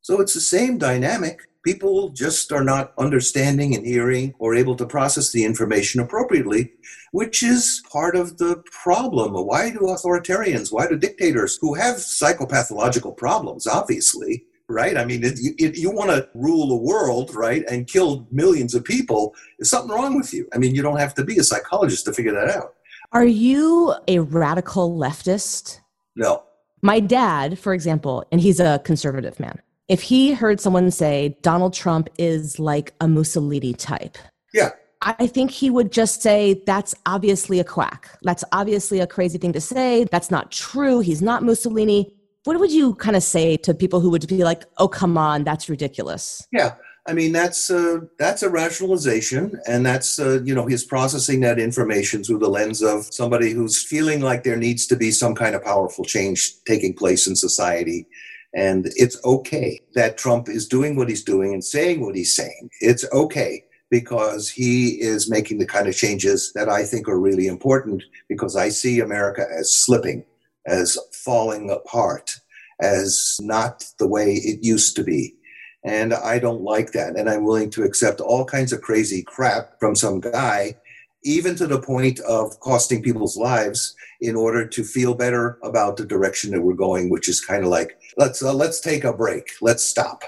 So 0.02 0.20
it's 0.20 0.34
the 0.34 0.40
same 0.40 0.78
dynamic. 0.78 1.40
People 1.64 2.08
just 2.08 2.52
are 2.52 2.64
not 2.64 2.94
understanding 2.96 3.74
and 3.74 3.84
hearing 3.84 4.34
or 4.38 4.54
able 4.54 4.74
to 4.76 4.86
process 4.86 5.30
the 5.30 5.44
information 5.44 6.00
appropriately, 6.00 6.72
which 7.12 7.42
is 7.42 7.82
part 7.92 8.16
of 8.16 8.38
the 8.38 8.62
problem. 8.70 9.34
Why 9.34 9.70
do 9.70 9.80
authoritarians, 9.80 10.72
why 10.72 10.86
do 10.86 10.96
dictators 10.96 11.58
who 11.61 11.74
have 11.74 11.96
psychopathological 11.96 13.16
problems, 13.16 13.66
obviously, 13.66 14.44
right? 14.68 14.96
I 14.96 15.04
mean, 15.04 15.20
if 15.22 15.78
you 15.78 15.90
want 15.90 16.11
to 16.11 16.28
rule 16.34 16.68
the 16.68 16.76
world, 16.76 17.34
right, 17.34 17.64
and 17.68 17.86
kill 17.86 18.26
millions 18.30 18.74
of 18.74 18.84
people, 18.84 19.34
there's 19.58 19.68
something 19.68 19.94
wrong 19.94 20.16
with 20.16 20.32
you. 20.32 20.48
I 20.54 20.58
mean, 20.58 20.74
you 20.74 20.82
don't 20.82 20.98
have 20.98 21.14
to 21.16 21.24
be 21.24 21.38
a 21.38 21.44
psychologist 21.44 22.06
to 22.06 22.12
figure 22.14 22.32
that 22.32 22.48
out. 22.56 22.74
Are 23.12 23.24
you 23.24 23.94
a 24.08 24.20
radical 24.20 24.96
leftist? 24.96 25.80
No. 26.16 26.44
My 26.80 27.00
dad, 27.00 27.58
for 27.58 27.74
example, 27.74 28.24
and 28.32 28.40
he's 28.40 28.61
a 28.61 28.78
conservative 28.78 29.38
man, 29.40 29.61
if 29.91 30.01
he 30.01 30.32
heard 30.32 30.61
someone 30.61 30.88
say 30.93 31.36
Donald 31.43 31.74
Trump 31.74 32.09
is 32.16 32.61
like 32.61 32.95
a 33.01 33.09
Mussolini 33.09 33.74
type, 33.74 34.16
yeah. 34.55 34.70
I 35.03 35.26
think 35.26 35.51
he 35.51 35.68
would 35.68 35.91
just 35.91 36.22
say, 36.22 36.62
that's 36.66 36.95
obviously 37.07 37.59
a 37.59 37.64
quack. 37.64 38.11
That's 38.22 38.45
obviously 38.53 39.01
a 39.01 39.07
crazy 39.07 39.38
thing 39.38 39.53
to 39.55 39.61
say. 39.61 40.05
That's 40.05 40.30
not 40.30 40.53
true. 40.53 41.01
He's 41.01 41.22
not 41.22 41.43
Mussolini. 41.43 42.14
What 42.45 42.61
would 42.61 42.70
you 42.70 42.95
kind 42.97 43.16
of 43.16 43.22
say 43.22 43.57
to 43.59 43.72
people 43.72 44.01
who 44.01 44.11
would 44.11 44.28
be 44.28 44.45
like, 44.45 44.64
oh, 44.76 44.88
come 44.88 45.16
on, 45.18 45.43
that's 45.43 45.68
ridiculous? 45.70 46.47
Yeah. 46.53 46.74
I 47.09 47.14
mean, 47.14 47.32
that's 47.32 47.70
uh, 47.70 48.01
that's 48.18 48.43
a 48.43 48.51
rationalization, 48.51 49.59
and 49.66 49.84
that's 49.86 50.18
uh, 50.18 50.43
you 50.45 50.55
know 50.55 50.66
he's 50.66 50.84
processing 50.84 51.41
that 51.41 51.59
information 51.59 52.22
through 52.22 52.38
the 52.41 52.51
lens 52.51 52.82
of 52.82 53.07
somebody 53.11 53.53
who's 53.53 53.82
feeling 53.82 54.20
like 54.20 54.45
there 54.45 54.59
needs 54.59 54.86
to 54.88 54.97
be 54.97 55.11
some 55.11 55.34
kind 55.34 55.55
of 55.55 55.64
powerful 55.64 56.05
change 56.05 56.53
taking 56.66 56.93
place 56.93 57.26
in 57.26 57.34
society, 57.34 58.07
and 58.55 58.86
it's 58.96 59.22
okay 59.24 59.80
that 59.94 60.18
Trump 60.18 60.48
is 60.48 60.66
doing 60.66 60.96
what 60.96 61.09
he's 61.09 61.24
doing 61.24 61.53
and 61.53 61.64
saying 61.64 62.01
what 62.05 62.14
he's 62.14 62.34
saying. 62.34 62.70
It's 62.80 63.05
okay 63.12 63.64
because 63.90 64.48
he 64.48 65.01
is 65.01 65.30
making 65.30 65.59
the 65.59 65.66
kind 65.66 65.88
of 65.88 65.96
changes 65.96 66.53
that 66.55 66.68
I 66.68 66.84
think 66.84 67.09
are 67.09 67.18
really 67.18 67.46
important 67.46 68.03
because 68.28 68.57
I 68.57 68.68
see 68.68 69.01
America 69.01 69.44
as 69.59 69.74
slipping, 69.74 70.24
as 70.66 70.96
falling 71.12 71.70
apart, 71.70 72.36
as 72.80 73.36
not 73.40 73.84
the 73.98 74.07
way 74.07 74.34
it 74.34 74.64
used 74.64 74.96
to 74.96 75.05
be 75.05 75.36
and 75.84 76.12
I 76.12 76.38
don't 76.38 76.62
like 76.62 76.92
that. 76.92 77.16
And 77.16 77.28
I'm 77.28 77.44
willing 77.44 77.70
to 77.70 77.84
accept 77.84 78.20
all 78.20 78.44
kinds 78.44 78.72
of 78.72 78.82
crazy 78.82 79.22
crap 79.22 79.78
from 79.80 79.94
some 79.94 80.20
guy, 80.20 80.76
even 81.24 81.55
to 81.57 81.66
the 81.66 81.80
point 81.80 82.20
of 82.20 82.59
costing 82.61 83.03
people's 83.03 83.36
lives 83.36 83.94
in 84.20 84.36
order 84.36 84.66
to 84.66 84.84
feel 84.84 85.14
better 85.14 85.59
about 85.62 85.96
the 85.96 86.05
direction 86.05 86.51
that 86.51 86.61
we're 86.61 86.74
going, 86.74 87.11
which 87.11 87.28
is 87.28 87.40
kind 87.40 87.64
of 87.64 87.70
like, 87.70 87.98
let's, 88.20 88.42
uh, 88.42 88.52
let's 88.52 88.80
take 88.80 89.04
a 89.04 89.12
break. 89.12 89.48
Let's 89.62 89.82
stop. 89.82 90.24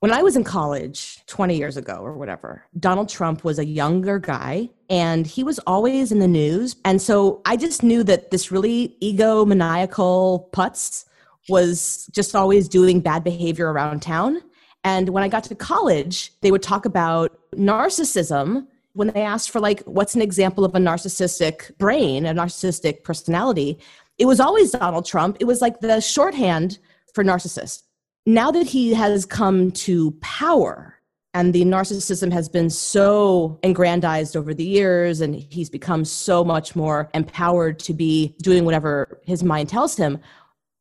When 0.00 0.10
I 0.12 0.22
was 0.22 0.36
in 0.36 0.44
college 0.44 1.20
20 1.26 1.56
years 1.56 1.76
ago 1.76 1.94
or 1.94 2.14
whatever, 2.14 2.64
Donald 2.80 3.08
Trump 3.08 3.44
was 3.44 3.58
a 3.58 3.64
younger 3.64 4.18
guy 4.18 4.70
and 4.88 5.26
he 5.26 5.44
was 5.44 5.58
always 5.60 6.12
in 6.12 6.18
the 6.18 6.28
news. 6.28 6.76
And 6.84 7.00
so 7.00 7.42
I 7.44 7.56
just 7.56 7.82
knew 7.82 8.02
that 8.04 8.30
this 8.30 8.50
really 8.50 8.96
egomaniacal 9.02 10.50
putz 10.50 11.04
was 11.48 12.08
just 12.12 12.34
always 12.34 12.68
doing 12.68 13.00
bad 13.00 13.22
behavior 13.22 13.70
around 13.72 14.00
town. 14.00 14.40
And 14.82 15.10
when 15.10 15.22
I 15.22 15.28
got 15.28 15.44
to 15.44 15.54
college, 15.54 16.32
they 16.40 16.50
would 16.50 16.62
talk 16.62 16.84
about 16.84 17.38
narcissism 17.54 18.66
when 18.92 19.08
they 19.08 19.22
asked 19.22 19.50
for 19.50 19.60
like 19.60 19.82
what's 19.82 20.14
an 20.14 20.22
example 20.22 20.64
of 20.64 20.74
a 20.74 20.78
narcissistic 20.78 21.76
brain, 21.78 22.24
a 22.26 22.34
narcissistic 22.34 23.02
personality. 23.02 23.78
It 24.18 24.26
was 24.26 24.40
always 24.40 24.70
Donald 24.70 25.04
Trump. 25.04 25.36
It 25.40 25.44
was 25.44 25.60
like 25.60 25.80
the 25.80 26.00
shorthand 26.00 26.78
for 27.16 27.24
narcissist. 27.24 27.82
Now 28.26 28.52
that 28.52 28.66
he 28.66 28.94
has 28.94 29.24
come 29.24 29.72
to 29.72 30.12
power 30.20 31.00
and 31.32 31.52
the 31.52 31.64
narcissism 31.64 32.30
has 32.32 32.48
been 32.48 32.70
so 32.70 33.58
aggrandized 33.62 34.36
over 34.36 34.52
the 34.52 34.64
years 34.64 35.20
and 35.20 35.34
he's 35.34 35.70
become 35.70 36.04
so 36.04 36.44
much 36.44 36.76
more 36.76 37.08
empowered 37.14 37.78
to 37.80 37.94
be 37.94 38.36
doing 38.42 38.64
whatever 38.64 39.20
his 39.24 39.42
mind 39.42 39.68
tells 39.68 39.96
him 39.96 40.18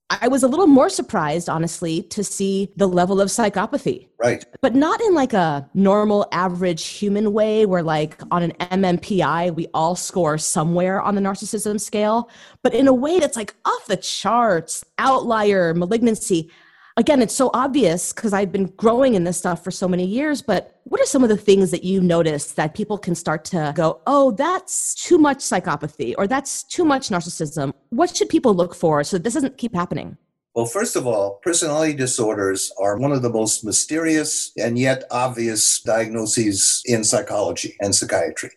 I 0.10 0.28
was 0.28 0.44
a 0.44 0.48
little 0.48 0.68
more 0.68 0.90
surprised, 0.90 1.50
honestly, 1.50 2.04
to 2.04 2.24
see 2.24 2.72
the 2.76 2.88
level 2.88 3.20
of 3.20 3.30
psychopathy. 3.30 4.08
Right. 4.20 4.46
But 4.62 4.76
not 4.76 5.02
in 5.02 5.16
like 5.16 5.34
a 5.34 5.68
normal, 5.74 6.28
average 6.32 6.86
human 6.86 7.34
way 7.34 7.66
where, 7.66 7.82
like, 7.82 8.22
on 8.30 8.44
an 8.44 8.52
MMPI, 8.52 9.56
we 9.56 9.68
all 9.74 9.96
score 9.96 10.38
somewhere 10.38 11.02
on 11.02 11.16
the 11.16 11.22
narcissism 11.22 11.82
scale, 11.82 12.30
but 12.62 12.76
in 12.76 12.88
a 12.88 12.94
way 12.94 13.20
that's 13.20 13.36
like 13.36 13.56
off 13.66 13.88
the 13.88 13.98
charts, 13.98 14.86
outlier, 15.00 15.74
malignancy 15.74 16.52
again, 16.98 17.22
it's 17.22 17.36
so 17.36 17.52
obvious 17.54 18.14
because 18.14 18.34
I've 18.34 18.52
been 18.52 18.68
growing 18.78 19.16
in 19.16 19.24
this 19.24 19.38
stuff 19.38 19.64
for 19.64 19.72
so 19.72 19.88
many 19.88 20.06
years, 20.06 20.42
but 20.42 20.80
what 20.86 21.02
are 21.02 21.06
some 21.06 21.24
of 21.24 21.30
the 21.30 21.38
things 21.38 21.72
that 21.72 21.84
you 21.84 22.02
notice 22.02 22.54
that 22.54 22.74
people 22.74 22.98
can 22.98 23.16
start 23.16 23.44
to 23.46 23.74
go, 23.76 24.02
oh, 24.08 24.32
that's 24.32 24.96
too 24.96 25.18
much 25.18 25.40
psychopathy 25.40 26.16
or 26.18 26.28
that's 26.28 26.64
too 26.64 26.86
much 26.86 27.10
narcissism? 27.10 27.74
What 27.90 28.16
should 28.16 28.30
people 28.30 28.54
look 28.54 28.74
for 28.74 29.04
so 29.04 29.18
this 29.18 29.34
doesn't 29.34 29.58
keep 29.58 29.74
happening? 29.74 30.18
Well, 30.56 30.66
first 30.66 30.96
of 30.96 31.06
all, 31.06 31.42
personality 31.44 31.94
disorders 31.94 32.72
are 32.80 32.98
one 32.98 33.12
of 33.12 33.22
the 33.22 33.30
most 33.30 33.66
mysterious 33.66 34.52
and 34.58 34.80
yet 34.80 35.04
obvious 35.12 35.82
diagnoses 35.82 36.82
in 36.86 37.04
psychology 37.04 37.76
and 37.82 37.94
psychiatry. 37.94 38.52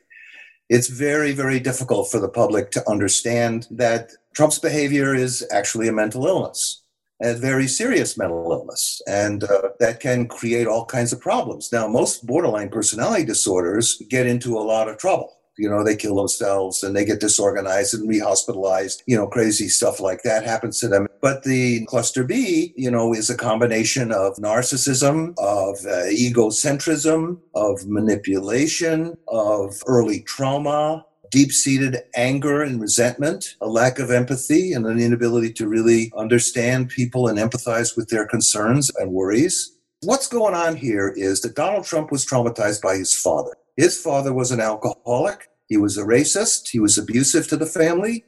It's 0.69 0.89
very, 0.89 1.33
very 1.33 1.59
difficult 1.59 2.09
for 2.09 2.21
the 2.21 2.29
public 2.29 2.71
to 2.73 2.89
understand 2.89 3.67
that 3.71 4.13
Trump's 4.33 4.61
behavior 4.61 5.13
is 5.13 5.45
actually 5.51 5.89
a 5.89 5.93
mental 5.93 6.27
illness 6.27 6.85
a 7.21 7.35
very 7.35 7.67
serious 7.67 8.17
mental 8.17 8.51
illness, 8.53 9.03
and 9.07 9.45
uh, 9.45 9.71
that 9.81 10.01
can 10.01 10.29
create 10.29 10.67
all 10.67 10.85
kinds 10.85 11.13
of 11.13 11.21
problems. 11.21 11.73
Now, 11.73 11.89
most 11.89 12.27
borderline 12.27 12.69
personality 12.69 13.25
disorders 13.25 14.01
get 14.09 14.27
into 14.27 14.57
a 14.57 14.61
lot 14.61 14.89
of 14.89 14.99
trouble. 14.99 15.35
You 15.59 15.69
know, 15.69 15.83
they 15.83 15.97
kill 15.97 16.15
themselves 16.15 16.85
and 16.85 16.95
they 16.95 17.05
get 17.05 17.19
disorganized 17.19 17.93
and 17.93 18.09
rehospitalized. 18.09 19.03
You 19.07 19.17
know, 19.17 19.27
crazy 19.27 19.69
stuff 19.69 19.99
like 19.99 20.23
that 20.23 20.45
happens 20.45 20.79
to 20.81 20.89
them. 20.89 21.09
But 21.21 21.43
the 21.43 21.85
cluster 21.87 22.23
B, 22.23 22.73
you 22.77 22.91
know, 22.91 23.13
is 23.13 23.29
a 23.29 23.37
combination 23.37 24.13
of 24.13 24.37
narcissism, 24.37 25.35
of 25.37 25.79
uh, 25.85 26.07
egocentrism, 26.13 27.41
of 27.57 27.87
manipulation, 27.89 29.17
of 29.27 29.83
early 29.89 30.21
trauma, 30.21 31.05
deep 31.31 31.53
seated 31.53 31.99
anger 32.15 32.63
and 32.63 32.81
resentment, 32.81 33.57
a 33.61 33.67
lack 33.67 33.99
of 33.99 34.11
empathy, 34.11 34.73
and 34.73 34.87
an 34.87 34.99
inability 34.99 35.53
to 35.55 35.69
really 35.69 36.13
understand 36.17 36.89
people 36.89 37.29
and 37.29 37.39
empathize 37.39 37.97
with 37.97 38.09
their 38.09 38.27
concerns 38.27 38.91
and 38.97 39.13
worries. 39.13 39.77
What's 40.03 40.29
going 40.29 40.55
on 40.55 40.77
here 40.77 41.13
is 41.17 41.41
that 41.43 41.57
Donald 41.57 41.85
Trump 41.85 42.13
was 42.13 42.25
traumatized 42.25 42.83
by 42.83 42.97
his 42.97 43.15
father. 43.15 43.57
His 43.77 44.01
father 44.01 44.33
was 44.33 44.51
an 44.51 44.61
alcoholic. 44.61 45.49
He 45.69 45.77
was 45.77 45.99
a 45.99 46.05
racist, 46.05 46.69
he 46.69 46.81
was 46.81 46.97
abusive 46.97 47.47
to 47.49 47.57
the 47.57 47.67
family, 47.67 48.25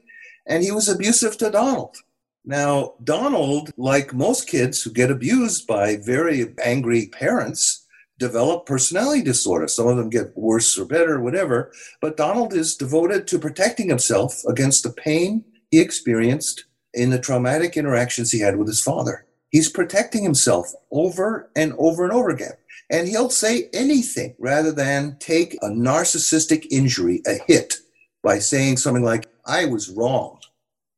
and 0.47 0.63
he 0.63 0.71
was 0.71 0.89
abusive 0.89 1.39
to 1.39 1.51
Donald. 1.51 1.97
Now, 2.45 2.95
Donald, 3.05 3.71
like 3.77 4.15
most 4.15 4.49
kids 4.49 4.83
who 4.83 4.91
get 4.91 5.11
abused 5.11 5.67
by 5.67 5.97
very 5.97 6.55
angry 6.63 7.09
parents, 7.09 7.80
develop 8.21 8.67
personality 8.67 9.23
disorder. 9.23 9.67
Some 9.67 9.89
of 9.89 9.97
them 9.97 10.11
get 10.11 10.37
worse 10.37 10.79
or 10.79 10.85
better, 10.85 11.21
whatever. 11.21 11.73
But 12.01 12.17
Donald 12.17 12.53
is 12.55 12.77
devoted 12.77 13.27
to 13.27 13.39
protecting 13.39 13.89
himself 13.89 14.43
against 14.47 14.85
the 14.85 14.93
pain 14.93 15.45
he 15.73 15.81
experienced 15.81 16.67
in 16.95 17.11
the 17.11 17.19
traumatic 17.19 17.77
interactions 17.77 18.31
he 18.31 18.41
had 18.41 18.57
with 18.57 18.69
his 18.69 18.83
father. 18.83 19.27
He's 19.49 19.69
protecting 19.69 20.23
himself 20.23 20.73
over 20.93 21.51
and 21.57 21.73
over 21.79 22.05
and 22.05 22.13
over 22.13 22.31
again. 22.31 22.53
And 22.91 23.09
he'll 23.09 23.31
say 23.31 23.69
anything 23.73 24.35
rather 24.39 24.73
than 24.73 25.17
take 25.19 25.55
a 25.55 25.69
narcissistic 25.69 26.67
injury, 26.71 27.23
a 27.27 27.35
hit, 27.47 27.77
by 28.23 28.39
saying 28.39 28.77
something 28.77 29.05
like, 29.05 29.27
I 29.47 29.65
was 29.65 29.91
wrong. 29.91 30.39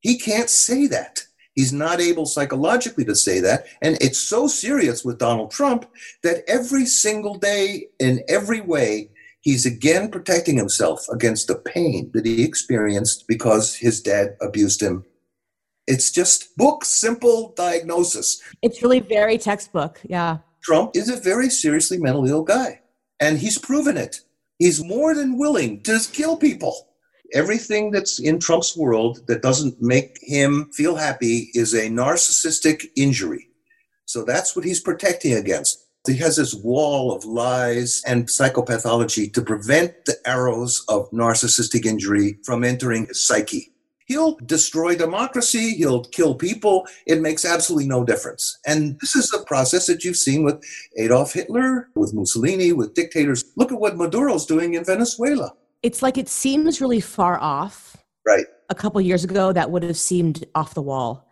He 0.00 0.18
can't 0.18 0.50
say 0.50 0.86
that. 0.88 1.24
He's 1.54 1.72
not 1.72 2.00
able 2.00 2.26
psychologically 2.26 3.04
to 3.04 3.14
say 3.14 3.40
that. 3.40 3.66
And 3.82 3.98
it's 4.00 4.18
so 4.18 4.46
serious 4.46 5.04
with 5.04 5.18
Donald 5.18 5.50
Trump 5.50 5.86
that 6.22 6.44
every 6.48 6.86
single 6.86 7.34
day, 7.34 7.88
in 7.98 8.22
every 8.28 8.60
way, 8.60 9.10
he's 9.40 9.66
again 9.66 10.10
protecting 10.10 10.56
himself 10.56 11.06
against 11.10 11.48
the 11.48 11.56
pain 11.56 12.10
that 12.14 12.24
he 12.24 12.42
experienced 12.42 13.26
because 13.28 13.74
his 13.74 14.00
dad 14.00 14.36
abused 14.40 14.82
him. 14.82 15.04
It's 15.86 16.10
just 16.10 16.56
book 16.56 16.84
simple 16.84 17.52
diagnosis. 17.56 18.40
It's 18.62 18.82
really 18.82 19.00
very 19.00 19.36
textbook. 19.36 20.00
Yeah. 20.04 20.38
Trump 20.62 20.92
is 20.94 21.08
a 21.08 21.16
very 21.16 21.50
seriously 21.50 21.98
mentally 21.98 22.30
ill 22.30 22.44
guy, 22.44 22.80
and 23.18 23.38
he's 23.38 23.58
proven 23.58 23.96
it. 23.96 24.20
He's 24.58 24.82
more 24.82 25.12
than 25.12 25.38
willing 25.38 25.82
to 25.82 25.98
kill 26.12 26.36
people 26.36 26.91
everything 27.34 27.90
that's 27.90 28.18
in 28.18 28.38
Trump's 28.38 28.76
world 28.76 29.26
that 29.26 29.42
doesn't 29.42 29.80
make 29.80 30.18
him 30.22 30.70
feel 30.72 30.96
happy 30.96 31.50
is 31.54 31.74
a 31.74 31.88
narcissistic 31.88 32.86
injury. 32.96 33.48
So 34.04 34.24
that's 34.24 34.54
what 34.54 34.64
he's 34.64 34.80
protecting 34.80 35.34
against. 35.34 35.86
He 36.06 36.16
has 36.16 36.36
this 36.36 36.54
wall 36.54 37.12
of 37.14 37.24
lies 37.24 38.02
and 38.06 38.26
psychopathology 38.26 39.32
to 39.32 39.40
prevent 39.40 40.04
the 40.04 40.16
arrows 40.26 40.84
of 40.88 41.08
narcissistic 41.12 41.86
injury 41.86 42.38
from 42.44 42.64
entering 42.64 43.06
his 43.06 43.24
psyche. 43.24 43.72
He'll 44.06 44.36
destroy 44.44 44.96
democracy, 44.96 45.74
he'll 45.76 46.04
kill 46.04 46.34
people. 46.34 46.86
It 47.06 47.20
makes 47.20 47.44
absolutely 47.44 47.86
no 47.86 48.04
difference. 48.04 48.58
And 48.66 48.98
this 49.00 49.14
is 49.14 49.32
a 49.32 49.44
process 49.44 49.86
that 49.86 50.02
you've 50.02 50.16
seen 50.16 50.44
with 50.44 50.62
Adolf 50.98 51.32
Hitler, 51.32 51.88
with 51.94 52.12
Mussolini, 52.12 52.72
with 52.72 52.94
dictators. 52.94 53.44
Look 53.56 53.70
at 53.70 53.78
what 53.78 53.96
Maduro's 53.96 54.44
doing 54.44 54.74
in 54.74 54.84
Venezuela 54.84 55.54
it's 55.82 56.02
like 56.02 56.16
it 56.16 56.28
seems 56.28 56.80
really 56.80 57.00
far 57.00 57.38
off. 57.40 57.96
Right. 58.26 58.46
A 58.70 58.74
couple 58.74 59.00
years 59.00 59.24
ago, 59.24 59.52
that 59.52 59.70
would 59.70 59.82
have 59.82 59.96
seemed 59.96 60.44
off 60.54 60.74
the 60.74 60.82
wall. 60.82 61.28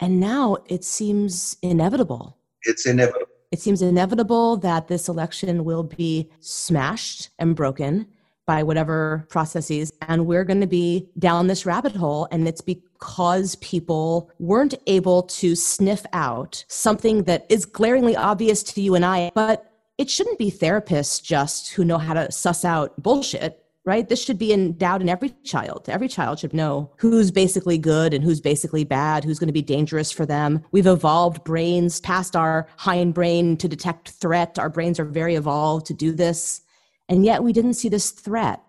And 0.00 0.18
now 0.18 0.56
it 0.66 0.84
seems 0.84 1.56
inevitable. 1.62 2.38
It's 2.62 2.86
inevitable. 2.86 3.26
It 3.52 3.60
seems 3.60 3.82
inevitable 3.82 4.56
that 4.58 4.88
this 4.88 5.08
election 5.08 5.64
will 5.64 5.82
be 5.82 6.30
smashed 6.40 7.30
and 7.38 7.54
broken 7.54 8.06
by 8.46 8.62
whatever 8.62 9.26
processes. 9.28 9.92
And 10.08 10.26
we're 10.26 10.44
going 10.44 10.60
to 10.60 10.66
be 10.66 11.08
down 11.18 11.46
this 11.46 11.66
rabbit 11.66 11.94
hole. 11.94 12.26
And 12.30 12.48
it's 12.48 12.60
because 12.60 13.56
people 13.56 14.30
weren't 14.38 14.74
able 14.86 15.24
to 15.24 15.54
sniff 15.54 16.06
out 16.12 16.64
something 16.68 17.24
that 17.24 17.44
is 17.48 17.66
glaringly 17.66 18.16
obvious 18.16 18.62
to 18.62 18.80
you 18.80 18.94
and 18.94 19.04
I, 19.04 19.30
but 19.34 19.70
it 19.98 20.08
shouldn't 20.08 20.38
be 20.38 20.50
therapists 20.50 21.22
just 21.22 21.72
who 21.72 21.84
know 21.84 21.98
how 21.98 22.14
to 22.14 22.32
suss 22.32 22.64
out 22.64 23.00
bullshit 23.02 23.62
right? 23.90 24.08
This 24.08 24.24
should 24.24 24.38
be 24.38 24.52
endowed 24.52 25.02
in 25.02 25.08
every 25.08 25.30
child. 25.42 25.88
Every 25.88 26.06
child 26.06 26.38
should 26.38 26.54
know 26.54 26.92
who's 26.98 27.32
basically 27.32 27.76
good 27.76 28.14
and 28.14 28.22
who's 28.22 28.40
basically 28.40 28.84
bad, 28.84 29.24
who's 29.24 29.40
going 29.40 29.48
to 29.48 29.52
be 29.52 29.62
dangerous 29.62 30.12
for 30.12 30.24
them. 30.24 30.64
We've 30.70 30.86
evolved 30.86 31.42
brains 31.42 32.00
past 32.00 32.36
our 32.36 32.68
hind 32.76 33.14
brain 33.14 33.56
to 33.56 33.66
detect 33.66 34.10
threat. 34.10 34.60
Our 34.60 34.70
brains 34.70 35.00
are 35.00 35.04
very 35.04 35.34
evolved 35.34 35.86
to 35.86 35.94
do 35.94 36.12
this. 36.12 36.60
And 37.08 37.24
yet 37.24 37.42
we 37.42 37.52
didn't 37.52 37.74
see 37.74 37.88
this 37.88 38.12
threat. 38.12 38.62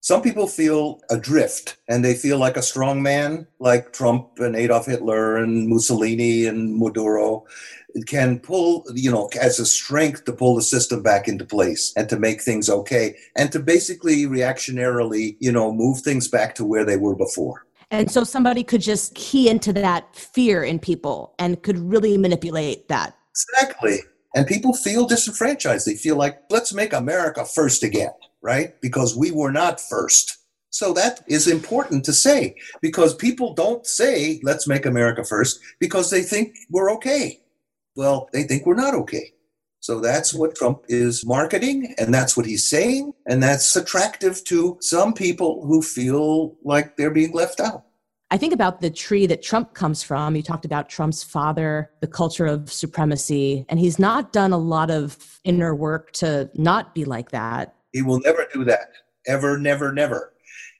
Some 0.00 0.22
people 0.22 0.46
feel 0.46 1.00
adrift 1.10 1.76
and 1.88 2.04
they 2.04 2.14
feel 2.14 2.38
like 2.38 2.56
a 2.56 2.62
strong 2.62 3.02
man, 3.02 3.46
like 3.58 3.92
Trump 3.92 4.38
and 4.38 4.54
Adolf 4.54 4.86
Hitler 4.86 5.36
and 5.36 5.68
Mussolini 5.68 6.46
and 6.46 6.78
Maduro 6.78 7.44
can 8.06 8.38
pull, 8.38 8.84
you 8.94 9.10
know, 9.10 9.28
as 9.40 9.58
a 9.58 9.66
strength 9.66 10.24
to 10.24 10.32
pull 10.32 10.54
the 10.54 10.62
system 10.62 11.02
back 11.02 11.26
into 11.26 11.44
place 11.44 11.92
and 11.96 12.08
to 12.08 12.18
make 12.18 12.40
things 12.42 12.70
okay 12.70 13.16
and 13.36 13.50
to 13.50 13.58
basically 13.58 14.24
reactionarily, 14.24 15.36
you 15.40 15.50
know, 15.50 15.72
move 15.72 16.00
things 16.00 16.28
back 16.28 16.54
to 16.54 16.64
where 16.64 16.84
they 16.84 16.96
were 16.96 17.16
before. 17.16 17.66
And 17.90 18.10
so 18.10 18.22
somebody 18.22 18.62
could 18.62 18.82
just 18.82 19.14
key 19.14 19.48
into 19.48 19.72
that 19.72 20.14
fear 20.14 20.62
in 20.62 20.78
people 20.78 21.34
and 21.38 21.62
could 21.62 21.78
really 21.78 22.18
manipulate 22.18 22.88
that. 22.88 23.16
Exactly. 23.30 24.00
And 24.34 24.46
people 24.46 24.74
feel 24.74 25.06
disenfranchised. 25.06 25.86
They 25.86 25.96
feel 25.96 26.16
like, 26.16 26.38
let's 26.50 26.74
make 26.74 26.92
America 26.92 27.44
first 27.46 27.82
again, 27.82 28.12
right? 28.42 28.80
Because 28.80 29.16
we 29.16 29.30
were 29.30 29.52
not 29.52 29.80
first. 29.80 30.38
So 30.70 30.92
that 30.92 31.24
is 31.28 31.48
important 31.48 32.04
to 32.04 32.12
say 32.12 32.56
because 32.82 33.14
people 33.14 33.54
don't 33.54 33.86
say, 33.86 34.40
let's 34.42 34.68
make 34.68 34.86
America 34.86 35.24
first 35.24 35.60
because 35.80 36.10
they 36.10 36.22
think 36.22 36.54
we're 36.70 36.92
okay 36.92 37.40
well, 37.98 38.30
they 38.32 38.44
think 38.44 38.64
we're 38.64 38.76
not 38.76 38.94
okay. 38.94 39.32
So 39.80 40.00
that's 40.00 40.32
what 40.32 40.54
Trump 40.54 40.84
is 40.88 41.26
marketing, 41.26 41.94
and 41.98 42.14
that's 42.14 42.36
what 42.36 42.46
he's 42.46 42.68
saying, 42.68 43.12
and 43.26 43.42
that's 43.42 43.74
attractive 43.74 44.42
to 44.44 44.78
some 44.80 45.12
people 45.12 45.66
who 45.66 45.82
feel 45.82 46.56
like 46.64 46.96
they're 46.96 47.10
being 47.10 47.32
left 47.32 47.58
out. 47.58 47.84
I 48.30 48.36
think 48.36 48.52
about 48.52 48.80
the 48.80 48.90
tree 48.90 49.26
that 49.26 49.42
Trump 49.42 49.74
comes 49.74 50.02
from. 50.02 50.36
You 50.36 50.42
talked 50.42 50.64
about 50.64 50.88
Trump's 50.88 51.24
father, 51.24 51.90
the 52.00 52.06
culture 52.06 52.46
of 52.46 52.72
supremacy, 52.72 53.64
and 53.68 53.80
he's 53.80 53.98
not 53.98 54.32
done 54.32 54.52
a 54.52 54.58
lot 54.58 54.90
of 54.90 55.40
inner 55.44 55.74
work 55.74 56.12
to 56.12 56.50
not 56.54 56.94
be 56.94 57.04
like 57.04 57.30
that. 57.30 57.74
He 57.92 58.02
will 58.02 58.20
never 58.20 58.46
do 58.52 58.64
that. 58.64 58.92
Ever, 59.26 59.58
never, 59.58 59.92
never. 59.92 60.32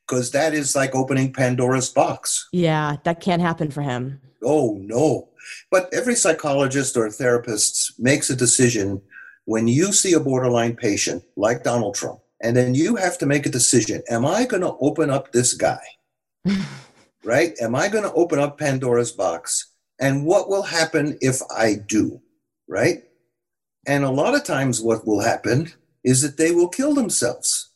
Because 0.06 0.30
that 0.30 0.54
is 0.54 0.74
like 0.74 0.94
opening 0.94 1.32
Pandora's 1.32 1.88
box. 1.88 2.48
Yeah, 2.52 2.96
that 3.04 3.20
can't 3.20 3.42
happen 3.42 3.70
for 3.70 3.82
him. 3.82 4.20
Oh, 4.42 4.78
no. 4.80 5.28
But 5.70 5.92
every 5.92 6.14
psychologist 6.14 6.96
or 6.96 7.10
therapist 7.10 7.98
makes 7.98 8.30
a 8.30 8.36
decision 8.36 9.02
when 9.44 9.66
you 9.66 9.92
see 9.92 10.12
a 10.12 10.20
borderline 10.20 10.76
patient 10.76 11.22
like 11.36 11.64
Donald 11.64 11.94
Trump, 11.94 12.20
and 12.42 12.56
then 12.56 12.74
you 12.74 12.96
have 12.96 13.16
to 13.18 13.26
make 13.26 13.46
a 13.46 13.50
decision 13.50 14.02
Am 14.10 14.26
I 14.26 14.44
going 14.44 14.62
to 14.62 14.76
open 14.80 15.10
up 15.10 15.32
this 15.32 15.54
guy? 15.54 15.80
right? 17.24 17.54
Am 17.60 17.74
I 17.74 17.88
going 17.88 18.04
to 18.04 18.12
open 18.12 18.38
up 18.38 18.58
Pandora's 18.58 19.12
box? 19.12 19.72
And 20.00 20.24
what 20.24 20.48
will 20.48 20.62
happen 20.62 21.18
if 21.20 21.40
I 21.50 21.76
do? 21.86 22.20
Right? 22.68 23.04
And 23.86 24.04
a 24.04 24.10
lot 24.10 24.34
of 24.34 24.44
times, 24.44 24.82
what 24.82 25.06
will 25.06 25.20
happen 25.20 25.72
is 26.04 26.22
that 26.22 26.36
they 26.36 26.52
will 26.52 26.68
kill 26.68 26.94
themselves 26.94 27.68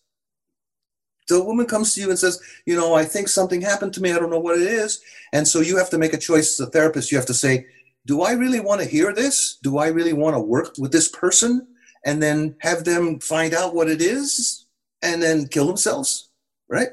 so 1.28 1.40
a 1.40 1.44
woman 1.44 1.66
comes 1.66 1.94
to 1.94 2.00
you 2.00 2.10
and 2.10 2.18
says, 2.18 2.40
you 2.66 2.76
know, 2.76 2.94
I 2.94 3.04
think 3.04 3.28
something 3.28 3.60
happened 3.60 3.94
to 3.94 4.02
me. 4.02 4.12
I 4.12 4.18
don't 4.18 4.30
know 4.30 4.38
what 4.38 4.58
it 4.58 4.66
is. 4.66 5.00
And 5.32 5.46
so 5.46 5.60
you 5.60 5.76
have 5.76 5.90
to 5.90 5.98
make 5.98 6.12
a 6.12 6.18
choice 6.18 6.60
as 6.60 6.66
a 6.66 6.70
therapist. 6.70 7.10
You 7.10 7.18
have 7.18 7.26
to 7.26 7.34
say, 7.34 7.66
do 8.06 8.22
I 8.22 8.32
really 8.32 8.60
want 8.60 8.80
to 8.80 8.86
hear 8.86 9.12
this? 9.12 9.58
Do 9.62 9.78
I 9.78 9.88
really 9.88 10.12
want 10.12 10.34
to 10.34 10.40
work 10.40 10.74
with 10.78 10.92
this 10.92 11.08
person? 11.08 11.66
And 12.04 12.20
then 12.20 12.56
have 12.58 12.84
them 12.84 13.20
find 13.20 13.54
out 13.54 13.74
what 13.74 13.88
it 13.88 14.02
is 14.02 14.66
and 15.02 15.22
then 15.22 15.46
kill 15.46 15.68
themselves, 15.68 16.30
right? 16.68 16.88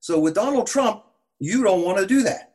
So 0.00 0.18
with 0.18 0.34
Donald 0.34 0.66
Trump, 0.66 1.04
you 1.38 1.62
don't 1.62 1.84
want 1.84 1.98
to 1.98 2.06
do 2.06 2.22
that. 2.22 2.54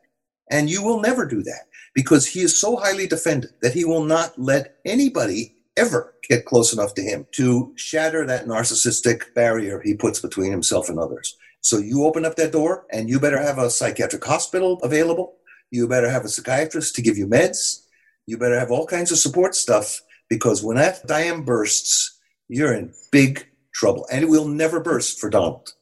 And 0.50 0.68
you 0.68 0.82
will 0.82 1.00
never 1.00 1.24
do 1.24 1.42
that 1.44 1.68
because 1.94 2.26
he 2.26 2.40
is 2.40 2.60
so 2.60 2.76
highly 2.76 3.06
defended 3.06 3.52
that 3.62 3.72
he 3.72 3.84
will 3.84 4.04
not 4.04 4.36
let 4.36 4.76
anybody 4.84 5.54
ever 5.80 6.14
get 6.28 6.44
close 6.44 6.72
enough 6.72 6.94
to 6.94 7.02
him 7.02 7.26
to 7.32 7.72
shatter 7.76 8.26
that 8.26 8.46
narcissistic 8.46 9.32
barrier 9.34 9.80
he 9.80 9.94
puts 9.94 10.20
between 10.20 10.50
himself 10.50 10.88
and 10.88 10.98
others. 10.98 11.36
So 11.62 11.78
you 11.78 12.04
open 12.04 12.24
up 12.24 12.36
that 12.36 12.52
door 12.52 12.86
and 12.92 13.08
you 13.08 13.18
better 13.18 13.40
have 13.40 13.58
a 13.58 13.70
psychiatric 13.70 14.24
hospital 14.24 14.78
available. 14.82 15.36
You 15.70 15.88
better 15.88 16.10
have 16.10 16.24
a 16.24 16.28
psychiatrist 16.28 16.94
to 16.96 17.02
give 17.02 17.16
you 17.16 17.26
meds. 17.26 17.86
You 18.26 18.36
better 18.38 18.58
have 18.58 18.70
all 18.70 18.86
kinds 18.86 19.10
of 19.10 19.18
support 19.18 19.54
stuff 19.54 20.00
because 20.28 20.62
when 20.62 20.76
that 20.76 21.06
dam 21.06 21.44
bursts, 21.44 22.18
you're 22.48 22.74
in 22.74 22.92
big 23.10 23.46
trouble. 23.72 24.06
And 24.12 24.22
it 24.22 24.28
will 24.28 24.46
never 24.46 24.80
burst 24.80 25.18
for 25.18 25.30
Donald. 25.30 25.72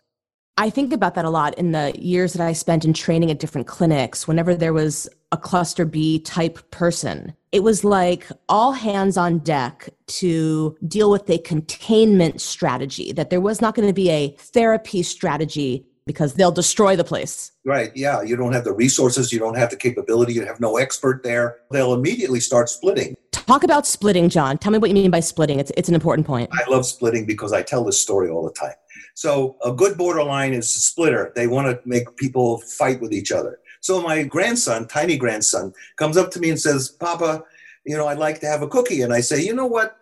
I 0.57 0.71
think 0.71 0.93
about 0.93 1.15
that 1.15 1.25
a 1.25 1.31
lot 1.31 1.57
in 1.57 1.73
the 1.73 1.93
years 1.97 2.33
that 2.33 2.45
I 2.45 2.53
spent 2.53 2.85
in 2.85 2.93
training 2.93 3.31
at 3.31 3.39
different 3.39 3.67
clinics. 3.67 4.27
Whenever 4.27 4.55
there 4.55 4.73
was 4.73 5.09
a 5.33 5.37
cluster 5.37 5.85
B 5.85 6.21
type 6.21 6.71
person, 6.71 7.35
it 7.53 7.63
was 7.63 7.85
like 7.85 8.27
all 8.49 8.73
hands 8.73 9.17
on 9.17 9.39
deck 9.39 9.89
to 10.07 10.77
deal 10.87 11.11
with 11.11 11.29
a 11.31 11.39
containment 11.39 12.41
strategy, 12.41 13.13
that 13.13 13.31
there 13.31 13.41
was 13.41 13.61
not 13.61 13.75
going 13.75 13.89
to 13.89 13.95
be 13.95 14.11
a 14.11 14.35
therapy 14.39 15.03
strategy 15.03 15.87
because 16.07 16.35
they'll 16.35 16.51
destroy 16.51 16.97
the 16.97 17.05
place. 17.05 17.53
Right. 17.67 17.93
Yeah. 17.95 18.23
You 18.23 18.35
don't 18.37 18.53
have 18.53 18.65
the 18.65 18.73
resources, 18.73 19.31
you 19.31 19.39
don't 19.39 19.57
have 19.59 19.69
the 19.71 19.77
capability, 19.77 20.33
you 20.33 20.47
have 20.47 20.59
no 20.59 20.79
expert 20.79 21.23
there. 21.23 21.59
They'll 21.71 21.93
immediately 21.93 22.41
start 22.41 22.71
splitting. 22.71 23.15
Talk 23.33 23.63
about 23.63 23.87
splitting, 23.87 24.31
John. 24.31 24.57
Tell 24.57 24.73
me 24.73 24.79
what 24.79 24.89
you 24.89 24.95
mean 24.95 25.11
by 25.11 25.21
splitting. 25.21 25.61
It's, 25.61 25.71
it's 25.77 25.89
an 25.89 25.95
important 25.95 26.27
point. 26.27 26.51
I 26.53 26.69
love 26.71 26.87
splitting 26.87 27.27
because 27.27 27.53
I 27.53 27.63
tell 27.63 27.85
this 27.85 28.01
story 28.01 28.31
all 28.31 28.43
the 28.43 28.53
time. 28.53 28.75
So 29.15 29.57
a 29.63 29.73
good 29.73 29.99
borderline 29.99 30.55
is 30.55 30.75
a 30.77 30.81
splitter. 30.81 31.33
They 31.35 31.47
want 31.47 31.67
to 31.67 31.81
make 31.87 32.17
people 32.17 32.59
fight 32.59 33.01
with 33.01 33.13
each 33.13 33.31
other. 33.31 33.59
So 33.81 34.03
my 34.03 34.23
grandson, 34.23 34.87
tiny 34.89 35.17
grandson, 35.17 35.73
comes 35.97 36.17
up 36.17 36.31
to 36.33 36.41
me 36.41 36.51
and 36.51 36.61
says, 36.61 36.89
Papa, 36.89 37.45
you 37.85 37.97
know, 37.97 38.07
I'd 38.07 38.19
like 38.19 38.41
to 38.41 38.47
have 38.47 38.63
a 38.63 38.69
cookie. 38.69 39.03
And 39.03 39.13
I 39.13 39.21
say, 39.21 39.43
you 39.43 39.55
know 39.55 39.67
what? 39.67 39.99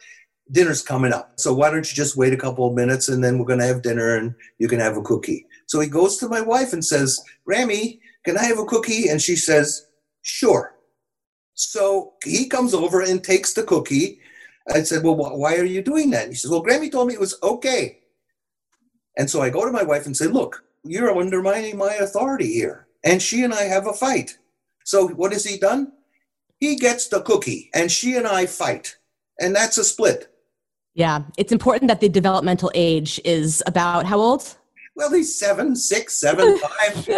Dinner's 0.50 0.82
coming 0.82 1.12
up. 1.12 1.38
So 1.38 1.52
why 1.52 1.70
don't 1.70 1.88
you 1.88 1.94
just 1.94 2.16
wait 2.16 2.32
a 2.32 2.36
couple 2.36 2.66
of 2.66 2.74
minutes 2.74 3.08
and 3.08 3.22
then 3.22 3.38
we're 3.38 3.46
going 3.46 3.60
to 3.60 3.66
have 3.66 3.82
dinner 3.82 4.16
and 4.16 4.34
you 4.58 4.68
can 4.68 4.80
have 4.80 4.96
a 4.96 5.02
cookie. 5.02 5.46
So 5.66 5.80
he 5.80 5.88
goes 5.88 6.16
to 6.18 6.28
my 6.28 6.40
wife 6.40 6.72
and 6.72 6.84
says, 6.84 7.22
Grammy, 7.48 8.00
can 8.24 8.38
I 8.38 8.44
have 8.44 8.58
a 8.58 8.64
cookie? 8.64 9.08
And 9.08 9.20
she 9.20 9.36
says, 9.36 9.86
sure. 10.22 10.74
So 11.54 12.14
he 12.24 12.48
comes 12.48 12.74
over 12.74 13.02
and 13.02 13.22
takes 13.22 13.54
the 13.54 13.62
cookie. 13.62 14.20
I 14.72 14.82
said, 14.82 15.02
well, 15.02 15.16
why 15.16 15.56
are 15.56 15.64
you 15.64 15.82
doing 15.82 16.10
that? 16.10 16.28
He 16.28 16.34
says, 16.34 16.50
well, 16.50 16.62
Grammy 16.62 16.90
told 16.90 17.08
me 17.08 17.14
it 17.14 17.20
was 17.20 17.38
okay. 17.42 18.00
And 19.16 19.30
so 19.30 19.40
I 19.40 19.50
go 19.50 19.64
to 19.64 19.72
my 19.72 19.82
wife 19.82 20.06
and 20.06 20.16
say, 20.16 20.26
look, 20.26 20.64
you're 20.84 21.16
undermining 21.16 21.78
my 21.78 21.94
authority 21.94 22.52
here. 22.52 22.85
And 23.06 23.22
she 23.22 23.44
and 23.44 23.54
I 23.54 23.62
have 23.62 23.86
a 23.86 23.92
fight. 23.92 24.36
So 24.84 25.08
what 25.08 25.32
has 25.32 25.44
he 25.44 25.56
done? 25.56 25.92
He 26.58 26.76
gets 26.76 27.08
the 27.08 27.22
cookie 27.22 27.70
and 27.72 27.90
she 27.90 28.16
and 28.16 28.26
I 28.26 28.46
fight. 28.46 28.96
And 29.40 29.54
that's 29.54 29.78
a 29.78 29.84
split. 29.84 30.28
Yeah. 30.94 31.22
It's 31.38 31.52
important 31.52 31.88
that 31.88 32.00
the 32.00 32.08
developmental 32.08 32.72
age 32.74 33.20
is 33.24 33.62
about 33.66 34.06
how 34.06 34.18
old? 34.18 34.56
Well, 34.96 35.12
he's 35.12 35.38
seven, 35.38 35.76
six, 35.76 36.14
seven, 36.16 36.58
five. 36.78 37.08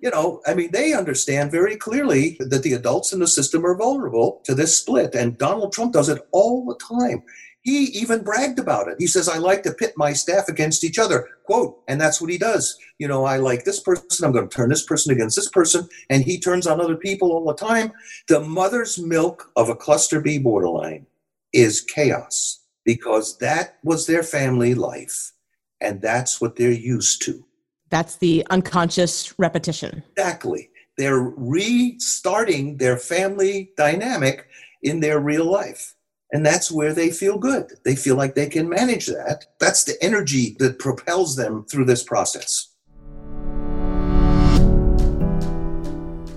you 0.00 0.10
know, 0.10 0.40
I 0.46 0.54
mean, 0.54 0.70
they 0.72 0.94
understand 0.94 1.52
very 1.52 1.76
clearly 1.76 2.38
that 2.40 2.62
the 2.62 2.72
adults 2.72 3.12
in 3.12 3.20
the 3.20 3.28
system 3.28 3.64
are 3.64 3.76
vulnerable 3.76 4.40
to 4.44 4.54
this 4.54 4.78
split. 4.78 5.14
And 5.14 5.38
Donald 5.38 5.72
Trump 5.72 5.92
does 5.92 6.08
it 6.08 6.26
all 6.32 6.64
the 6.64 6.76
time. 6.76 7.22
He 7.66 7.86
even 7.86 8.22
bragged 8.22 8.60
about 8.60 8.86
it. 8.86 8.94
He 9.00 9.08
says, 9.08 9.28
I 9.28 9.38
like 9.38 9.64
to 9.64 9.74
pit 9.74 9.94
my 9.96 10.12
staff 10.12 10.48
against 10.48 10.84
each 10.84 11.00
other. 11.00 11.26
Quote, 11.42 11.82
and 11.88 12.00
that's 12.00 12.20
what 12.20 12.30
he 12.30 12.38
does. 12.38 12.78
You 12.98 13.08
know, 13.08 13.24
I 13.24 13.38
like 13.38 13.64
this 13.64 13.80
person, 13.80 14.24
I'm 14.24 14.30
going 14.30 14.48
to 14.48 14.56
turn 14.56 14.68
this 14.68 14.86
person 14.86 15.12
against 15.12 15.34
this 15.34 15.50
person, 15.50 15.88
and 16.08 16.22
he 16.22 16.38
turns 16.38 16.68
on 16.68 16.80
other 16.80 16.94
people 16.94 17.32
all 17.32 17.44
the 17.44 17.54
time. 17.54 17.90
The 18.28 18.38
mother's 18.38 19.00
milk 19.00 19.50
of 19.56 19.68
a 19.68 19.74
cluster 19.74 20.20
B 20.20 20.38
borderline 20.38 21.06
is 21.52 21.80
chaos 21.80 22.60
because 22.84 23.36
that 23.38 23.78
was 23.82 24.06
their 24.06 24.22
family 24.22 24.76
life, 24.76 25.32
and 25.80 26.00
that's 26.00 26.40
what 26.40 26.54
they're 26.54 26.70
used 26.70 27.20
to. 27.22 27.44
That's 27.90 28.14
the 28.14 28.46
unconscious 28.48 29.36
repetition. 29.40 30.04
Exactly. 30.16 30.70
They're 30.98 31.32
restarting 31.36 32.76
their 32.76 32.96
family 32.96 33.72
dynamic 33.76 34.46
in 34.84 35.00
their 35.00 35.18
real 35.18 35.50
life. 35.50 35.95
And 36.32 36.44
that's 36.44 36.70
where 36.70 36.92
they 36.92 37.10
feel 37.10 37.38
good. 37.38 37.72
They 37.84 37.96
feel 37.96 38.16
like 38.16 38.34
they 38.34 38.48
can 38.48 38.68
manage 38.68 39.06
that. 39.06 39.46
That's 39.58 39.84
the 39.84 39.94
energy 40.02 40.56
that 40.58 40.78
propels 40.78 41.36
them 41.36 41.64
through 41.64 41.84
this 41.84 42.02
process. 42.02 42.68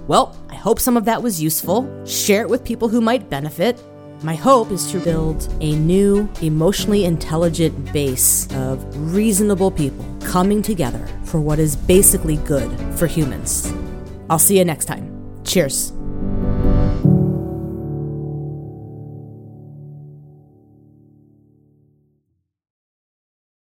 Well, 0.07 0.35
I 0.49 0.55
hope 0.55 0.79
some 0.79 0.97
of 0.97 1.05
that 1.05 1.21
was 1.21 1.41
useful. 1.41 1.87
Share 2.05 2.41
it 2.41 2.49
with 2.49 2.63
people 2.63 2.87
who 2.87 2.99
might 2.99 3.29
benefit. 3.29 3.81
My 4.23 4.35
hope 4.35 4.71
is 4.71 4.91
to 4.91 4.99
build 4.99 5.47
a 5.61 5.75
new, 5.75 6.27
emotionally 6.41 7.05
intelligent 7.05 7.93
base 7.93 8.47
of 8.53 8.83
reasonable 9.13 9.71
people 9.71 10.05
coming 10.21 10.61
together 10.61 11.07
for 11.23 11.39
what 11.39 11.57
is 11.57 11.75
basically 11.75 12.37
good 12.37 12.69
for 12.97 13.07
humans. 13.07 13.71
I'll 14.29 14.39
see 14.39 14.57
you 14.57 14.65
next 14.65 14.85
time. 14.85 15.15
Cheers. 15.45 15.93